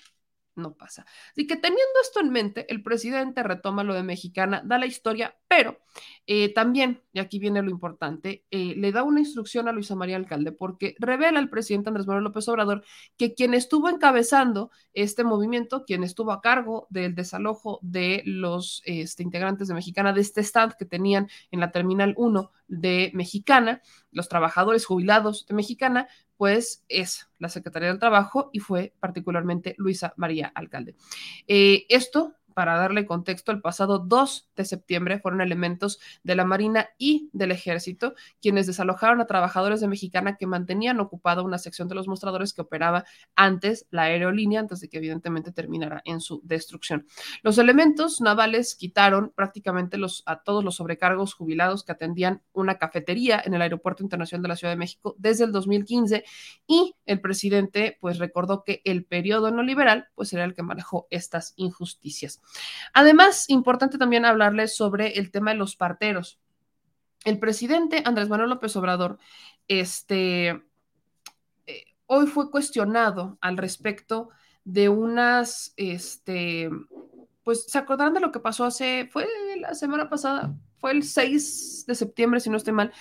no 0.55 0.75
pasa. 0.75 1.07
Así 1.31 1.47
que 1.47 1.57
teniendo 1.57 1.83
esto 2.03 2.21
en 2.21 2.31
mente, 2.31 2.67
el 2.73 2.83
presidente 2.83 3.43
retoma 3.43 3.85
lo 3.85 3.95
de 3.95 4.03
mexicana, 4.03 4.63
da 4.65 4.79
la 4.79 4.87
historia, 4.87 5.37
pero 5.49 5.79
eh, 6.27 6.53
también, 6.53 7.03
y 7.13 7.21
aquí 7.21 7.39
viene 7.39 7.63
lo 7.63 7.71
importante, 7.71 8.45
eh, 8.51 8.75
le 8.77 8.93
da 8.93 9.03
una 9.03 9.21
instrucción 9.21 9.69
a 9.69 9.73
Luisa 9.73 9.95
María 9.95 10.17
Alcalde 10.17 10.53
porque 10.53 10.95
revela 10.99 11.39
al 11.39 11.51
presidente 11.51 11.89
Andrés 11.89 12.07
Manuel 12.07 12.25
López 12.25 12.49
Obrador 12.49 12.85
que 13.17 13.35
quien 13.35 13.55
estuvo 13.55 13.89
encabezando 13.89 14.71
este 14.93 15.25
movimiento, 15.25 15.85
quien 15.85 16.05
estuvo 16.05 16.33
a 16.33 16.41
cargo 16.41 16.87
del 16.91 17.15
desalojo 17.15 17.79
de 17.83 18.23
los 18.25 18.83
este, 18.85 19.23
integrantes 19.23 19.69
de 19.69 19.75
Mexicana, 19.75 20.13
de 20.13 20.21
este 20.21 20.43
stand 20.43 20.75
que 20.75 20.85
tenían 20.85 21.29
en 21.51 21.61
la 21.61 21.73
Terminal 21.73 22.15
1 22.17 22.51
de 22.69 23.11
Mexicana, 23.15 23.83
los 24.11 24.29
trabajadores 24.29 24.87
jubilados 24.87 25.47
de 25.47 25.55
Mexicana, 25.55 26.09
pues 26.43 26.83
es 26.89 27.29
la 27.39 27.49
Secretaría 27.49 27.87
del 27.91 28.01
Trabajo 28.01 28.51
y 28.53 28.59
fue 28.59 28.93
particularmente 28.99 29.77
Luisa 29.79 30.13
María 30.17 30.51
Alcalde. 30.53 30.97
Eh, 31.47 31.87
esto 31.89 32.35
para 32.53 32.77
darle 32.77 33.07
contexto, 33.07 33.53
el 33.53 33.61
pasado 33.61 33.99
2 33.99 34.51
de 34.57 34.65
septiembre 34.65 35.19
fueron 35.19 35.41
elementos 35.41 35.99
de 36.23 36.35
la 36.35 36.45
Marina 36.45 36.89
y 36.99 37.31
del 37.33 37.51
Ejército 37.51 38.15
quienes 38.41 38.67
desalojaron 38.67 39.21
a 39.21 39.27
trabajadores 39.27 39.81
de 39.81 39.89
Mexicana 39.89 40.37
que 40.37 40.47
mantenían 40.47 41.01
ocupada 41.01 41.43
una 41.43 41.59
sección 41.59 41.89
de 41.89 41.95
los 41.95 42.09
mostradores 42.09 42.53
que 42.53 42.63
operaba 42.63 43.05
antes 43.35 43.87
la 43.91 44.03
aerolínea, 44.03 44.61
antes 44.61 44.81
de 44.81 44.89
que 44.89 44.99
evidentemente 44.99 45.53
terminara 45.53 46.03
en 46.05 46.21
su 46.21 46.41
destrucción. 46.45 47.07
Los 47.43 47.59
elementos 47.59 48.21
navales 48.21 48.75
quitaron 48.75 49.33
prácticamente 49.35 49.99
los, 49.99 50.23
a 50.27 50.43
todos 50.43 50.65
los 50.65 50.77
sobrecargos 50.77 51.35
jubilados 51.35 51.85
que 51.85 51.93
atendían 51.93 52.43
una 52.53 52.79
cafetería 52.79 53.43
en 53.45 53.55
el 53.55 53.63
Aeropuerto 53.63 54.03
Internacional 54.03 54.43
de 54.43 54.49
la 54.49 54.57
Ciudad 54.57 54.73
de 54.73 54.79
México 54.79 55.15
desde 55.19 55.45
el 55.45 55.53
2015 55.53 56.25
y 56.67 56.95
el 57.07 57.21
presidente 57.21 57.99
pues 58.01 58.19
recordó 58.19 58.65
que 58.65 58.83
el 58.85 59.05
periodo 59.05 59.51
no 59.51 59.63
liberal 59.63 60.09
pues 60.15 60.33
era 60.33 60.45
el 60.45 60.55
que 60.55 60.63
manejó 60.63 61.07
estas 61.11 61.55
injusticias. 61.57 62.42
Además, 62.93 63.49
importante 63.49 63.99
también 63.99 64.25
hablarles 64.25 64.77
sobre 64.77 65.19
el 65.19 65.31
tema 65.31 65.53
de 65.53 65.57
los 65.57 65.77
parteros. 65.77 66.39
El 67.25 67.39
presidente 67.39 68.03
Andrés 68.05 68.29
Manuel 68.29 68.51
López 68.51 68.75
Obrador, 68.77 69.19
este, 69.69 70.63
eh, 71.67 71.85
hoy 72.07 72.27
fue 72.27 72.51
cuestionado 72.51 73.39
al 73.41 73.57
respecto 73.57 74.31
de 74.65 74.89
unas, 74.89 75.73
este, 75.77 76.71
pues 77.45 77.65
se 77.67 77.79
acordarán 77.79 78.15
de 78.15 78.21
lo 78.21 78.33
que 78.33 78.41
pasó 78.41 78.65
hace, 78.65 79.09
fue 79.11 79.27
la 79.59 79.75
semana 79.75 80.09
pasada, 80.09 80.55
fue 80.79 80.93
el 80.93 81.05
6 81.05 81.85
de 81.87 81.95
septiembre, 81.95 82.41
si 82.41 82.51
no 82.51 82.57
estoy 82.57 82.73
mal, 82.73 82.93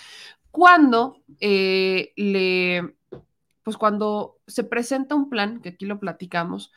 cuando 0.52 1.24
eh, 1.40 2.14
le, 2.16 2.96
pues 3.64 3.78
cuando 3.78 4.40
se 4.48 4.64
presenta 4.64 5.16
un 5.16 5.30
plan, 5.30 5.62
que 5.62 5.70
aquí 5.70 5.86
lo 5.86 6.00
platicamos, 6.00 6.72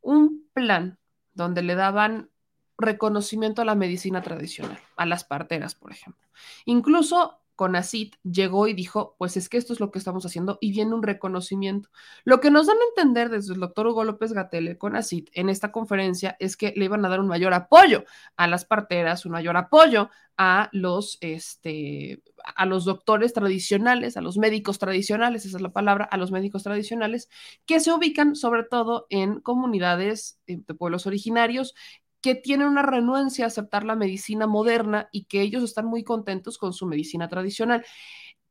un 0.00 0.48
plan 0.52 0.98
donde 1.34 1.62
le 1.62 1.74
daban 1.74 2.30
reconocimiento 2.78 3.62
a 3.62 3.64
la 3.64 3.74
medicina 3.74 4.22
tradicional, 4.22 4.78
a 4.96 5.06
las 5.06 5.24
parteras, 5.24 5.74
por 5.74 5.92
ejemplo. 5.92 6.26
Incluso 6.64 7.40
CONACIT 7.60 8.16
llegó 8.22 8.68
y 8.68 8.72
dijo, 8.72 9.16
pues 9.18 9.36
es 9.36 9.50
que 9.50 9.58
esto 9.58 9.74
es 9.74 9.80
lo 9.80 9.90
que 9.90 9.98
estamos 9.98 10.24
haciendo 10.24 10.56
y 10.62 10.72
viene 10.72 10.94
un 10.94 11.02
reconocimiento. 11.02 11.90
Lo 12.24 12.40
que 12.40 12.50
nos 12.50 12.66
dan 12.66 12.78
a 12.78 12.88
entender 12.88 13.28
desde 13.28 13.52
el 13.52 13.60
doctor 13.60 13.86
Hugo 13.86 14.02
López 14.02 14.32
Gatelle, 14.32 14.78
CONACIT, 14.78 15.28
en 15.34 15.50
esta 15.50 15.70
conferencia 15.70 16.38
es 16.38 16.56
que 16.56 16.72
le 16.74 16.86
iban 16.86 17.04
a 17.04 17.10
dar 17.10 17.20
un 17.20 17.26
mayor 17.26 17.52
apoyo 17.52 18.04
a 18.38 18.46
las 18.46 18.64
parteras, 18.64 19.26
un 19.26 19.32
mayor 19.32 19.58
apoyo 19.58 20.08
a 20.38 20.70
los, 20.72 21.18
este, 21.20 22.22
a 22.56 22.64
los 22.64 22.86
doctores 22.86 23.34
tradicionales, 23.34 24.16
a 24.16 24.22
los 24.22 24.38
médicos 24.38 24.78
tradicionales, 24.78 25.44
esa 25.44 25.58
es 25.58 25.62
la 25.62 25.74
palabra, 25.74 26.06
a 26.06 26.16
los 26.16 26.32
médicos 26.32 26.62
tradicionales, 26.62 27.28
que 27.66 27.78
se 27.78 27.92
ubican 27.92 28.34
sobre 28.36 28.64
todo 28.64 29.04
en 29.10 29.40
comunidades 29.40 30.40
eh, 30.46 30.62
de 30.66 30.74
pueblos 30.74 31.06
originarios 31.06 31.74
que 32.20 32.34
tienen 32.34 32.68
una 32.68 32.82
renuencia 32.82 33.44
a 33.44 33.48
aceptar 33.48 33.84
la 33.84 33.96
medicina 33.96 34.46
moderna 34.46 35.08
y 35.12 35.24
que 35.24 35.40
ellos 35.42 35.62
están 35.62 35.86
muy 35.86 36.04
contentos 36.04 36.58
con 36.58 36.72
su 36.72 36.86
medicina 36.86 37.28
tradicional. 37.28 37.84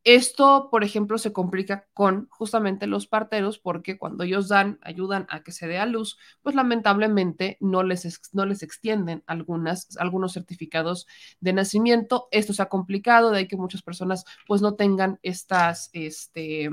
Esto, 0.05 0.69
por 0.71 0.83
ejemplo, 0.85 1.17
se 1.17 1.33
complica 1.33 1.87
con 1.93 2.27
justamente 2.29 2.87
los 2.87 3.05
parteros 3.05 3.59
porque 3.59 3.97
cuando 3.97 4.23
ellos 4.23 4.47
dan, 4.47 4.79
ayudan 4.81 5.27
a 5.29 5.43
que 5.43 5.51
se 5.51 5.67
dé 5.67 5.77
a 5.77 5.85
luz, 5.85 6.17
pues 6.41 6.55
lamentablemente 6.55 7.57
no 7.59 7.83
les, 7.83 8.21
no 8.31 8.45
les 8.45 8.63
extienden 8.63 9.23
algunas, 9.27 9.97
algunos 9.97 10.33
certificados 10.33 11.05
de 11.41 11.51
nacimiento. 11.53 12.29
Esto 12.31 12.53
se 12.53 12.61
ha 12.61 12.69
complicado, 12.69 13.31
de 13.31 13.39
ahí 13.39 13.47
que 13.47 13.57
muchas 13.57 13.81
personas 13.83 14.23
pues 14.47 14.61
no 14.61 14.75
tengan 14.75 15.19
estas, 15.21 15.89
este, 15.91 16.69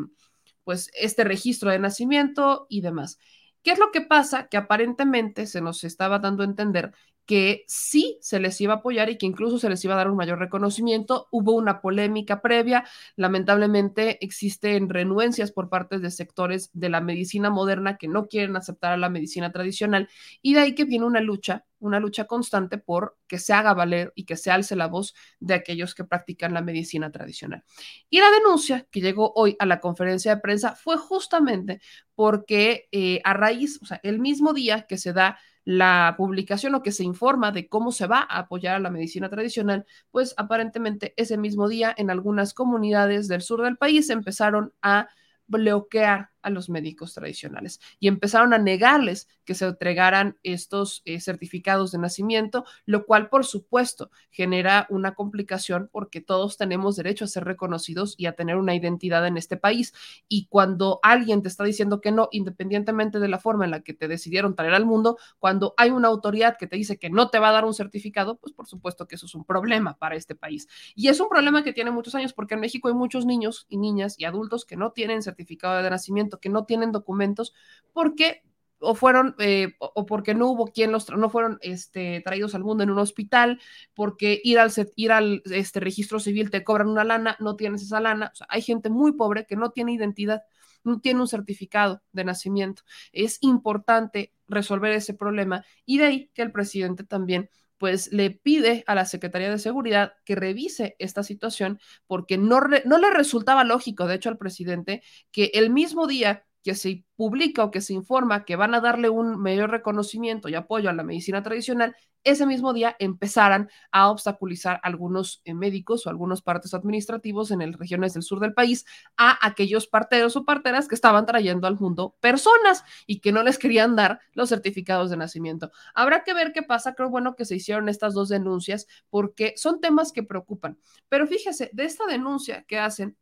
pues 0.62 0.90
este 0.94 1.24
registro 1.24 1.70
de 1.70 1.80
nacimiento 1.80 2.66
y 2.68 2.80
demás. 2.80 3.18
¿Qué 3.66 3.72
es 3.72 3.80
lo 3.80 3.90
que 3.90 4.00
pasa? 4.00 4.46
Que 4.46 4.56
aparentemente 4.58 5.44
se 5.48 5.60
nos 5.60 5.82
estaba 5.82 6.20
dando 6.20 6.44
a 6.44 6.46
entender 6.46 6.92
que 7.26 7.64
sí 7.66 8.18
se 8.20 8.38
les 8.38 8.60
iba 8.60 8.74
a 8.74 8.76
apoyar 8.76 9.10
y 9.10 9.18
que 9.18 9.26
incluso 9.26 9.58
se 9.58 9.68
les 9.68 9.84
iba 9.84 9.94
a 9.94 9.96
dar 9.96 10.10
un 10.10 10.16
mayor 10.16 10.38
reconocimiento. 10.38 11.26
Hubo 11.32 11.52
una 11.52 11.80
polémica 11.80 12.40
previa, 12.40 12.84
lamentablemente 13.16 14.24
existen 14.24 14.88
renuencias 14.88 15.50
por 15.50 15.68
parte 15.68 15.98
de 15.98 16.10
sectores 16.12 16.70
de 16.72 16.88
la 16.88 17.00
medicina 17.00 17.50
moderna 17.50 17.98
que 17.98 18.06
no 18.06 18.26
quieren 18.26 18.56
aceptar 18.56 18.92
a 18.92 18.96
la 18.96 19.10
medicina 19.10 19.50
tradicional 19.50 20.08
y 20.40 20.54
de 20.54 20.60
ahí 20.60 20.74
que 20.74 20.84
viene 20.84 21.04
una 21.04 21.20
lucha, 21.20 21.66
una 21.80 21.98
lucha 21.98 22.26
constante 22.26 22.78
por 22.78 23.18
que 23.26 23.38
se 23.38 23.52
haga 23.52 23.74
valer 23.74 24.12
y 24.14 24.24
que 24.24 24.36
se 24.36 24.52
alce 24.52 24.76
la 24.76 24.86
voz 24.86 25.14
de 25.40 25.54
aquellos 25.54 25.96
que 25.96 26.04
practican 26.04 26.54
la 26.54 26.62
medicina 26.62 27.10
tradicional. 27.10 27.64
Y 28.08 28.20
la 28.20 28.30
denuncia 28.30 28.86
que 28.90 29.00
llegó 29.00 29.32
hoy 29.34 29.56
a 29.58 29.66
la 29.66 29.80
conferencia 29.80 30.34
de 30.34 30.40
prensa 30.40 30.76
fue 30.76 30.96
justamente 30.96 31.80
porque 32.14 32.88
eh, 32.92 33.20
a 33.24 33.34
raíz, 33.34 33.80
o 33.82 33.86
sea, 33.86 34.00
el 34.04 34.20
mismo 34.20 34.52
día 34.52 34.86
que 34.86 34.96
se 34.96 35.12
da 35.12 35.38
la 35.66 36.14
publicación 36.16 36.76
o 36.76 36.82
que 36.82 36.92
se 36.92 37.02
informa 37.02 37.50
de 37.50 37.68
cómo 37.68 37.90
se 37.90 38.06
va 38.06 38.20
a 38.20 38.38
apoyar 38.38 38.76
a 38.76 38.78
la 38.78 38.88
medicina 38.88 39.28
tradicional, 39.28 39.84
pues 40.12 40.32
aparentemente 40.36 41.12
ese 41.16 41.36
mismo 41.36 41.68
día 41.68 41.92
en 41.98 42.08
algunas 42.08 42.54
comunidades 42.54 43.26
del 43.26 43.42
sur 43.42 43.62
del 43.62 43.76
país 43.76 44.08
empezaron 44.08 44.72
a 44.80 45.08
bloquear 45.48 46.30
a 46.46 46.50
los 46.50 46.70
médicos 46.70 47.12
tradicionales 47.12 47.80
y 47.98 48.06
empezaron 48.06 48.54
a 48.54 48.58
negarles 48.58 49.26
que 49.44 49.54
se 49.54 49.66
entregaran 49.66 50.38
estos 50.44 51.02
eh, 51.04 51.20
certificados 51.20 51.90
de 51.90 51.98
nacimiento, 51.98 52.64
lo 52.84 53.04
cual 53.04 53.28
por 53.28 53.44
supuesto 53.44 54.10
genera 54.30 54.86
una 54.88 55.14
complicación 55.14 55.90
porque 55.90 56.20
todos 56.20 56.56
tenemos 56.56 56.94
derecho 56.94 57.24
a 57.24 57.28
ser 57.28 57.42
reconocidos 57.44 58.14
y 58.16 58.26
a 58.26 58.36
tener 58.36 58.56
una 58.56 58.76
identidad 58.76 59.26
en 59.26 59.36
este 59.36 59.56
país. 59.56 59.92
Y 60.28 60.46
cuando 60.46 61.00
alguien 61.02 61.42
te 61.42 61.48
está 61.48 61.64
diciendo 61.64 62.00
que 62.00 62.12
no, 62.12 62.28
independientemente 62.30 63.18
de 63.18 63.28
la 63.28 63.40
forma 63.40 63.64
en 63.64 63.72
la 63.72 63.80
que 63.80 63.92
te 63.92 64.06
decidieron 64.06 64.54
traer 64.54 64.74
al 64.74 64.86
mundo, 64.86 65.18
cuando 65.40 65.74
hay 65.76 65.90
una 65.90 66.06
autoridad 66.06 66.56
que 66.56 66.68
te 66.68 66.76
dice 66.76 66.96
que 66.96 67.10
no 67.10 67.28
te 67.28 67.40
va 67.40 67.48
a 67.48 67.52
dar 67.52 67.64
un 67.64 67.74
certificado, 67.74 68.36
pues 68.36 68.52
por 68.52 68.68
supuesto 68.68 69.08
que 69.08 69.16
eso 69.16 69.26
es 69.26 69.34
un 69.34 69.44
problema 69.44 69.98
para 69.98 70.14
este 70.14 70.36
país. 70.36 70.68
Y 70.94 71.08
es 71.08 71.18
un 71.18 71.28
problema 71.28 71.64
que 71.64 71.72
tiene 71.72 71.90
muchos 71.90 72.14
años 72.14 72.32
porque 72.32 72.54
en 72.54 72.60
México 72.60 72.86
hay 72.86 72.94
muchos 72.94 73.26
niños 73.26 73.66
y 73.68 73.78
niñas 73.78 74.14
y 74.16 74.26
adultos 74.26 74.64
que 74.64 74.76
no 74.76 74.92
tienen 74.92 75.22
certificado 75.22 75.82
de 75.82 75.90
nacimiento 75.90 76.35
que 76.40 76.48
no 76.48 76.64
tienen 76.64 76.92
documentos 76.92 77.54
porque 77.92 78.42
o 78.78 78.94
fueron 78.94 79.34
eh, 79.38 79.74
o 79.78 80.06
porque 80.06 80.34
no 80.34 80.48
hubo 80.48 80.66
quien 80.66 80.92
los 80.92 81.08
no 81.10 81.30
fueron 81.30 81.58
este, 81.62 82.20
traídos 82.24 82.54
al 82.54 82.64
mundo 82.64 82.84
en 82.84 82.90
un 82.90 82.98
hospital 82.98 83.60
porque 83.94 84.40
ir 84.44 84.58
al 84.58 84.70
ir 84.96 85.12
al 85.12 85.42
este 85.46 85.80
registro 85.80 86.20
civil 86.20 86.50
te 86.50 86.62
cobran 86.62 86.88
una 86.88 87.04
lana 87.04 87.36
no 87.40 87.56
tienes 87.56 87.82
esa 87.82 88.00
lana. 88.00 88.32
Hay 88.48 88.62
gente 88.62 88.90
muy 88.90 89.12
pobre 89.12 89.46
que 89.46 89.56
no 89.56 89.70
tiene 89.70 89.92
identidad 89.92 90.42
no 90.84 91.00
tiene 91.00 91.20
un 91.20 91.26
certificado 91.26 92.02
de 92.12 92.24
nacimiento. 92.24 92.82
Es 93.12 93.38
importante 93.40 94.32
resolver 94.46 94.92
ese 94.92 95.14
problema 95.14 95.64
y 95.84 95.98
de 95.98 96.04
ahí 96.04 96.30
que 96.32 96.42
el 96.42 96.52
presidente 96.52 97.02
también 97.02 97.50
pues 97.78 98.12
le 98.12 98.30
pide 98.30 98.84
a 98.86 98.94
la 98.94 99.04
Secretaría 99.04 99.50
de 99.50 99.58
Seguridad 99.58 100.14
que 100.24 100.34
revise 100.34 100.96
esta 100.98 101.22
situación 101.22 101.78
porque 102.06 102.38
no, 102.38 102.60
no 102.84 102.98
le 102.98 103.10
resultaba 103.10 103.64
lógico, 103.64 104.06
de 104.06 104.16
hecho, 104.16 104.28
al 104.28 104.38
presidente 104.38 105.02
que 105.30 105.50
el 105.54 105.70
mismo 105.70 106.06
día 106.06 106.44
que 106.66 106.74
se 106.74 107.04
publica 107.14 107.62
o 107.62 107.70
que 107.70 107.80
se 107.80 107.94
informa 107.94 108.44
que 108.44 108.56
van 108.56 108.74
a 108.74 108.80
darle 108.80 109.08
un 109.08 109.40
mayor 109.40 109.70
reconocimiento 109.70 110.48
y 110.48 110.56
apoyo 110.56 110.90
a 110.90 110.92
la 110.92 111.04
medicina 111.04 111.40
tradicional, 111.40 111.94
ese 112.24 112.44
mismo 112.44 112.72
día 112.72 112.96
empezaran 112.98 113.70
a 113.92 114.10
obstaculizar 114.10 114.80
algunos 114.82 115.42
eh, 115.44 115.54
médicos 115.54 116.04
o 116.04 116.10
algunos 116.10 116.42
partes 116.42 116.74
administrativos 116.74 117.52
en 117.52 117.60
las 117.60 117.78
regiones 117.78 118.14
del 118.14 118.24
sur 118.24 118.40
del 118.40 118.52
país 118.52 118.84
a 119.16 119.46
aquellos 119.46 119.86
parteros 119.86 120.34
o 120.34 120.44
parteras 120.44 120.88
que 120.88 120.96
estaban 120.96 121.24
trayendo 121.24 121.68
al 121.68 121.78
mundo 121.78 122.16
personas 122.18 122.82
y 123.06 123.20
que 123.20 123.30
no 123.30 123.44
les 123.44 123.58
querían 123.58 123.94
dar 123.94 124.18
los 124.32 124.48
certificados 124.48 125.08
de 125.08 125.18
nacimiento. 125.18 125.70
Habrá 125.94 126.24
que 126.24 126.34
ver 126.34 126.52
qué 126.52 126.64
pasa. 126.64 126.96
Creo 126.96 127.10
bueno 127.10 127.36
que 127.36 127.44
se 127.44 127.54
hicieron 127.54 127.88
estas 127.88 128.12
dos 128.12 128.28
denuncias 128.28 128.88
porque 129.08 129.54
son 129.56 129.80
temas 129.80 130.10
que 130.10 130.24
preocupan. 130.24 130.80
Pero 131.08 131.28
fíjese, 131.28 131.70
de 131.72 131.84
esta 131.84 132.06
denuncia 132.06 132.64
que 132.64 132.80
hacen, 132.80 133.16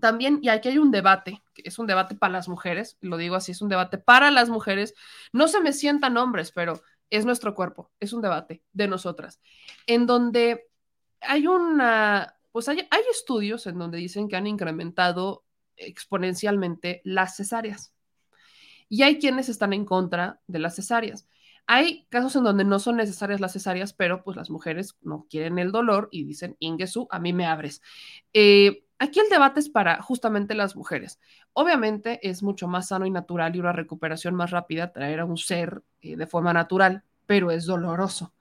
también, 0.00 0.40
y 0.42 0.48
aquí 0.48 0.68
hay 0.68 0.78
un 0.78 0.90
debate, 0.90 1.42
que 1.54 1.62
es 1.64 1.78
un 1.78 1.86
debate 1.86 2.14
para 2.14 2.32
las 2.32 2.48
mujeres, 2.48 2.98
lo 3.00 3.16
digo 3.16 3.36
así, 3.36 3.52
es 3.52 3.62
un 3.62 3.68
debate 3.68 3.98
para 3.98 4.30
las 4.30 4.48
mujeres. 4.48 4.94
No 5.32 5.48
se 5.48 5.60
me 5.60 5.72
sientan 5.72 6.16
hombres, 6.16 6.52
pero 6.52 6.82
es 7.10 7.24
nuestro 7.24 7.54
cuerpo, 7.54 7.90
es 8.00 8.12
un 8.12 8.22
debate 8.22 8.62
de 8.72 8.88
nosotras, 8.88 9.40
en 9.86 10.06
donde 10.06 10.68
hay 11.20 11.46
una, 11.46 12.36
pues 12.52 12.68
hay, 12.68 12.80
hay 12.90 13.02
estudios 13.10 13.66
en 13.66 13.78
donde 13.78 13.98
dicen 13.98 14.28
que 14.28 14.36
han 14.36 14.46
incrementado 14.46 15.44
exponencialmente 15.76 17.00
las 17.04 17.36
cesáreas. 17.36 17.92
Y 18.88 19.02
hay 19.02 19.18
quienes 19.18 19.48
están 19.48 19.72
en 19.72 19.84
contra 19.84 20.40
de 20.46 20.60
las 20.60 20.76
cesáreas. 20.76 21.26
Hay 21.66 22.06
casos 22.08 22.36
en 22.36 22.44
donde 22.44 22.64
no 22.64 22.78
son 22.78 22.96
necesarias 22.96 23.40
las 23.40 23.52
cesáreas, 23.52 23.92
pero 23.92 24.22
pues 24.22 24.36
las 24.36 24.50
mujeres 24.50 24.96
no 25.00 25.26
quieren 25.28 25.58
el 25.58 25.72
dolor 25.72 26.08
y 26.12 26.24
dicen, 26.24 26.56
Ingesu, 26.60 27.08
a 27.10 27.18
mí 27.18 27.32
me 27.32 27.46
abres. 27.46 27.82
Eh, 28.32 28.85
Aquí 28.98 29.20
el 29.20 29.28
debate 29.28 29.60
es 29.60 29.68
para 29.68 30.00
justamente 30.00 30.54
las 30.54 30.74
mujeres. 30.74 31.20
Obviamente 31.52 32.18
es 32.26 32.42
mucho 32.42 32.66
más 32.66 32.88
sano 32.88 33.04
y 33.04 33.10
natural 33.10 33.54
y 33.54 33.60
una 33.60 33.72
recuperación 33.72 34.34
más 34.34 34.50
rápida 34.50 34.92
traer 34.92 35.20
a 35.20 35.26
un 35.26 35.36
ser 35.36 35.82
eh, 36.00 36.16
de 36.16 36.26
forma 36.26 36.52
natural, 36.52 37.04
pero 37.26 37.50
es 37.50 37.66
doloroso, 37.66 38.32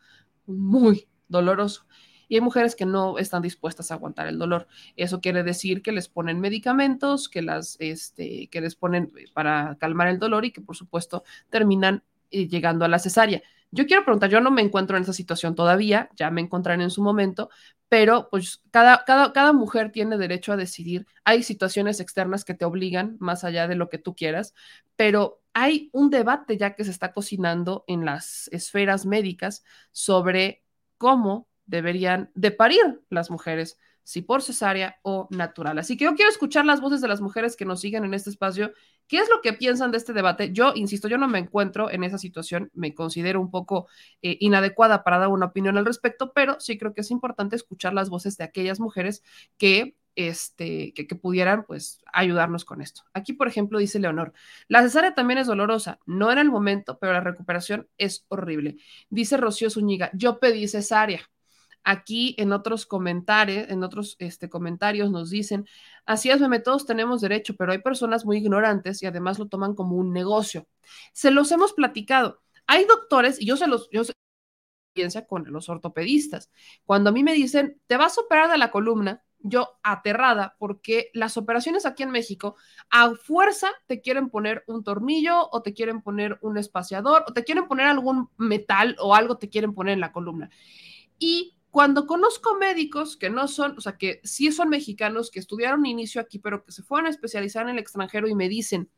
muy 0.45 1.07
doloroso. 1.27 1.85
Y 2.27 2.35
hay 2.35 2.41
mujeres 2.41 2.75
que 2.75 2.85
no 2.85 3.17
están 3.17 3.41
dispuestas 3.41 3.91
a 3.91 3.95
aguantar 3.95 4.27
el 4.27 4.39
dolor. 4.39 4.67
Eso 4.95 5.21
quiere 5.21 5.43
decir 5.43 5.81
que 5.81 5.91
les 5.91 6.07
ponen 6.07 6.39
medicamentos, 6.39 7.29
que, 7.29 7.41
las, 7.41 7.75
este, 7.79 8.47
que 8.47 8.61
les 8.61 8.75
ponen 8.75 9.11
para 9.33 9.77
calmar 9.79 10.07
el 10.07 10.19
dolor 10.19 10.45
y 10.45 10.51
que 10.51 10.61
por 10.61 10.75
supuesto 10.75 11.23
terminan 11.49 12.03
eh, 12.31 12.47
llegando 12.47 12.85
a 12.85 12.87
la 12.87 12.99
cesárea. 12.99 13.43
Yo 13.71 13.85
quiero 13.85 14.03
preguntar, 14.05 14.29
yo 14.29 14.39
no 14.39 14.51
me 14.51 14.61
encuentro 14.61 14.95
en 14.95 15.03
esa 15.03 15.13
situación 15.13 15.53
todavía, 15.55 16.09
ya 16.15 16.31
me 16.31 16.41
encontraré 16.41 16.81
en 16.83 16.89
su 16.89 17.03
momento, 17.03 17.49
pero 17.89 18.29
pues 18.29 18.61
cada, 18.71 19.03
cada, 19.05 19.33
cada 19.33 19.53
mujer 19.53 19.91
tiene 19.91 20.17
derecho 20.17 20.53
a 20.53 20.57
decidir. 20.57 21.05
Hay 21.23 21.43
situaciones 21.43 21.99
externas 21.99 22.45
que 22.45 22.53
te 22.53 22.65
obligan 22.65 23.17
más 23.19 23.43
allá 23.43 23.67
de 23.67 23.75
lo 23.75 23.89
que 23.89 23.97
tú 23.97 24.15
quieras, 24.15 24.53
pero 24.95 25.41
hay 25.53 25.89
un 25.93 26.09
debate 26.09 26.57
ya 26.57 26.75
que 26.75 26.83
se 26.83 26.91
está 26.91 27.13
cocinando 27.13 27.83
en 27.87 28.05
las 28.05 28.49
esferas 28.51 29.05
médicas 29.05 29.63
sobre 29.91 30.63
cómo 30.97 31.47
deberían 31.65 32.31
de 32.35 32.51
parir 32.51 33.01
las 33.09 33.29
mujeres 33.29 33.77
si 34.05 34.21
por 34.21 34.43
cesárea 34.43 34.99
o 35.01 35.27
natural. 35.31 35.79
Así 35.79 35.97
que 35.97 36.05
yo 36.05 36.15
quiero 36.15 36.29
escuchar 36.29 36.63
las 36.63 36.79
voces 36.79 37.01
de 37.01 37.07
las 37.07 37.21
mujeres 37.21 37.55
que 37.55 37.65
nos 37.65 37.81
siguen 37.81 38.05
en 38.05 38.13
este 38.13 38.29
espacio. 38.29 38.71
¿Qué 39.07 39.17
es 39.17 39.27
lo 39.29 39.41
que 39.41 39.53
piensan 39.53 39.91
de 39.91 39.97
este 39.97 40.13
debate? 40.13 40.53
Yo, 40.53 40.73
insisto, 40.75 41.07
yo 41.07 41.17
no 41.17 41.27
me 41.27 41.39
encuentro 41.39 41.89
en 41.89 42.03
esa 42.03 42.19
situación, 42.19 42.69
me 42.73 42.93
considero 42.93 43.41
un 43.41 43.49
poco 43.49 43.87
eh, 44.21 44.37
inadecuada 44.39 45.03
para 45.03 45.17
dar 45.17 45.29
una 45.29 45.47
opinión 45.47 45.77
al 45.77 45.85
respecto, 45.85 46.33
pero 46.33 46.59
sí 46.59 46.77
creo 46.77 46.93
que 46.93 47.01
es 47.01 47.09
importante 47.09 47.55
escuchar 47.55 47.93
las 47.93 48.09
voces 48.09 48.37
de 48.37 48.43
aquellas 48.43 48.79
mujeres 48.79 49.23
que 49.57 49.95
este, 50.15 50.93
que, 50.93 51.15
pudieran 51.15 51.65
pues 51.65 52.01
ayudarnos 52.13 52.63
con 52.63 52.81
esto. 52.81 53.01
Aquí, 53.13 53.33
por 53.33 53.47
ejemplo, 53.47 53.79
dice 53.79 53.99
Leonor, 53.99 54.33
la 54.67 54.81
cesárea 54.81 55.13
también 55.13 55.39
es 55.39 55.47
dolorosa, 55.47 55.99
no 56.05 56.31
en 56.31 56.37
el 56.37 56.49
momento, 56.49 56.97
pero 56.99 57.11
la 57.11 57.21
recuperación 57.21 57.89
es 57.97 58.25
horrible. 58.29 58.77
Dice 59.09 59.35
Rocío 59.35 59.69
Zúñiga, 59.69 60.11
yo 60.13 60.39
pedí 60.39 60.67
cesárea. 60.67 61.29
Aquí 61.85 62.35
en 62.37 62.51
otros 62.51 62.85
comentarios, 62.85 63.69
en 63.69 63.83
otros 63.83 64.17
este, 64.19 64.49
comentarios 64.49 65.11
nos 65.11 65.29
dicen, 65.29 65.67
así 66.05 66.29
es, 66.31 66.41
meme, 66.41 66.59
todos 66.59 66.85
tenemos 66.85 67.21
derecho, 67.21 67.55
pero 67.55 67.71
hay 67.71 67.79
personas 67.79 68.25
muy 68.25 68.37
ignorantes 68.37 69.01
y 69.03 69.05
además 69.05 69.39
lo 69.39 69.47
toman 69.47 69.75
como 69.75 69.95
un 69.95 70.11
negocio. 70.11 70.67
Se 71.13 71.31
los 71.31 71.51
hemos 71.51 71.73
platicado. 71.73 72.41
Hay 72.67 72.85
doctores, 72.85 73.39
y 73.39 73.45
yo 73.45 73.55
se 73.55 73.67
los, 73.67 73.87
yo 73.91 74.03
experiencia 74.95 75.27
con 75.27 75.45
los 75.51 75.69
ortopedistas. 75.69 76.49
Cuando 76.85 77.09
a 77.09 77.13
mí 77.13 77.23
me 77.23 77.33
dicen, 77.33 77.81
te 77.87 77.97
vas 77.97 78.17
a 78.17 78.21
operar 78.21 78.49
de 78.49 78.57
la 78.57 78.71
columna, 78.71 79.21
yo 79.39 79.77
aterrada 79.83 80.55
porque 80.57 81.11
las 81.13 81.37
operaciones 81.37 81.85
aquí 81.85 82.01
en 82.01 82.09
México 82.09 82.55
a 82.89 83.13
fuerza 83.15 83.69
te 83.85 84.01
quieren 84.01 84.29
poner 84.29 84.63
un 84.65 84.83
tornillo 84.83 85.49
o 85.51 85.61
te 85.61 85.73
quieren 85.73 86.01
poner 86.01 86.39
un 86.41 86.57
espaciador 86.57 87.25
o 87.27 87.33
te 87.33 87.43
quieren 87.43 87.67
poner 87.67 87.85
algún 87.85 88.29
metal 88.37 88.95
o 88.99 89.13
algo 89.13 89.37
te 89.37 89.49
quieren 89.49 89.75
poner 89.75 89.93
en 89.93 89.99
la 89.99 90.11
columna. 90.11 90.49
Y 91.19 91.54
cuando 91.75 92.07
conozco 92.07 92.55
médicos 92.55 93.17
que 93.17 93.29
no 93.29 93.49
son, 93.49 93.77
o 93.77 93.81
sea, 93.81 93.97
que 93.97 94.21
sí 94.23 94.49
son 94.53 94.69
mexicanos, 94.69 95.29
que 95.29 95.39
estudiaron 95.39 95.85
inicio 95.85 96.21
aquí, 96.21 96.39
pero 96.39 96.63
que 96.63 96.71
se 96.71 96.83
fueron 96.83 97.07
a 97.07 97.09
especializar 97.09 97.63
en 97.63 97.71
el 97.71 97.79
extranjero 97.79 98.29
y 98.29 98.33
me 98.33 98.47
dicen, 98.47 98.89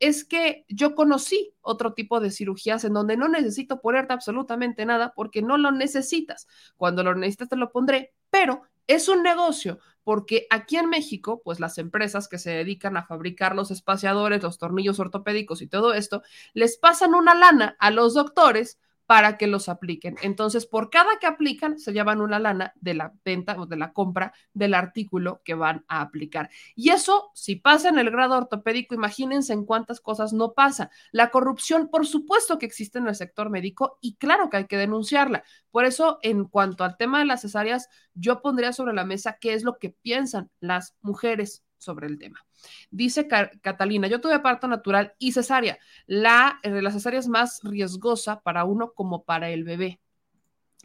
es 0.00 0.24
que 0.24 0.64
yo 0.68 0.96
conocí 0.96 1.54
otro 1.60 1.94
tipo 1.94 2.18
de 2.18 2.32
cirugías 2.32 2.82
en 2.82 2.94
donde 2.94 3.16
no 3.16 3.28
necesito 3.28 3.80
ponerte 3.80 4.14
absolutamente 4.14 4.84
nada 4.84 5.12
porque 5.14 5.42
no 5.42 5.58
lo 5.58 5.70
necesitas. 5.70 6.48
Cuando 6.76 7.04
lo 7.04 7.14
necesitas 7.14 7.50
te 7.50 7.56
lo 7.56 7.70
pondré, 7.70 8.12
pero 8.30 8.62
es 8.88 9.08
un 9.08 9.22
negocio 9.22 9.78
porque 10.02 10.48
aquí 10.50 10.76
en 10.76 10.88
México, 10.88 11.40
pues 11.44 11.60
las 11.60 11.78
empresas 11.78 12.26
que 12.26 12.38
se 12.38 12.50
dedican 12.50 12.96
a 12.96 13.06
fabricar 13.06 13.54
los 13.54 13.70
espaciadores, 13.70 14.42
los 14.42 14.58
tornillos 14.58 14.98
ortopédicos 14.98 15.62
y 15.62 15.68
todo 15.68 15.94
esto, 15.94 16.24
les 16.52 16.78
pasan 16.78 17.14
una 17.14 17.36
lana 17.36 17.76
a 17.78 17.92
los 17.92 18.14
doctores 18.14 18.80
para 19.08 19.38
que 19.38 19.46
los 19.46 19.70
apliquen. 19.70 20.16
Entonces, 20.20 20.66
por 20.66 20.90
cada 20.90 21.18
que 21.18 21.26
aplican, 21.26 21.78
se 21.78 21.94
llevan 21.94 22.20
una 22.20 22.38
lana 22.38 22.74
de 22.76 22.92
la 22.92 23.14
venta 23.24 23.58
o 23.58 23.64
de 23.64 23.78
la 23.78 23.94
compra 23.94 24.34
del 24.52 24.74
artículo 24.74 25.40
que 25.46 25.54
van 25.54 25.82
a 25.88 26.02
aplicar. 26.02 26.50
Y 26.74 26.90
eso, 26.90 27.30
si 27.32 27.56
pasa 27.56 27.88
en 27.88 27.98
el 27.98 28.10
grado 28.10 28.36
ortopédico, 28.36 28.94
imagínense 28.94 29.54
en 29.54 29.64
cuántas 29.64 30.00
cosas 30.00 30.34
no 30.34 30.52
pasa. 30.52 30.90
La 31.10 31.30
corrupción, 31.30 31.88
por 31.88 32.06
supuesto 32.06 32.58
que 32.58 32.66
existe 32.66 32.98
en 32.98 33.08
el 33.08 33.14
sector 33.14 33.48
médico 33.48 33.96
y 34.02 34.16
claro 34.16 34.50
que 34.50 34.58
hay 34.58 34.66
que 34.66 34.76
denunciarla. 34.76 35.42
Por 35.70 35.86
eso, 35.86 36.18
en 36.20 36.44
cuanto 36.44 36.84
al 36.84 36.98
tema 36.98 37.18
de 37.20 37.24
las 37.24 37.40
cesáreas, 37.40 37.88
yo 38.12 38.42
pondría 38.42 38.74
sobre 38.74 38.92
la 38.92 39.06
mesa 39.06 39.38
qué 39.40 39.54
es 39.54 39.64
lo 39.64 39.78
que 39.78 39.88
piensan 39.88 40.50
las 40.60 40.96
mujeres 41.00 41.64
sobre 41.78 42.06
el 42.06 42.18
tema. 42.18 42.44
Dice 42.90 43.26
Catalina, 43.26 44.08
yo 44.08 44.20
tuve 44.20 44.38
parto 44.40 44.68
natural 44.68 45.14
y 45.18 45.32
cesárea. 45.32 45.78
La, 46.06 46.60
eh, 46.62 46.82
la 46.82 46.90
cesárea 46.90 47.20
es 47.20 47.28
más 47.28 47.60
riesgosa 47.62 48.40
para 48.40 48.64
uno 48.64 48.92
como 48.92 49.24
para 49.24 49.50
el 49.50 49.64
bebé. 49.64 50.00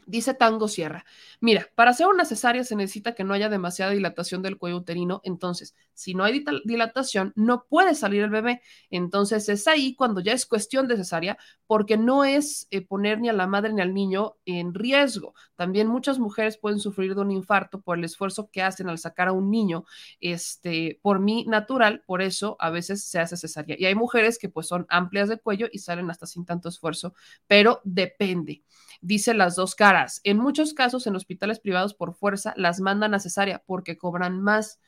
Dice 0.06 0.34
Tango 0.34 0.68
Sierra, 0.68 1.04
mira, 1.40 1.66
para 1.74 1.90
hacer 1.92 2.06
una 2.06 2.24
cesárea 2.24 2.62
se 2.64 2.76
necesita 2.76 3.14
que 3.14 3.24
no 3.24 3.32
haya 3.32 3.48
demasiada 3.48 3.92
dilatación 3.92 4.42
del 4.42 4.58
cuello 4.58 4.76
uterino, 4.76 5.20
entonces, 5.24 5.74
si 5.94 6.14
no 6.14 6.24
hay 6.24 6.44
dilatación, 6.64 7.32
no 7.36 7.64
puede 7.68 7.94
salir 7.94 8.22
el 8.22 8.30
bebé. 8.30 8.60
Entonces 8.90 9.48
es 9.48 9.66
ahí 9.66 9.94
cuando 9.94 10.20
ya 10.20 10.32
es 10.32 10.46
cuestión 10.46 10.88
de 10.88 10.96
cesárea, 10.96 11.38
porque 11.66 11.96
no 11.96 12.24
es 12.24 12.66
eh, 12.70 12.82
poner 12.82 13.20
ni 13.20 13.28
a 13.28 13.32
la 13.32 13.46
madre 13.46 13.72
ni 13.72 13.80
al 13.80 13.94
niño 13.94 14.36
en 14.44 14.74
riesgo. 14.74 15.34
También 15.56 15.86
muchas 15.86 16.18
mujeres 16.18 16.58
pueden 16.58 16.80
sufrir 16.80 17.14
de 17.14 17.20
un 17.22 17.30
infarto 17.30 17.80
por 17.80 17.96
el 17.98 18.04
esfuerzo 18.04 18.50
que 18.50 18.62
hacen 18.62 18.88
al 18.88 18.98
sacar 18.98 19.28
a 19.28 19.32
un 19.32 19.50
niño, 19.50 19.84
este, 20.20 20.98
por 21.02 21.20
mí 21.20 21.44
natural, 21.46 22.02
por 22.06 22.20
eso 22.22 22.56
a 22.60 22.70
veces 22.70 23.04
se 23.04 23.18
hace 23.20 23.36
cesárea. 23.36 23.76
Y 23.78 23.86
hay 23.86 23.94
mujeres 23.94 24.38
que 24.38 24.48
pues 24.48 24.66
son 24.66 24.86
amplias 24.88 25.28
de 25.28 25.38
cuello 25.38 25.68
y 25.72 25.78
salen 25.78 26.10
hasta 26.10 26.26
sin 26.26 26.44
tanto 26.44 26.68
esfuerzo, 26.68 27.14
pero 27.46 27.80
depende. 27.84 28.62
Dice 29.00 29.34
las 29.34 29.56
dos 29.56 29.74
caras. 29.74 30.20
En 30.24 30.38
muchos 30.38 30.74
casos, 30.74 31.06
en 31.06 31.16
hospitales 31.16 31.60
privados 31.60 31.94
por 31.94 32.14
fuerza, 32.14 32.54
las 32.56 32.80
mandan 32.80 33.14
a 33.14 33.20
cesárea 33.20 33.62
porque 33.66 33.96
cobran 33.96 34.40
más. 34.40 34.80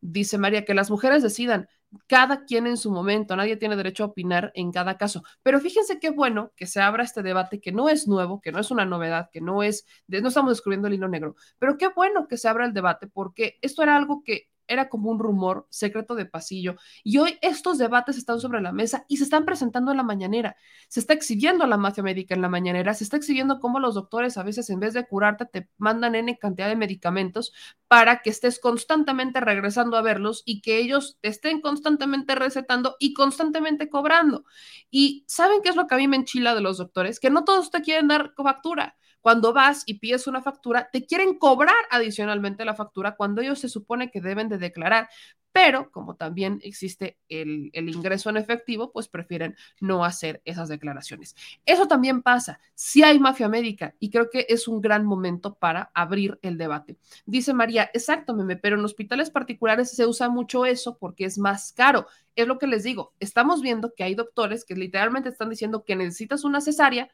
Dice 0.00 0.38
María, 0.38 0.64
que 0.64 0.74
las 0.74 0.90
mujeres 0.90 1.22
decidan, 1.22 1.68
cada 2.06 2.44
quien 2.44 2.66
en 2.66 2.76
su 2.76 2.90
momento, 2.90 3.36
nadie 3.36 3.56
tiene 3.56 3.76
derecho 3.76 4.04
a 4.04 4.06
opinar 4.08 4.52
en 4.54 4.72
cada 4.72 4.96
caso. 4.96 5.22
Pero 5.42 5.60
fíjense 5.60 5.98
qué 5.98 6.10
bueno 6.10 6.52
que 6.56 6.66
se 6.66 6.80
abra 6.80 7.04
este 7.04 7.22
debate 7.22 7.60
que 7.60 7.72
no 7.72 7.88
es 7.88 8.08
nuevo, 8.08 8.40
que 8.40 8.52
no 8.52 8.58
es 8.58 8.70
una 8.70 8.84
novedad, 8.84 9.30
que 9.32 9.40
no 9.40 9.62
es, 9.62 9.86
no 10.08 10.28
estamos 10.28 10.52
descubriendo 10.52 10.88
el 10.88 10.94
hilo 10.94 11.08
negro, 11.08 11.36
pero 11.58 11.78
qué 11.78 11.88
bueno 11.88 12.28
que 12.28 12.36
se 12.36 12.48
abra 12.48 12.66
el 12.66 12.72
debate 12.74 13.06
porque 13.06 13.58
esto 13.62 13.82
era 13.82 13.96
algo 13.96 14.22
que 14.24 14.48
era 14.66 14.88
como 14.88 15.10
un 15.10 15.18
rumor 15.18 15.66
secreto 15.70 16.14
de 16.14 16.26
pasillo. 16.26 16.76
Y 17.02 17.18
hoy 17.18 17.38
estos 17.42 17.78
debates 17.78 18.16
están 18.16 18.40
sobre 18.40 18.60
la 18.60 18.72
mesa 18.72 19.04
y 19.08 19.16
se 19.18 19.24
están 19.24 19.44
presentando 19.44 19.90
en 19.90 19.96
la 19.96 20.02
mañanera. 20.02 20.56
Se 20.88 21.00
está 21.00 21.12
exhibiendo 21.14 21.66
la 21.66 21.76
mafia 21.76 22.02
médica 22.02 22.34
en 22.34 22.42
la 22.42 22.48
mañanera, 22.48 22.94
se 22.94 23.04
está 23.04 23.16
exhibiendo 23.16 23.60
cómo 23.60 23.80
los 23.80 23.94
doctores 23.94 24.36
a 24.36 24.42
veces 24.42 24.70
en 24.70 24.80
vez 24.80 24.94
de 24.94 25.06
curarte 25.06 25.46
te 25.46 25.68
mandan 25.78 26.14
N 26.14 26.38
cantidad 26.38 26.68
de 26.68 26.76
medicamentos 26.76 27.52
para 27.88 28.22
que 28.22 28.30
estés 28.30 28.58
constantemente 28.58 29.40
regresando 29.40 29.96
a 29.96 30.02
verlos 30.02 30.42
y 30.44 30.60
que 30.60 30.78
ellos 30.78 31.18
estén 31.22 31.60
constantemente 31.60 32.34
recetando 32.34 32.96
y 32.98 33.14
constantemente 33.14 33.88
cobrando. 33.88 34.44
Y 34.90 35.24
¿saben 35.26 35.60
qué 35.62 35.70
es 35.70 35.76
lo 35.76 35.86
que 35.86 35.94
a 35.94 35.98
mí 35.98 36.08
me 36.08 36.16
enchila 36.16 36.54
de 36.54 36.60
los 36.60 36.78
doctores? 36.78 37.20
Que 37.20 37.30
no 37.30 37.44
todos 37.44 37.70
te 37.70 37.80
quieren 37.82 38.08
dar 38.08 38.32
factura 38.36 38.96
cuando 39.24 39.54
vas 39.54 39.84
y 39.86 40.00
pides 40.00 40.26
una 40.26 40.42
factura, 40.42 40.90
te 40.92 41.06
quieren 41.06 41.38
cobrar 41.38 41.74
adicionalmente 41.90 42.66
la 42.66 42.74
factura 42.74 43.16
cuando 43.16 43.40
ellos 43.40 43.58
se 43.58 43.70
supone 43.70 44.10
que 44.10 44.20
deben 44.20 44.50
de 44.50 44.58
declarar, 44.58 45.08
pero 45.50 45.90
como 45.90 46.14
también 46.14 46.60
existe 46.62 47.16
el, 47.30 47.70
ingreso 47.72 48.28
en 48.28 48.36
efectivo, 48.36 48.92
pues 48.92 49.08
prefieren 49.08 49.56
no 49.80 50.04
hacer 50.04 50.42
esas 50.44 50.68
declaraciones. 50.68 51.34
Eso 51.64 51.88
también 51.88 52.20
pasa. 52.20 52.60
Si 52.74 53.02
hay 53.02 53.18
mafia 53.18 53.48
médica 53.48 53.94
y 53.98 54.10
creo 54.10 54.28
que 54.28 54.44
es 54.50 54.68
un 54.68 54.82
gran 54.82 55.06
momento 55.06 55.54
para 55.54 55.90
abrir 55.94 56.38
el 56.42 56.58
debate. 56.58 56.98
Dice 57.24 57.54
María, 57.54 57.90
exacto, 57.94 58.34
meme, 58.34 58.56
pero 58.58 58.76
en 58.76 58.84
hospitales 58.84 59.30
particulares 59.30 59.90
se 59.90 60.04
usa 60.04 60.28
mucho 60.28 60.66
eso 60.66 60.98
porque 60.98 61.24
es 61.24 61.38
más 61.38 61.72
caro. 61.72 62.08
Es 62.36 62.46
lo 62.46 62.58
que 62.58 62.66
les 62.66 62.82
digo, 62.82 63.14
estamos 63.20 63.62
viendo 63.62 63.94
que 63.94 64.04
hay 64.04 64.14
doctores 64.14 64.66
que 64.66 64.74
literalmente 64.74 65.30
están 65.30 65.48
diciendo 65.48 65.82
que 65.82 65.96
necesitas 65.96 66.44
una 66.44 66.60
cesárea 66.60 67.08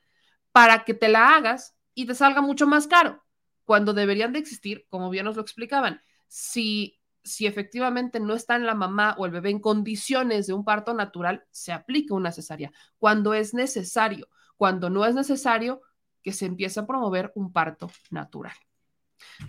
para 0.51 0.83
que 0.85 0.95
te 0.95 1.07
la 1.07 1.37
hagas 1.37 1.77
y 1.95 2.07
te 2.07 2.14
salga 2.14 2.41
mucho 2.41 2.66
más 2.66 2.86
caro, 2.86 3.22
cuando 3.64 3.93
deberían 3.93 4.32
de 4.32 4.38
existir, 4.38 4.86
como 4.88 5.11
bien 5.11 5.24
nos 5.24 5.36
lo 5.36 5.43
explicaban, 5.43 6.03
si, 6.26 7.01
si 7.22 7.47
efectivamente 7.47 8.20
no 8.20 8.34
está 8.34 8.57
en 8.57 8.66
la 8.66 8.74
mamá 8.74 9.14
o 9.18 9.26
el 9.26 9.32
bebé 9.32 9.51
en 9.51 9.61
condiciones 9.61 10.47
de 10.47 10.53
un 10.53 10.64
parto 10.64 10.95
natural, 10.95 11.45
se 11.51 11.72
aplica 11.72 12.14
una 12.14 12.32
cesárea, 12.32 12.72
cuando 12.99 13.34
es 13.34 13.55
necesario, 13.55 14.28
cuando 14.57 14.91
no 14.91 15.05
es 15.05 15.14
necesario, 15.14 15.82
que 16.22 16.32
se 16.32 16.47
empiece 16.47 16.80
a 16.80 16.86
promover 16.86 17.32
un 17.34 17.53
parto 17.53 17.91
natural. 18.11 18.55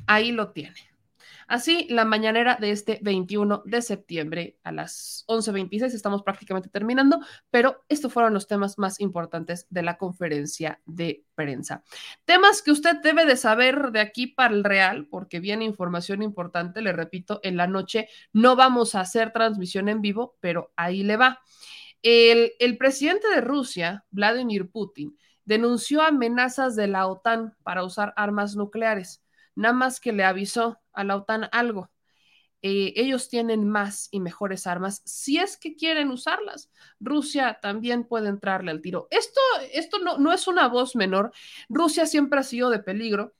Ahí 0.08 0.32
lo 0.32 0.52
tiene. 0.52 0.91
Así, 1.52 1.86
la 1.90 2.06
mañanera 2.06 2.56
de 2.56 2.72
este 2.72 3.00
21 3.02 3.64
de 3.66 3.82
septiembre 3.82 4.58
a 4.64 4.72
las 4.72 5.26
11.26 5.28 5.94
estamos 5.94 6.24
prácticamente 6.24 6.70
terminando, 6.70 7.20
pero 7.50 7.84
estos 7.90 8.14
fueron 8.14 8.34
los 8.34 8.48
temas 8.48 8.78
más 8.78 9.02
importantes 9.02 9.68
de 9.70 9.82
la 9.82 9.98
conferencia 9.98 10.80
de 10.86 11.26
prensa. 11.36 11.84
Temas 12.24 12.62
que 12.62 12.72
usted 12.72 13.02
debe 13.04 13.26
de 13.26 13.36
saber 13.36 13.92
de 13.92 14.00
aquí 14.00 14.28
para 14.28 14.54
el 14.54 14.64
real, 14.64 15.08
porque 15.08 15.42
viene 15.42 15.66
información 15.66 16.22
importante, 16.22 16.82
le 16.82 16.94
repito, 16.94 17.42
en 17.44 17.58
la 17.58 17.68
noche 17.68 18.08
no 18.32 18.56
vamos 18.56 18.96
a 18.96 19.02
hacer 19.02 19.34
transmisión 19.34 19.90
en 19.90 20.00
vivo, 20.00 20.38
pero 20.40 20.72
ahí 20.78 21.04
le 21.04 21.18
va. 21.18 21.42
El, 22.02 22.54
el 22.60 22.78
presidente 22.78 23.28
de 23.28 23.42
Rusia, 23.42 24.06
Vladimir 24.10 24.72
Putin, 24.72 25.18
denunció 25.44 26.02
amenazas 26.02 26.78
de 26.78 26.88
la 26.88 27.08
OTAN 27.08 27.58
para 27.62 27.84
usar 27.84 28.14
armas 28.16 28.56
nucleares 28.56 29.21
nada 29.56 29.74
más 29.74 30.00
que 30.00 30.14
le 30.14 30.24
avisó 30.24 30.80
a 30.94 31.04
la 31.04 31.16
OTAN 31.18 31.50
algo. 31.52 31.92
Eh, 32.64 32.94
ellos 32.96 33.28
tienen 33.28 33.68
más 33.68 34.08
y 34.12 34.20
mejores 34.20 34.68
armas 34.68 35.02
si 35.06 35.40
es 35.40 35.58
que 35.58 35.76
quieren 35.76 36.12
usarlas. 36.12 36.72
Rusia 37.00 37.60
también 37.62 38.04
puede 38.08 38.30
entrarle 38.30 38.72
al 38.72 38.82
tiro. 38.82 39.08
Esto, 39.10 39.42
esto 39.74 40.00
no, 40.00 40.18
no 40.20 40.32
es 40.32 40.48
una 40.48 40.68
voz 40.68 40.96
menor. 40.96 41.32
Rusia 41.70 42.06
siempre 42.06 42.40
ha 42.40 42.44
sido 42.44 42.70
de 42.70 42.80
peligro 42.80 43.34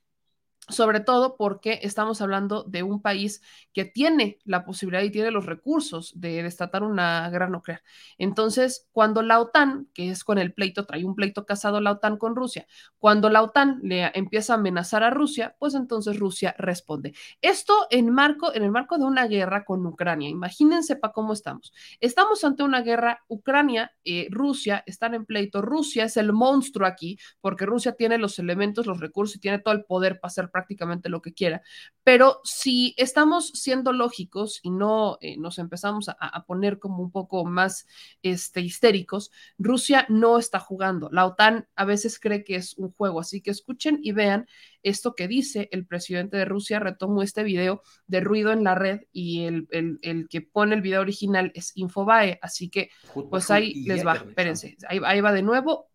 sobre 0.68 1.00
todo 1.00 1.36
porque 1.36 1.80
estamos 1.82 2.20
hablando 2.20 2.62
de 2.62 2.84
un 2.84 3.02
país 3.02 3.42
que 3.72 3.84
tiene 3.84 4.38
la 4.44 4.64
posibilidad 4.64 5.02
y 5.02 5.10
tiene 5.10 5.32
los 5.32 5.46
recursos 5.46 6.12
de 6.14 6.42
destatar 6.42 6.84
una 6.84 7.28
guerra 7.30 7.48
nuclear. 7.48 7.82
Entonces, 8.16 8.88
cuando 8.92 9.22
la 9.22 9.40
OTAN, 9.40 9.88
que 9.92 10.10
es 10.10 10.22
con 10.22 10.38
el 10.38 10.52
pleito, 10.52 10.86
trae 10.86 11.04
un 11.04 11.16
pleito 11.16 11.44
casado 11.46 11.80
la 11.80 11.92
OTAN 11.92 12.16
con 12.16 12.36
Rusia, 12.36 12.66
cuando 12.98 13.28
la 13.28 13.42
OTAN 13.42 13.80
le 13.82 14.12
empieza 14.14 14.52
a 14.52 14.56
amenazar 14.56 15.02
a 15.02 15.10
Rusia, 15.10 15.56
pues 15.58 15.74
entonces 15.74 16.18
Rusia 16.18 16.54
responde. 16.58 17.12
Esto 17.40 17.86
en, 17.90 18.10
marco, 18.10 18.54
en 18.54 18.62
el 18.62 18.70
marco 18.70 18.98
de 18.98 19.04
una 19.04 19.26
guerra 19.26 19.64
con 19.64 19.84
Ucrania. 19.84 20.28
Imagínense 20.28 20.94
para 20.94 21.12
cómo 21.12 21.32
estamos. 21.32 21.72
Estamos 21.98 22.44
ante 22.44 22.62
una 22.62 22.82
guerra, 22.82 23.24
Ucrania, 23.26 23.92
eh, 24.04 24.28
Rusia 24.30 24.84
están 24.86 25.14
en 25.14 25.26
pleito. 25.26 25.60
Rusia 25.60 26.04
es 26.04 26.16
el 26.16 26.32
monstruo 26.32 26.86
aquí 26.86 27.18
porque 27.40 27.66
Rusia 27.66 27.92
tiene 27.96 28.16
los 28.16 28.38
elementos, 28.38 28.86
los 28.86 29.00
recursos 29.00 29.36
y 29.36 29.40
tiene 29.40 29.58
todo 29.58 29.74
el 29.74 29.84
poder 29.84 30.20
para 30.20 30.30
hacer 30.30 30.51
prácticamente 30.52 31.08
lo 31.08 31.22
que 31.22 31.32
quiera. 31.32 31.62
Pero 32.04 32.40
si 32.44 32.94
estamos 32.96 33.48
siendo 33.54 33.92
lógicos 33.92 34.60
y 34.62 34.70
no 34.70 35.18
eh, 35.20 35.36
nos 35.38 35.58
empezamos 35.58 36.08
a, 36.08 36.12
a, 36.12 36.44
poner 36.44 36.78
como 36.78 37.02
un 37.02 37.10
poco 37.10 37.44
más 37.44 37.86
este, 38.22 38.60
histéricos, 38.60 39.30
Rusia 39.58 40.06
no 40.08 40.38
está 40.38 40.60
jugando. 40.60 41.08
La 41.10 41.26
OTAN 41.26 41.66
a 41.74 41.84
veces 41.84 42.20
cree 42.20 42.44
que 42.44 42.56
es 42.56 42.76
un 42.76 42.92
juego, 42.92 43.20
así 43.20 43.40
que 43.40 43.50
escuchen 43.50 43.98
y 44.02 44.12
vean 44.12 44.46
esto 44.82 45.14
que 45.14 45.28
dice 45.28 45.68
el 45.72 45.86
presidente 45.86 46.36
de 46.36 46.44
Rusia. 46.44 46.80
Retomo 46.80 47.22
este 47.22 47.42
video 47.42 47.82
de 48.06 48.20
ruido 48.20 48.52
en 48.52 48.64
la 48.64 48.74
red 48.74 49.02
y 49.12 49.44
el, 49.44 49.68
el, 49.70 49.98
el 50.02 50.28
que 50.28 50.40
pone 50.40 50.74
el 50.74 50.82
video 50.82 51.00
original 51.00 51.52
es 51.54 51.72
Infobae, 51.76 52.38
así 52.42 52.68
que 52.68 52.90
pues 53.30 53.50
ahí 53.50 53.74
les 53.84 54.06
va, 54.06 54.14
espérense, 54.14 54.76
ahí, 54.88 55.00
ahí 55.04 55.20
va 55.20 55.32
de 55.32 55.42
nuevo. 55.42 55.91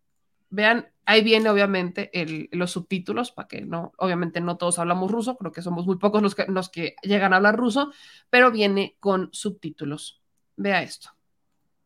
Vean, 0.50 0.86
ahí 1.04 1.22
viene 1.22 1.48
obviamente 1.50 2.10
el, 2.18 2.48
los 2.52 2.70
subtítulos, 2.70 3.32
para 3.32 3.48
que 3.48 3.60
no, 3.60 3.92
obviamente 3.98 4.40
no 4.40 4.56
todos 4.56 4.78
hablamos 4.78 5.10
ruso, 5.10 5.36
creo 5.36 5.52
que 5.52 5.62
somos 5.62 5.86
muy 5.86 5.98
pocos 5.98 6.22
los 6.22 6.34
que, 6.34 6.46
los 6.48 6.68
que 6.68 6.96
llegan 7.02 7.32
a 7.32 7.36
hablar 7.36 7.56
ruso, 7.56 7.92
pero 8.30 8.50
viene 8.50 8.96
con 9.00 9.28
subtítulos. 9.32 10.22
Vea 10.56 10.82
esto. 10.82 11.10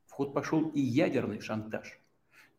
В 0.06 0.32
пошел 0.32 0.70
и 0.74 0.80
ядерный 0.80 1.40
шантаж. 1.40 1.98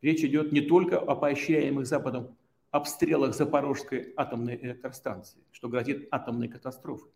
Речь 0.02 0.24
идет 0.24 0.52
не 0.52 0.60
только 0.60 0.98
о 0.98 1.14
поощряемых 1.14 1.86
Западом 1.86 2.36
обстрелах 2.70 3.34
Запорожской 3.34 4.12
атомной 4.16 4.56
электростанции, 4.56 5.40
что 5.52 5.68
грозит 5.68 6.08
атомной 6.10 6.48
катастрофой, 6.48 7.10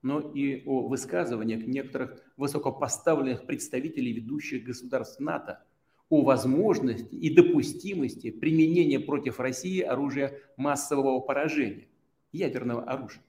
но 0.00 0.20
и 0.20 0.62
о 0.64 0.88
высказываниях 0.88 1.66
некоторых 1.66 2.22
высокопоставленных 2.36 3.44
представителей 3.46 4.12
ведущих 4.12 4.64
государств 4.64 5.18
НАТО 5.18 5.64
о 6.11 6.23
возможности 6.23 7.15
и 7.15 7.33
допустимости 7.33 8.31
применения 8.31 8.99
против 8.99 9.39
России 9.39 9.81
оружия 9.81 10.33
массового 10.55 11.19
поражения, 11.19 11.89
ядерного 12.31 12.83
оружия. 12.83 13.23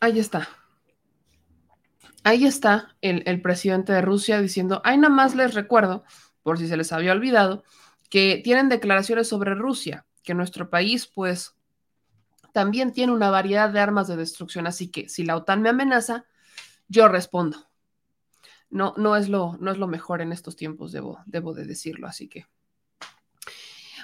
Ahí 0.00 0.18
está. 0.18 0.48
Ahí 2.22 2.44
está 2.44 2.96
el, 3.02 3.22
el, 3.26 3.40
presidente 3.40 3.92
de 3.92 4.02
Rusia 4.02 4.40
diciendo, 4.40 4.80
ahí 4.84 4.98
nada 4.98 5.14
más 5.14 5.34
les 5.34 5.54
recuerdo, 5.54 6.04
por 6.42 6.58
si 6.58 6.66
se 6.66 6.76
les 6.76 6.92
había 6.92 7.12
olvidado, 7.12 7.64
que 8.10 8.40
tienen 8.42 8.68
declaraciones 8.68 9.28
sobre 9.28 9.54
Rusia, 9.54 10.06
que 10.22 10.34
nuestro 10.34 10.70
país 10.70 11.06
pues 11.06 11.54
también 12.52 12.92
tiene 12.92 13.12
una 13.12 13.30
variedad 13.30 13.70
de 13.70 13.80
armas 13.80 14.08
de 14.08 14.16
destrucción, 14.16 14.66
así 14.66 14.90
que 14.90 15.08
si 15.08 15.24
la 15.24 15.36
OTAN 15.36 15.62
me 15.62 15.68
amenaza, 15.68 16.24
yo 16.88 17.06
respondo. 17.06 17.68
No, 18.71 18.93
no, 18.97 19.15
es, 19.15 19.29
lo, 19.29 19.57
no 19.59 19.71
es 19.71 19.77
lo 19.77 19.87
mejor 19.87 20.21
en 20.21 20.31
estos 20.31 20.55
tiempos, 20.55 20.91
debo, 20.91 21.19
debo 21.25 21.53
de 21.53 21.65
decirlo, 21.65 22.07
así 22.07 22.27
que 22.27 22.45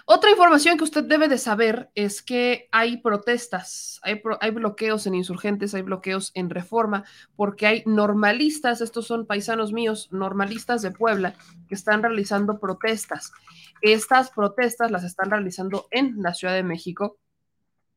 otra 0.09 0.32
información 0.32 0.78
que 0.78 0.86
usted 0.86 1.03
debe 1.03 1.28
de 1.28 1.38
saber 1.38 1.89
es 1.93 2.22
que 2.22 2.70
hay 2.72 2.95
protestas, 2.95 3.99
hay, 4.03 4.22
hay, 4.39 4.51
bloqueos 4.51 5.05
en 5.05 5.15
insurgentes, 5.15 5.76
hay 5.76 5.82
bloqueos 5.82 6.32
en 6.34 6.49
reforma, 6.49 7.03
porque 7.36 7.68
hay 7.68 7.84
normalistas, 7.86 8.80
estos 8.80 9.05
son 9.05 9.26
paisanos 9.26 9.74
míos, 9.74 10.07
normalistas 10.13 10.82
de 10.82 10.91
Puebla, 10.91 11.36
que 11.68 11.76
están 11.76 12.01
realizando 12.01 12.57
protestas. 12.57 13.34
Estas 13.82 14.32
protestas 14.32 14.91
las 14.91 15.03
están 15.03 15.30
realizando 15.30 15.89
en 15.91 16.22
la 16.22 16.34
Ciudad 16.34 16.53
de 16.53 16.63
México. 16.63 17.18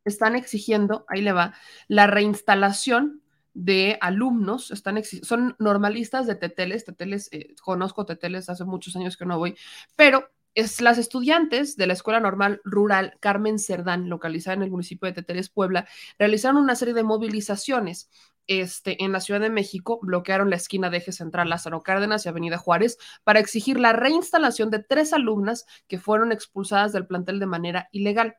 Están 0.05 0.35
exigiendo, 0.35 1.05
ahí 1.07 1.21
le 1.23 1.31
va, 1.31 1.55
la 1.87 2.09
reinstalación 2.09 3.23
de 3.55 3.99
alumnos, 4.01 4.71
están 4.71 5.03
son 5.23 5.57
normalistas 5.59 6.27
de 6.27 6.35
Teteles, 6.35 6.85
Teteles, 6.85 7.29
eh, 7.33 7.55
conozco 7.63 8.07
Teteles, 8.07 8.49
hace 8.49 8.65
muchos 8.65 8.97
años 8.97 9.17
que 9.17 9.27
no 9.27 9.39
voy, 9.39 9.57
pero 9.97 10.31
es 10.55 10.81
las 10.81 10.99
estudiantes 10.99 11.77
de 11.77 11.87
la 11.87 11.93
Escuela 11.93 12.21
Normal 12.21 12.61
Rural 12.65 13.17
Carmen 13.21 13.59
Cerdán, 13.59 14.09
localizada 14.09 14.55
en 14.57 14.63
el 14.63 14.71
municipio 14.71 15.07
de 15.07 15.13
Teteles, 15.13 15.49
Puebla, 15.49 15.87
realizaron 16.19 16.63
una 16.63 16.75
serie 16.75 16.95
de 16.95 17.05
movilizaciones 17.05 18.11
este, 18.47 19.05
en 19.05 19.13
la 19.13 19.21
Ciudad 19.21 19.41
de 19.41 19.51
México, 19.51 20.01
bloquearon 20.03 20.51
la 20.51 20.57
esquina 20.57 20.91
de 20.91 20.97
Eje 20.97 21.13
Central 21.13 21.49
Lázaro 21.49 21.83
Cárdenas 21.83 22.27
y 22.27 22.29
Avenida 22.29 22.59
Juárez 22.59 22.99
para 23.23 23.39
exigir 23.39 23.79
la 23.79 23.93
reinstalación 23.93 24.71
de 24.71 24.83
tres 24.83 25.13
alumnas 25.13 25.67
que 25.87 26.01
fueron 26.01 26.33
expulsadas 26.33 26.93
del 26.93 27.07
plantel 27.07 27.39
de 27.39 27.47
manera 27.47 27.89
ilegal. 27.93 28.37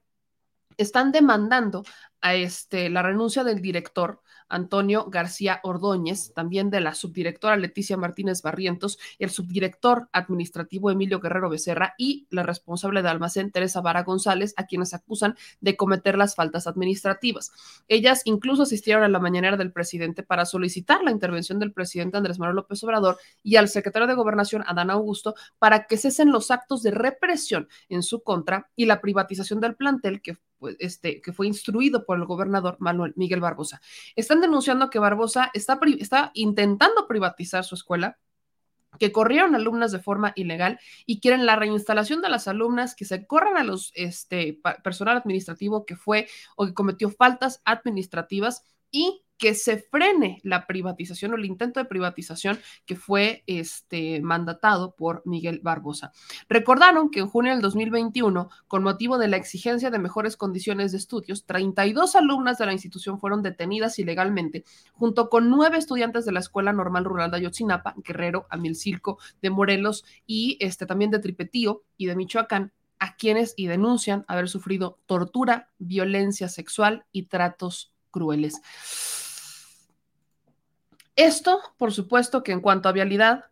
Están 0.81 1.11
demandando 1.11 1.83
a 2.21 2.33
este, 2.33 2.89
la 2.89 3.03
renuncia 3.03 3.43
del 3.43 3.61
director 3.61 4.21
Antonio 4.49 5.05
García 5.09 5.59
Ordóñez, 5.61 6.33
también 6.33 6.71
de 6.71 6.81
la 6.81 6.95
subdirectora 6.95 7.55
Leticia 7.55 7.97
Martínez 7.97 8.41
Barrientos, 8.41 8.97
el 9.19 9.29
subdirector 9.29 10.09
administrativo 10.11 10.89
Emilio 10.89 11.19
Guerrero 11.19 11.51
Becerra 11.51 11.93
y 11.99 12.25
la 12.31 12.41
responsable 12.41 13.03
de 13.03 13.09
almacén 13.09 13.51
Teresa 13.51 13.81
Vara 13.81 14.01
González, 14.01 14.55
a 14.57 14.65
quienes 14.65 14.95
acusan 14.95 15.35
de 15.59 15.77
cometer 15.77 16.17
las 16.17 16.33
faltas 16.33 16.65
administrativas. 16.65 17.51
Ellas 17.87 18.23
incluso 18.25 18.63
asistieron 18.63 19.03
a 19.03 19.07
la 19.07 19.19
mañanera 19.19 19.55
del 19.55 19.71
presidente 19.71 20.23
para 20.23 20.45
solicitar 20.45 21.03
la 21.03 21.11
intervención 21.11 21.59
del 21.59 21.73
presidente 21.73 22.17
Andrés 22.17 22.39
Manuel 22.39 22.55
López 22.55 22.83
Obrador 22.83 23.19
y 23.43 23.57
al 23.57 23.69
secretario 23.69 24.07
de 24.07 24.15
Gobernación, 24.15 24.63
Adán 24.65 24.89
Augusto, 24.89 25.35
para 25.59 25.85
que 25.85 25.97
cesen 25.97 26.31
los 26.31 26.49
actos 26.49 26.81
de 26.81 26.89
represión 26.89 27.69
en 27.87 28.01
su 28.01 28.23
contra 28.23 28.71
y 28.75 28.85
la 28.85 28.99
privatización 28.99 29.59
del 29.59 29.75
plantel 29.75 30.23
que, 30.23 30.37
pues, 30.61 30.75
este, 30.77 31.21
que 31.21 31.33
fue 31.33 31.47
instruido 31.47 32.05
por 32.05 32.19
el 32.19 32.25
gobernador 32.25 32.77
Manuel 32.79 33.13
Miguel 33.15 33.41
Barbosa. 33.41 33.81
Están 34.15 34.41
denunciando 34.41 34.91
que 34.91 34.99
Barbosa 34.99 35.49
está, 35.55 35.79
está 35.97 36.29
intentando 36.35 37.07
privatizar 37.07 37.63
su 37.63 37.73
escuela, 37.73 38.19
que 38.99 39.11
corrieron 39.11 39.55
alumnas 39.55 39.91
de 39.91 39.97
forma 39.97 40.33
ilegal 40.35 40.79
y 41.07 41.19
quieren 41.19 41.47
la 41.47 41.55
reinstalación 41.55 42.21
de 42.21 42.29
las 42.29 42.47
alumnas, 42.47 42.93
que 42.93 43.05
se 43.05 43.25
corran 43.25 43.57
a 43.57 43.63
los 43.63 43.91
este, 43.95 44.59
personal 44.83 45.17
administrativo 45.17 45.83
que 45.83 45.95
fue 45.95 46.27
o 46.55 46.67
que 46.67 46.75
cometió 46.75 47.09
faltas 47.09 47.63
administrativas 47.65 48.63
y 48.91 49.23
que 49.41 49.55
se 49.55 49.79
frene 49.79 50.39
la 50.43 50.67
privatización 50.67 51.33
o 51.33 51.35
el 51.35 51.45
intento 51.45 51.79
de 51.79 51.87
privatización 51.87 52.59
que 52.85 52.95
fue 52.95 53.43
este, 53.47 54.21
mandatado 54.21 54.95
por 54.95 55.23
Miguel 55.25 55.61
Barbosa. 55.63 56.11
Recordaron 56.47 57.09
que 57.09 57.21
en 57.21 57.27
junio 57.27 57.51
del 57.51 57.59
2021, 57.59 58.51
con 58.67 58.83
motivo 58.83 59.17
de 59.17 59.27
la 59.27 59.37
exigencia 59.37 59.89
de 59.89 59.97
mejores 59.97 60.37
condiciones 60.37 60.91
de 60.91 60.99
estudios, 60.99 61.47
32 61.47 62.15
alumnas 62.15 62.59
de 62.59 62.67
la 62.67 62.73
institución 62.73 63.19
fueron 63.19 63.41
detenidas 63.41 63.97
ilegalmente, 63.97 64.63
junto 64.93 65.27
con 65.27 65.49
nueve 65.49 65.79
estudiantes 65.79 66.23
de 66.25 66.33
la 66.33 66.39
Escuela 66.39 66.71
Normal 66.71 67.05
Rural 67.05 67.31
de 67.31 67.37
Ayotzinapa, 67.37 67.95
Guerrero, 67.97 68.45
Amilcilco, 68.51 69.17
de 69.41 69.49
Morelos 69.49 70.05
y 70.27 70.57
este, 70.59 70.85
también 70.85 71.09
de 71.09 71.17
Tripetío 71.17 71.81
y 71.97 72.05
de 72.05 72.15
Michoacán, 72.15 72.73
a 72.99 73.15
quienes 73.15 73.55
y 73.57 73.65
denuncian 73.65 74.23
haber 74.27 74.49
sufrido 74.49 74.99
tortura, 75.07 75.71
violencia 75.79 76.47
sexual 76.47 77.07
y 77.11 77.23
tratos 77.23 77.91
crueles. 78.11 78.61
Esto, 81.15 81.59
por 81.77 81.91
supuesto, 81.91 82.43
que 82.43 82.51
en 82.51 82.61
cuanto 82.61 82.89
a 82.89 82.93
vialidad 82.93 83.45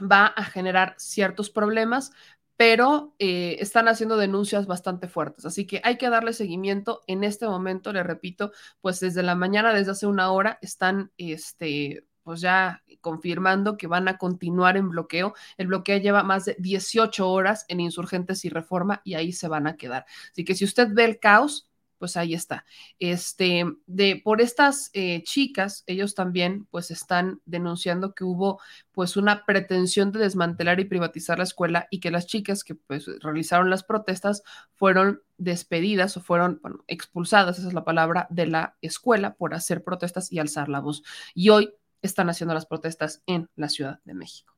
va 0.00 0.26
a 0.26 0.44
generar 0.44 0.94
ciertos 0.98 1.50
problemas, 1.50 2.12
pero 2.56 3.14
eh, 3.18 3.56
están 3.60 3.88
haciendo 3.88 4.16
denuncias 4.16 4.66
bastante 4.66 5.08
fuertes. 5.08 5.44
Así 5.44 5.66
que 5.66 5.80
hay 5.84 5.98
que 5.98 6.08
darle 6.08 6.32
seguimiento. 6.32 7.02
En 7.06 7.24
este 7.24 7.46
momento, 7.46 7.92
le 7.92 8.02
repito, 8.02 8.52
pues 8.80 9.00
desde 9.00 9.22
la 9.22 9.34
mañana, 9.34 9.74
desde 9.74 9.92
hace 9.92 10.06
una 10.06 10.30
hora, 10.30 10.58
están 10.62 11.12
este, 11.18 12.06
pues 12.22 12.40
ya 12.40 12.82
confirmando 13.00 13.76
que 13.76 13.86
van 13.86 14.08
a 14.08 14.18
continuar 14.18 14.76
en 14.76 14.88
bloqueo. 14.88 15.34
El 15.58 15.68
bloqueo 15.68 15.98
lleva 15.98 16.22
más 16.22 16.46
de 16.46 16.56
18 16.58 17.30
horas 17.30 17.66
en 17.68 17.80
insurgentes 17.80 18.44
y 18.44 18.48
reforma 18.48 19.02
y 19.04 19.14
ahí 19.14 19.32
se 19.32 19.48
van 19.48 19.66
a 19.66 19.76
quedar. 19.76 20.06
Así 20.32 20.44
que 20.44 20.54
si 20.54 20.64
usted 20.64 20.88
ve 20.92 21.04
el 21.04 21.18
caos, 21.20 21.70
pues 21.98 22.16
ahí 22.16 22.34
está. 22.34 22.64
Este, 22.98 23.64
de, 23.86 24.20
por 24.22 24.40
estas 24.40 24.90
eh, 24.92 25.22
chicas, 25.24 25.84
ellos 25.86 26.14
también 26.14 26.66
pues 26.70 26.90
están 26.90 27.40
denunciando 27.44 28.14
que 28.14 28.24
hubo 28.24 28.60
pues 28.92 29.16
una 29.16 29.44
pretensión 29.44 30.12
de 30.12 30.20
desmantelar 30.20 30.80
y 30.80 30.84
privatizar 30.84 31.38
la 31.38 31.44
escuela 31.44 31.88
y 31.90 32.00
que 32.00 32.10
las 32.10 32.26
chicas 32.26 32.64
que 32.64 32.74
pues 32.74 33.06
realizaron 33.20 33.70
las 33.70 33.84
protestas 33.84 34.42
fueron 34.74 35.22
despedidas 35.38 36.16
o 36.16 36.20
fueron 36.20 36.60
expulsadas, 36.86 37.58
esa 37.58 37.68
es 37.68 37.74
la 37.74 37.84
palabra, 37.84 38.26
de 38.30 38.46
la 38.46 38.76
escuela 38.80 39.34
por 39.34 39.54
hacer 39.54 39.84
protestas 39.84 40.32
y 40.32 40.38
alzar 40.38 40.68
la 40.68 40.80
voz. 40.80 41.02
Y 41.34 41.50
hoy 41.50 41.72
están 42.02 42.30
haciendo 42.30 42.54
las 42.54 42.66
protestas 42.66 43.22
en 43.26 43.48
la 43.56 43.68
Ciudad 43.68 44.00
de 44.04 44.14
México. 44.14 44.54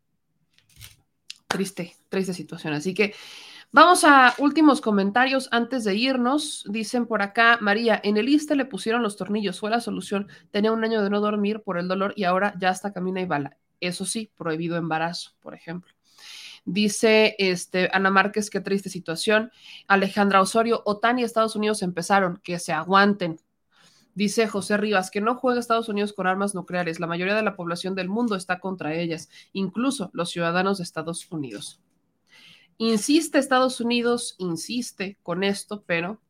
Triste, 1.47 1.97
triste 2.09 2.35
situación. 2.35 2.75
Así 2.75 2.93
que 2.93 3.15
Vamos 3.71 4.03
a 4.05 4.35
últimos 4.39 4.81
comentarios 4.81 5.49
antes 5.53 5.85
de 5.85 5.95
irnos. 5.95 6.65
Dicen 6.71 7.07
por 7.07 7.21
acá, 7.21 7.59
María, 7.61 8.01
en 8.03 8.17
el 8.17 8.31
ISTE 8.31 8.57
le 8.57 8.65
pusieron 8.65 9.03
los 9.03 9.17
tornillos, 9.17 9.61
fue 9.61 9.69
la 9.69 9.81
solución. 9.81 10.27
Tenía 10.51 10.73
un 10.73 10.83
año 10.85 11.03
de 11.03 11.11
no 11.11 11.21
dormir 11.21 11.61
por 11.63 11.77
el 11.77 11.87
dolor 11.87 12.15
y 12.17 12.25
ahora 12.25 12.55
ya 12.59 12.71
hasta 12.71 12.95
camina 12.95 13.21
y 13.21 13.27
bala. 13.27 13.59
Eso 13.79 14.07
sí, 14.07 14.33
prohibido 14.39 14.79
embarazo, 14.79 15.33
por 15.41 15.55
ejemplo. 15.55 15.93
Dice 16.65 17.37
este, 17.39 17.91
Ana 17.93 18.11
Márquez, 18.11 18.49
qué 18.49 18.61
triste 18.61 18.89
situación. 18.89 19.53
Alejandra 19.87 20.41
Osorio, 20.41 20.83
OTAN 20.87 21.19
y 21.19 21.25
Estados 21.25 21.55
Unidos 21.55 21.83
empezaron, 21.83 22.41
que 22.43 22.59
se 22.59 22.73
aguanten. 22.73 23.39
Dice 24.15 24.49
José 24.49 24.79
Rivas, 24.79 25.11
que 25.11 25.21
no 25.21 25.37
juega 25.37 25.61
Estados 25.61 25.91
Unidos 25.91 26.15
con 26.15 26.27
armas 26.27 26.55
nucleares. 26.55 27.01
La 27.01 27.07
mayoría 27.07 27.35
de 27.35 27.43
la 27.43 27.55
población 27.55 27.95
del 27.95 28.09
mundo 28.09 28.35
está 28.35 28.61
contra 28.61 28.95
ellas, 28.95 29.29
incluso 29.53 30.11
los 30.15 30.31
ciudadanos 30.31 30.79
de 30.79 30.85
Estados 30.85 31.31
Unidos. 31.31 31.83
Insiste 32.79 33.39
Estados 33.39 33.81
Unidos, 33.81 34.35
insiste 34.39 35.19
con 35.23 35.45
esto, 35.45 35.85
pero 35.87 36.21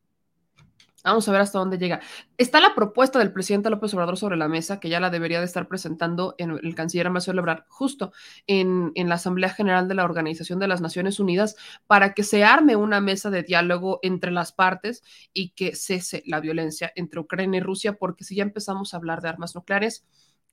Vamos 1.05 1.28
a 1.28 1.32
ver 1.32 1.40
hasta 1.40 1.61
dónde 1.61 1.78
llega. 1.78 2.01
Está 2.36 2.61
la 2.61 2.74
propuesta 2.74 3.20
del 3.20 3.32
presidente 3.32 3.70
López 3.70 3.94
Obrador 3.94 4.16
sobre 4.16 4.36
la 4.36 4.49
mesa, 4.49 4.80
que 4.80 4.88
ya 4.88 4.99
la 4.99 5.11
debería 5.11 5.38
de 5.38 5.46
estar 5.46 5.68
presentando 5.68 6.34
en 6.38 6.51
el 6.51 6.74
canciller 6.74 7.09
Marcelo 7.09 7.40
Ebrard, 7.40 7.64
justo 7.68 8.12
en, 8.49 8.90
en, 8.96 9.09
la 9.09 9.14
Asamblea 9.14 9.49
General 9.51 9.86
de 9.86 9.94
la 9.94 10.05
Organización 10.05 10.59
de 10.59 10.66
las 10.66 10.80
Naciones 10.80 11.20
Unidas, 11.20 11.57
para 11.86 12.14
que 12.14 12.24
se 12.24 12.44
arme 12.44 12.74
una 12.74 13.01
mesa 13.01 13.30
de 13.30 13.44
diálogo 13.44 14.01
entre 14.03 14.32
las 14.32 14.53
partes 14.53 15.05
y 15.32 15.51
que 15.51 15.76
cese 15.76 16.24
la 16.26 16.40
violencia 16.40 16.92
entre 16.96 17.20
Ucrania 17.20 17.59
y 17.59 17.62
Rusia, 17.62 17.94
porque 17.94 18.24
si 18.24 18.34
ya 18.34 18.42
empezamos 18.42 18.92
a 18.92 18.96
hablar 18.96 19.22
de 19.22 19.28
armas 19.28 19.55
nucleares, 19.55 20.05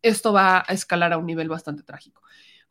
esto 0.04 0.32
va 0.32 0.60
a 0.60 0.74
escalar 0.74 1.12
a 1.12 1.18
un 1.18 1.26
nivel 1.26 1.50
bastante 1.50 1.82
trágico. 1.82 2.22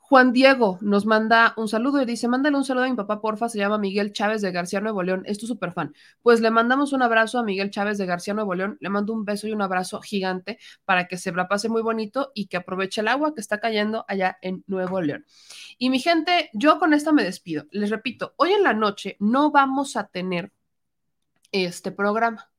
Juan 0.07 0.33
Diego 0.33 0.77
nos 0.83 1.07
manda 1.07 1.55
un 1.57 1.67
saludo 1.67 2.03
y 2.03 2.05
dice, 2.05 2.29
mándale 2.29 2.59
un 2.59 2.65
saludo 2.65 2.85
a 2.85 2.91
mi 2.91 2.95
papá, 2.95 3.23
porfa, 3.23 3.49
se 3.49 3.57
llama 3.57 3.79
Miguel 3.79 4.13
Chávez 4.13 4.43
de 4.43 4.53
García 4.53 4.83
Nuevo 4.83 5.03
León, 5.03 5.23
es 5.25 5.39
tu 5.39 5.47
super 5.47 5.73
fan. 5.73 5.95
Pues 6.21 6.43
le 6.43 6.51
mandamos 6.51 6.93
un 6.93 7.01
abrazo 7.01 7.39
a 7.39 7.43
Miguel 7.43 7.71
Chávez 7.71 7.97
de 7.97 8.05
García 8.05 8.35
Nuevo 8.35 8.55
León, 8.55 8.77
le 8.81 8.91
mando 8.91 9.15
un 9.15 9.25
beso 9.25 9.49
y 9.49 9.53
un 9.53 9.63
abrazo 9.63 10.03
gigante 10.03 10.59
para 10.85 11.09
que 11.09 11.17
se 11.17 11.33
la 11.33 11.49
pase 11.49 11.71
muy 11.71 11.81
bonito 11.81 12.33
y 12.35 12.49
que 12.49 12.59
aproveche 12.59 13.01
el 13.01 13.09
agua 13.09 13.35
que 13.35 13.41
está 13.41 13.61
cayendo 13.61 14.05
allá 14.07 14.37
en 14.43 14.63
Nuevo 14.67 15.01
León. 15.01 15.25
Y 15.79 15.89
mi 15.89 16.01
gente, 16.01 16.51
yo 16.53 16.79
con 16.79 16.93
esta 16.93 17.11
me 17.11 17.25
despido. 17.25 17.65
Les 17.71 17.89
repito, 17.89 18.35
hoy 18.37 18.53
en 18.53 18.63
la 18.63 18.75
noche 18.75 19.17
no 19.21 19.53
vamos 19.53 19.97
a 19.97 20.09
tener 20.09 20.53
este 21.51 21.93
programa. 21.93 22.51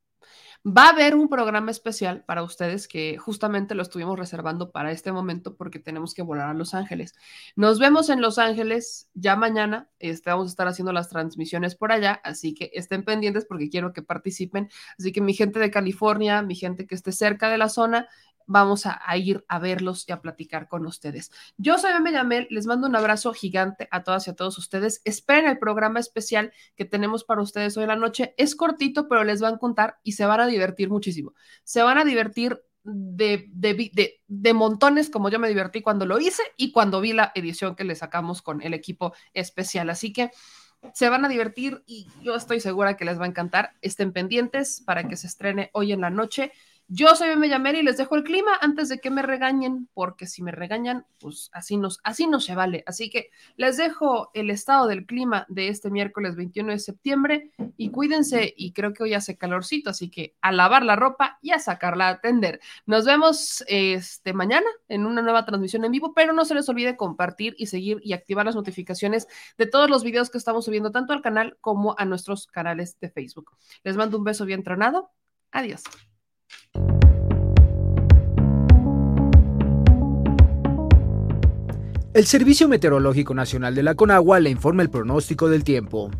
Va 0.67 0.87
a 0.87 0.89
haber 0.89 1.13
un 1.13 1.29
programa 1.29 1.69
especial 1.69 2.23
para 2.25 2.41
ustedes 2.41 2.87
que 2.87 3.19
justamente 3.19 3.75
lo 3.75 3.83
estuvimos 3.83 4.17
reservando 4.17 4.71
para 4.71 4.91
este 4.91 5.11
momento 5.11 5.55
porque 5.55 5.77
tenemos 5.77 6.15
que 6.15 6.23
volar 6.23 6.49
a 6.49 6.53
Los 6.55 6.73
Ángeles. 6.73 7.13
Nos 7.55 7.77
vemos 7.77 8.09
en 8.09 8.19
Los 8.19 8.39
Ángeles 8.39 9.07
ya 9.13 9.35
mañana. 9.35 9.91
Este, 9.99 10.31
vamos 10.31 10.47
a 10.47 10.49
estar 10.49 10.67
haciendo 10.67 10.91
las 10.91 11.09
transmisiones 11.09 11.75
por 11.75 11.91
allá, 11.91 12.19
así 12.23 12.55
que 12.55 12.71
estén 12.73 13.03
pendientes 13.03 13.45
porque 13.45 13.69
quiero 13.69 13.93
que 13.93 14.01
participen. 14.01 14.67
Así 14.97 15.11
que 15.11 15.21
mi 15.21 15.35
gente 15.35 15.59
de 15.59 15.69
California, 15.69 16.41
mi 16.41 16.55
gente 16.55 16.87
que 16.87 16.95
esté 16.95 17.11
cerca 17.11 17.51
de 17.51 17.59
la 17.59 17.69
zona, 17.69 18.07
vamos 18.45 18.85
a, 18.85 18.99
ir 19.17 19.43
a 19.47 19.59
verlos 19.59 20.05
y 20.07 20.11
a 20.11 20.21
platicar 20.21 20.67
con 20.67 20.85
ustedes. 20.85 21.31
Yo 21.57 21.77
soy 21.77 21.91
Meme 21.99 22.47
les 22.49 22.65
mando 22.65 22.87
un 22.87 22.95
abrazo 22.95 23.33
gigante 23.33 23.87
a 23.91 24.03
todas 24.03 24.27
y 24.27 24.31
a 24.31 24.35
todos 24.35 24.57
ustedes. 24.57 25.01
Esperen 25.03 25.47
el 25.47 25.59
programa 25.59 25.99
especial 25.99 26.53
que 26.75 26.85
tenemos 26.85 27.23
para 27.23 27.41
ustedes 27.41 27.75
hoy 27.77 27.83
en 27.83 27.89
la 27.89 27.95
noche. 27.95 28.33
Es 28.37 28.55
cortito, 28.55 29.07
pero 29.07 29.23
les 29.23 29.41
van 29.41 29.55
a 29.55 29.57
contar 29.57 29.99
y 30.03 30.13
se 30.13 30.25
van 30.25 30.41
a 30.41 30.47
divertir 30.47 30.89
muchísimo. 30.89 31.33
Se 31.63 31.81
van 31.81 31.97
a 31.97 32.05
divertir 32.05 32.61
de, 32.83 33.49
de, 33.51 33.73
de, 33.93 34.21
de, 34.27 34.53
montones 34.53 35.09
como 35.09 35.29
yo 35.29 35.39
me 35.39 35.47
divertí 35.47 35.81
cuando 35.81 36.05
lo 36.05 36.19
hice 36.19 36.43
y 36.55 36.71
cuando 36.71 37.01
vi 37.01 37.13
la 37.13 37.31
edición 37.33 37.75
que 37.75 37.83
le 37.83 37.95
sacamos 37.95 38.43
con 38.43 38.61
el 38.61 38.75
equipo 38.75 39.13
especial. 39.33 39.89
Así 39.89 40.13
que 40.13 40.29
se 40.93 41.09
van 41.09 41.25
a 41.25 41.29
divertir 41.29 41.83
y 41.87 42.07
yo 42.21 42.35
estoy 42.35 42.59
segura 42.59 42.95
que 42.95 43.05
les 43.05 43.19
va 43.19 43.25
a 43.25 43.27
encantar. 43.27 43.73
Estén 43.81 44.13
pendientes 44.13 44.83
para 44.85 45.07
que 45.07 45.17
se 45.17 45.27
estrene 45.27 45.69
hoy 45.73 45.91
en 45.91 46.01
la 46.01 46.09
noche. 46.09 46.51
Yo 46.87 47.15
soy 47.15 47.29
Meme 47.29 47.49
Yamel 47.49 47.77
y 47.77 47.81
les 47.83 47.97
dejo 47.97 48.15
el 48.15 48.23
clima 48.23 48.51
antes 48.61 48.89
de 48.89 48.99
que 48.99 49.09
me 49.09 49.23
regañen, 49.23 49.89
porque 49.95 50.27
si 50.27 50.43
me 50.43 50.51
regañan, 50.51 51.07
pues 51.19 51.49
así, 51.51 51.77
nos, 51.77 51.99
así 52.03 52.27
no 52.27 52.39
se 52.39 52.53
vale. 52.53 52.83
Así 52.85 53.09
que 53.09 53.31
les 53.57 53.77
dejo 53.77 54.29
el 54.35 54.51
estado 54.51 54.85
del 54.85 55.07
clima 55.07 55.47
de 55.49 55.69
este 55.69 55.89
miércoles 55.89 56.35
21 56.35 56.73
de 56.73 56.79
septiembre 56.79 57.51
y 57.75 57.89
cuídense 57.89 58.53
y 58.55 58.71
creo 58.73 58.93
que 58.93 59.01
hoy 59.01 59.15
hace 59.15 59.35
calorcito, 59.35 59.89
así 59.89 60.11
que 60.11 60.35
a 60.41 60.51
lavar 60.51 60.83
la 60.83 60.95
ropa 60.95 61.39
y 61.41 61.51
a 61.51 61.59
sacarla 61.59 62.07
a 62.07 62.21
tender. 62.21 62.59
Nos 62.85 63.03
vemos 63.05 63.63
este 63.67 64.33
mañana 64.33 64.67
en 64.87 65.07
una 65.07 65.23
nueva 65.23 65.43
transmisión 65.43 65.85
en 65.85 65.91
vivo, 65.91 66.13
pero 66.13 66.33
no 66.33 66.45
se 66.45 66.53
les 66.53 66.69
olvide 66.69 66.97
compartir 66.97 67.55
y 67.57 67.65
seguir 67.65 67.99
y 68.03 68.13
activar 68.13 68.45
las 68.45 68.55
notificaciones 68.55 69.27
de 69.57 69.65
todos 69.65 69.89
los 69.89 70.03
videos 70.03 70.29
que 70.29 70.37
estamos 70.37 70.65
subiendo 70.65 70.91
tanto 70.91 71.13
al 71.13 71.23
canal 71.23 71.57
como 71.61 71.95
a 71.97 72.05
nuestros 72.05 72.45
canales 72.45 72.99
de 72.99 73.09
Facebook. 73.09 73.57
Les 73.83 73.97
mando 73.97 74.19
un 74.19 74.23
beso 74.23 74.45
bien 74.45 74.61
tronado. 74.61 75.09
Adiós. 75.51 75.81
El 82.15 82.25
Servicio 82.25 82.69
Meteorológico 82.69 83.33
Nacional 83.33 83.75
de 83.75 83.83
la 83.83 83.95
Conagua 83.95 84.39
le 84.39 84.49
informa 84.49 84.81
el 84.81 84.89
pronóstico 84.89 85.49
del 85.49 85.65
tiempo. 85.65 86.11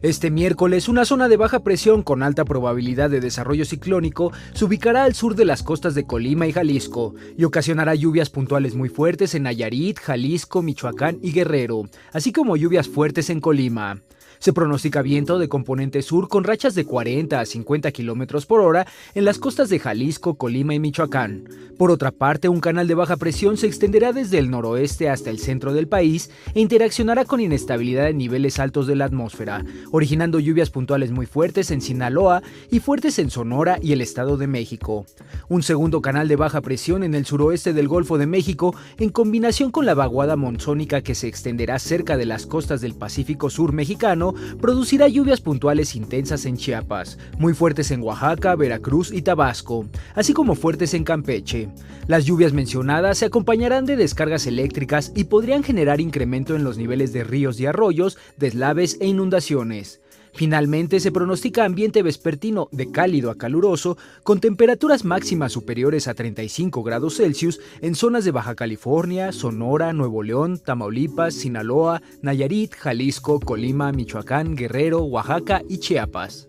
Este 0.00 0.30
miércoles, 0.30 0.88
una 0.88 1.04
zona 1.04 1.28
de 1.28 1.36
baja 1.36 1.60
presión 1.60 2.02
con 2.02 2.22
alta 2.22 2.46
probabilidad 2.46 3.10
de 3.10 3.20
desarrollo 3.20 3.66
ciclónico 3.66 4.32
se 4.54 4.64
ubicará 4.64 5.04
al 5.04 5.14
sur 5.14 5.34
de 5.34 5.44
las 5.44 5.62
costas 5.62 5.94
de 5.94 6.06
Colima 6.06 6.46
y 6.46 6.52
Jalisco 6.52 7.14
y 7.36 7.44
ocasionará 7.44 7.94
lluvias 7.94 8.30
puntuales 8.30 8.74
muy 8.74 8.88
fuertes 8.88 9.34
en 9.34 9.42
Nayarit, 9.42 9.98
Jalisco, 9.98 10.62
Michoacán 10.62 11.18
y 11.20 11.32
Guerrero, 11.32 11.82
así 12.14 12.32
como 12.32 12.56
lluvias 12.56 12.88
fuertes 12.88 13.28
en 13.28 13.40
Colima. 13.40 14.00
Se 14.38 14.52
pronostica 14.52 15.02
viento 15.02 15.38
de 15.38 15.48
componente 15.48 16.02
sur 16.02 16.28
con 16.28 16.44
rachas 16.44 16.74
de 16.74 16.84
40 16.84 17.40
a 17.40 17.46
50 17.46 17.90
kilómetros 17.92 18.46
por 18.46 18.60
hora 18.60 18.86
en 19.14 19.24
las 19.24 19.38
costas 19.38 19.68
de 19.68 19.78
Jalisco, 19.78 20.34
Colima 20.34 20.74
y 20.74 20.78
Michoacán. 20.78 21.44
Por 21.76 21.90
otra 21.90 22.10
parte, 22.10 22.48
un 22.48 22.60
canal 22.60 22.88
de 22.88 22.94
baja 22.94 23.16
presión 23.16 23.58
se 23.58 23.66
extenderá 23.66 24.14
desde 24.14 24.38
el 24.38 24.50
noroeste 24.50 25.10
hasta 25.10 25.28
el 25.28 25.38
centro 25.38 25.74
del 25.74 25.88
país 25.88 26.30
e 26.54 26.60
interaccionará 26.60 27.26
con 27.26 27.40
inestabilidad 27.40 28.08
en 28.08 28.16
niveles 28.16 28.58
altos 28.58 28.86
de 28.86 28.96
la 28.96 29.04
atmósfera, 29.04 29.62
originando 29.90 30.40
lluvias 30.40 30.70
puntuales 30.70 31.10
muy 31.10 31.26
fuertes 31.26 31.70
en 31.70 31.82
Sinaloa 31.82 32.42
y 32.70 32.80
fuertes 32.80 33.18
en 33.18 33.30
Sonora 33.30 33.78
y 33.82 33.92
el 33.92 34.00
Estado 34.00 34.38
de 34.38 34.46
México. 34.46 35.04
Un 35.50 35.62
segundo 35.62 36.00
canal 36.00 36.28
de 36.28 36.36
baja 36.36 36.62
presión 36.62 37.02
en 37.02 37.14
el 37.14 37.26
suroeste 37.26 37.74
del 37.74 37.88
Golfo 37.88 38.16
de 38.16 38.26
México, 38.26 38.74
en 38.96 39.10
combinación 39.10 39.70
con 39.70 39.84
la 39.84 39.94
vaguada 39.94 40.36
monzónica 40.36 41.02
que 41.02 41.14
se 41.14 41.28
extenderá 41.28 41.78
cerca 41.78 42.16
de 42.16 42.24
las 42.24 42.46
costas 42.46 42.80
del 42.80 42.94
Pacífico 42.94 43.50
Sur 43.50 43.72
mexicano, 43.72 44.34
producirá 44.60 45.08
lluvias 45.08 45.40
puntuales 45.40 45.94
intensas 45.94 46.46
en 46.46 46.56
Chiapas, 46.56 47.18
muy 47.38 47.54
fuertes 47.54 47.90
en 47.90 48.02
Oaxaca, 48.02 48.54
Veracruz 48.56 49.12
y 49.12 49.22
Tabasco, 49.22 49.86
así 50.14 50.32
como 50.32 50.54
fuertes 50.54 50.94
en 50.94 51.04
Campeche. 51.04 51.68
Las 52.06 52.24
lluvias 52.24 52.52
mencionadas 52.52 53.18
se 53.18 53.26
acompañarán 53.26 53.86
de 53.86 53.96
descargas 53.96 54.46
eléctricas 54.46 55.12
y 55.14 55.24
podrían 55.24 55.62
generar 55.62 56.00
incremento 56.00 56.54
en 56.54 56.64
los 56.64 56.78
niveles 56.78 57.12
de 57.12 57.24
ríos 57.24 57.58
y 57.60 57.66
arroyos, 57.66 58.18
deslaves 58.36 58.98
e 59.00 59.06
inundaciones. 59.06 60.00
Finalmente 60.36 61.00
se 61.00 61.10
pronostica 61.10 61.64
ambiente 61.64 62.02
vespertino 62.02 62.68
de 62.70 62.90
cálido 62.90 63.30
a 63.30 63.36
caluroso, 63.38 63.96
con 64.22 64.38
temperaturas 64.38 65.02
máximas 65.02 65.52
superiores 65.52 66.08
a 66.08 66.14
35 66.14 66.82
grados 66.82 67.16
Celsius 67.16 67.58
en 67.80 67.94
zonas 67.94 68.26
de 68.26 68.32
Baja 68.32 68.54
California, 68.54 69.32
Sonora, 69.32 69.94
Nuevo 69.94 70.22
León, 70.22 70.58
Tamaulipas, 70.58 71.32
Sinaloa, 71.32 72.02
Nayarit, 72.20 72.74
Jalisco, 72.74 73.40
Colima, 73.40 73.92
Michoacán, 73.92 74.56
Guerrero, 74.56 75.04
Oaxaca 75.04 75.62
y 75.70 75.78
Chiapas. 75.78 76.48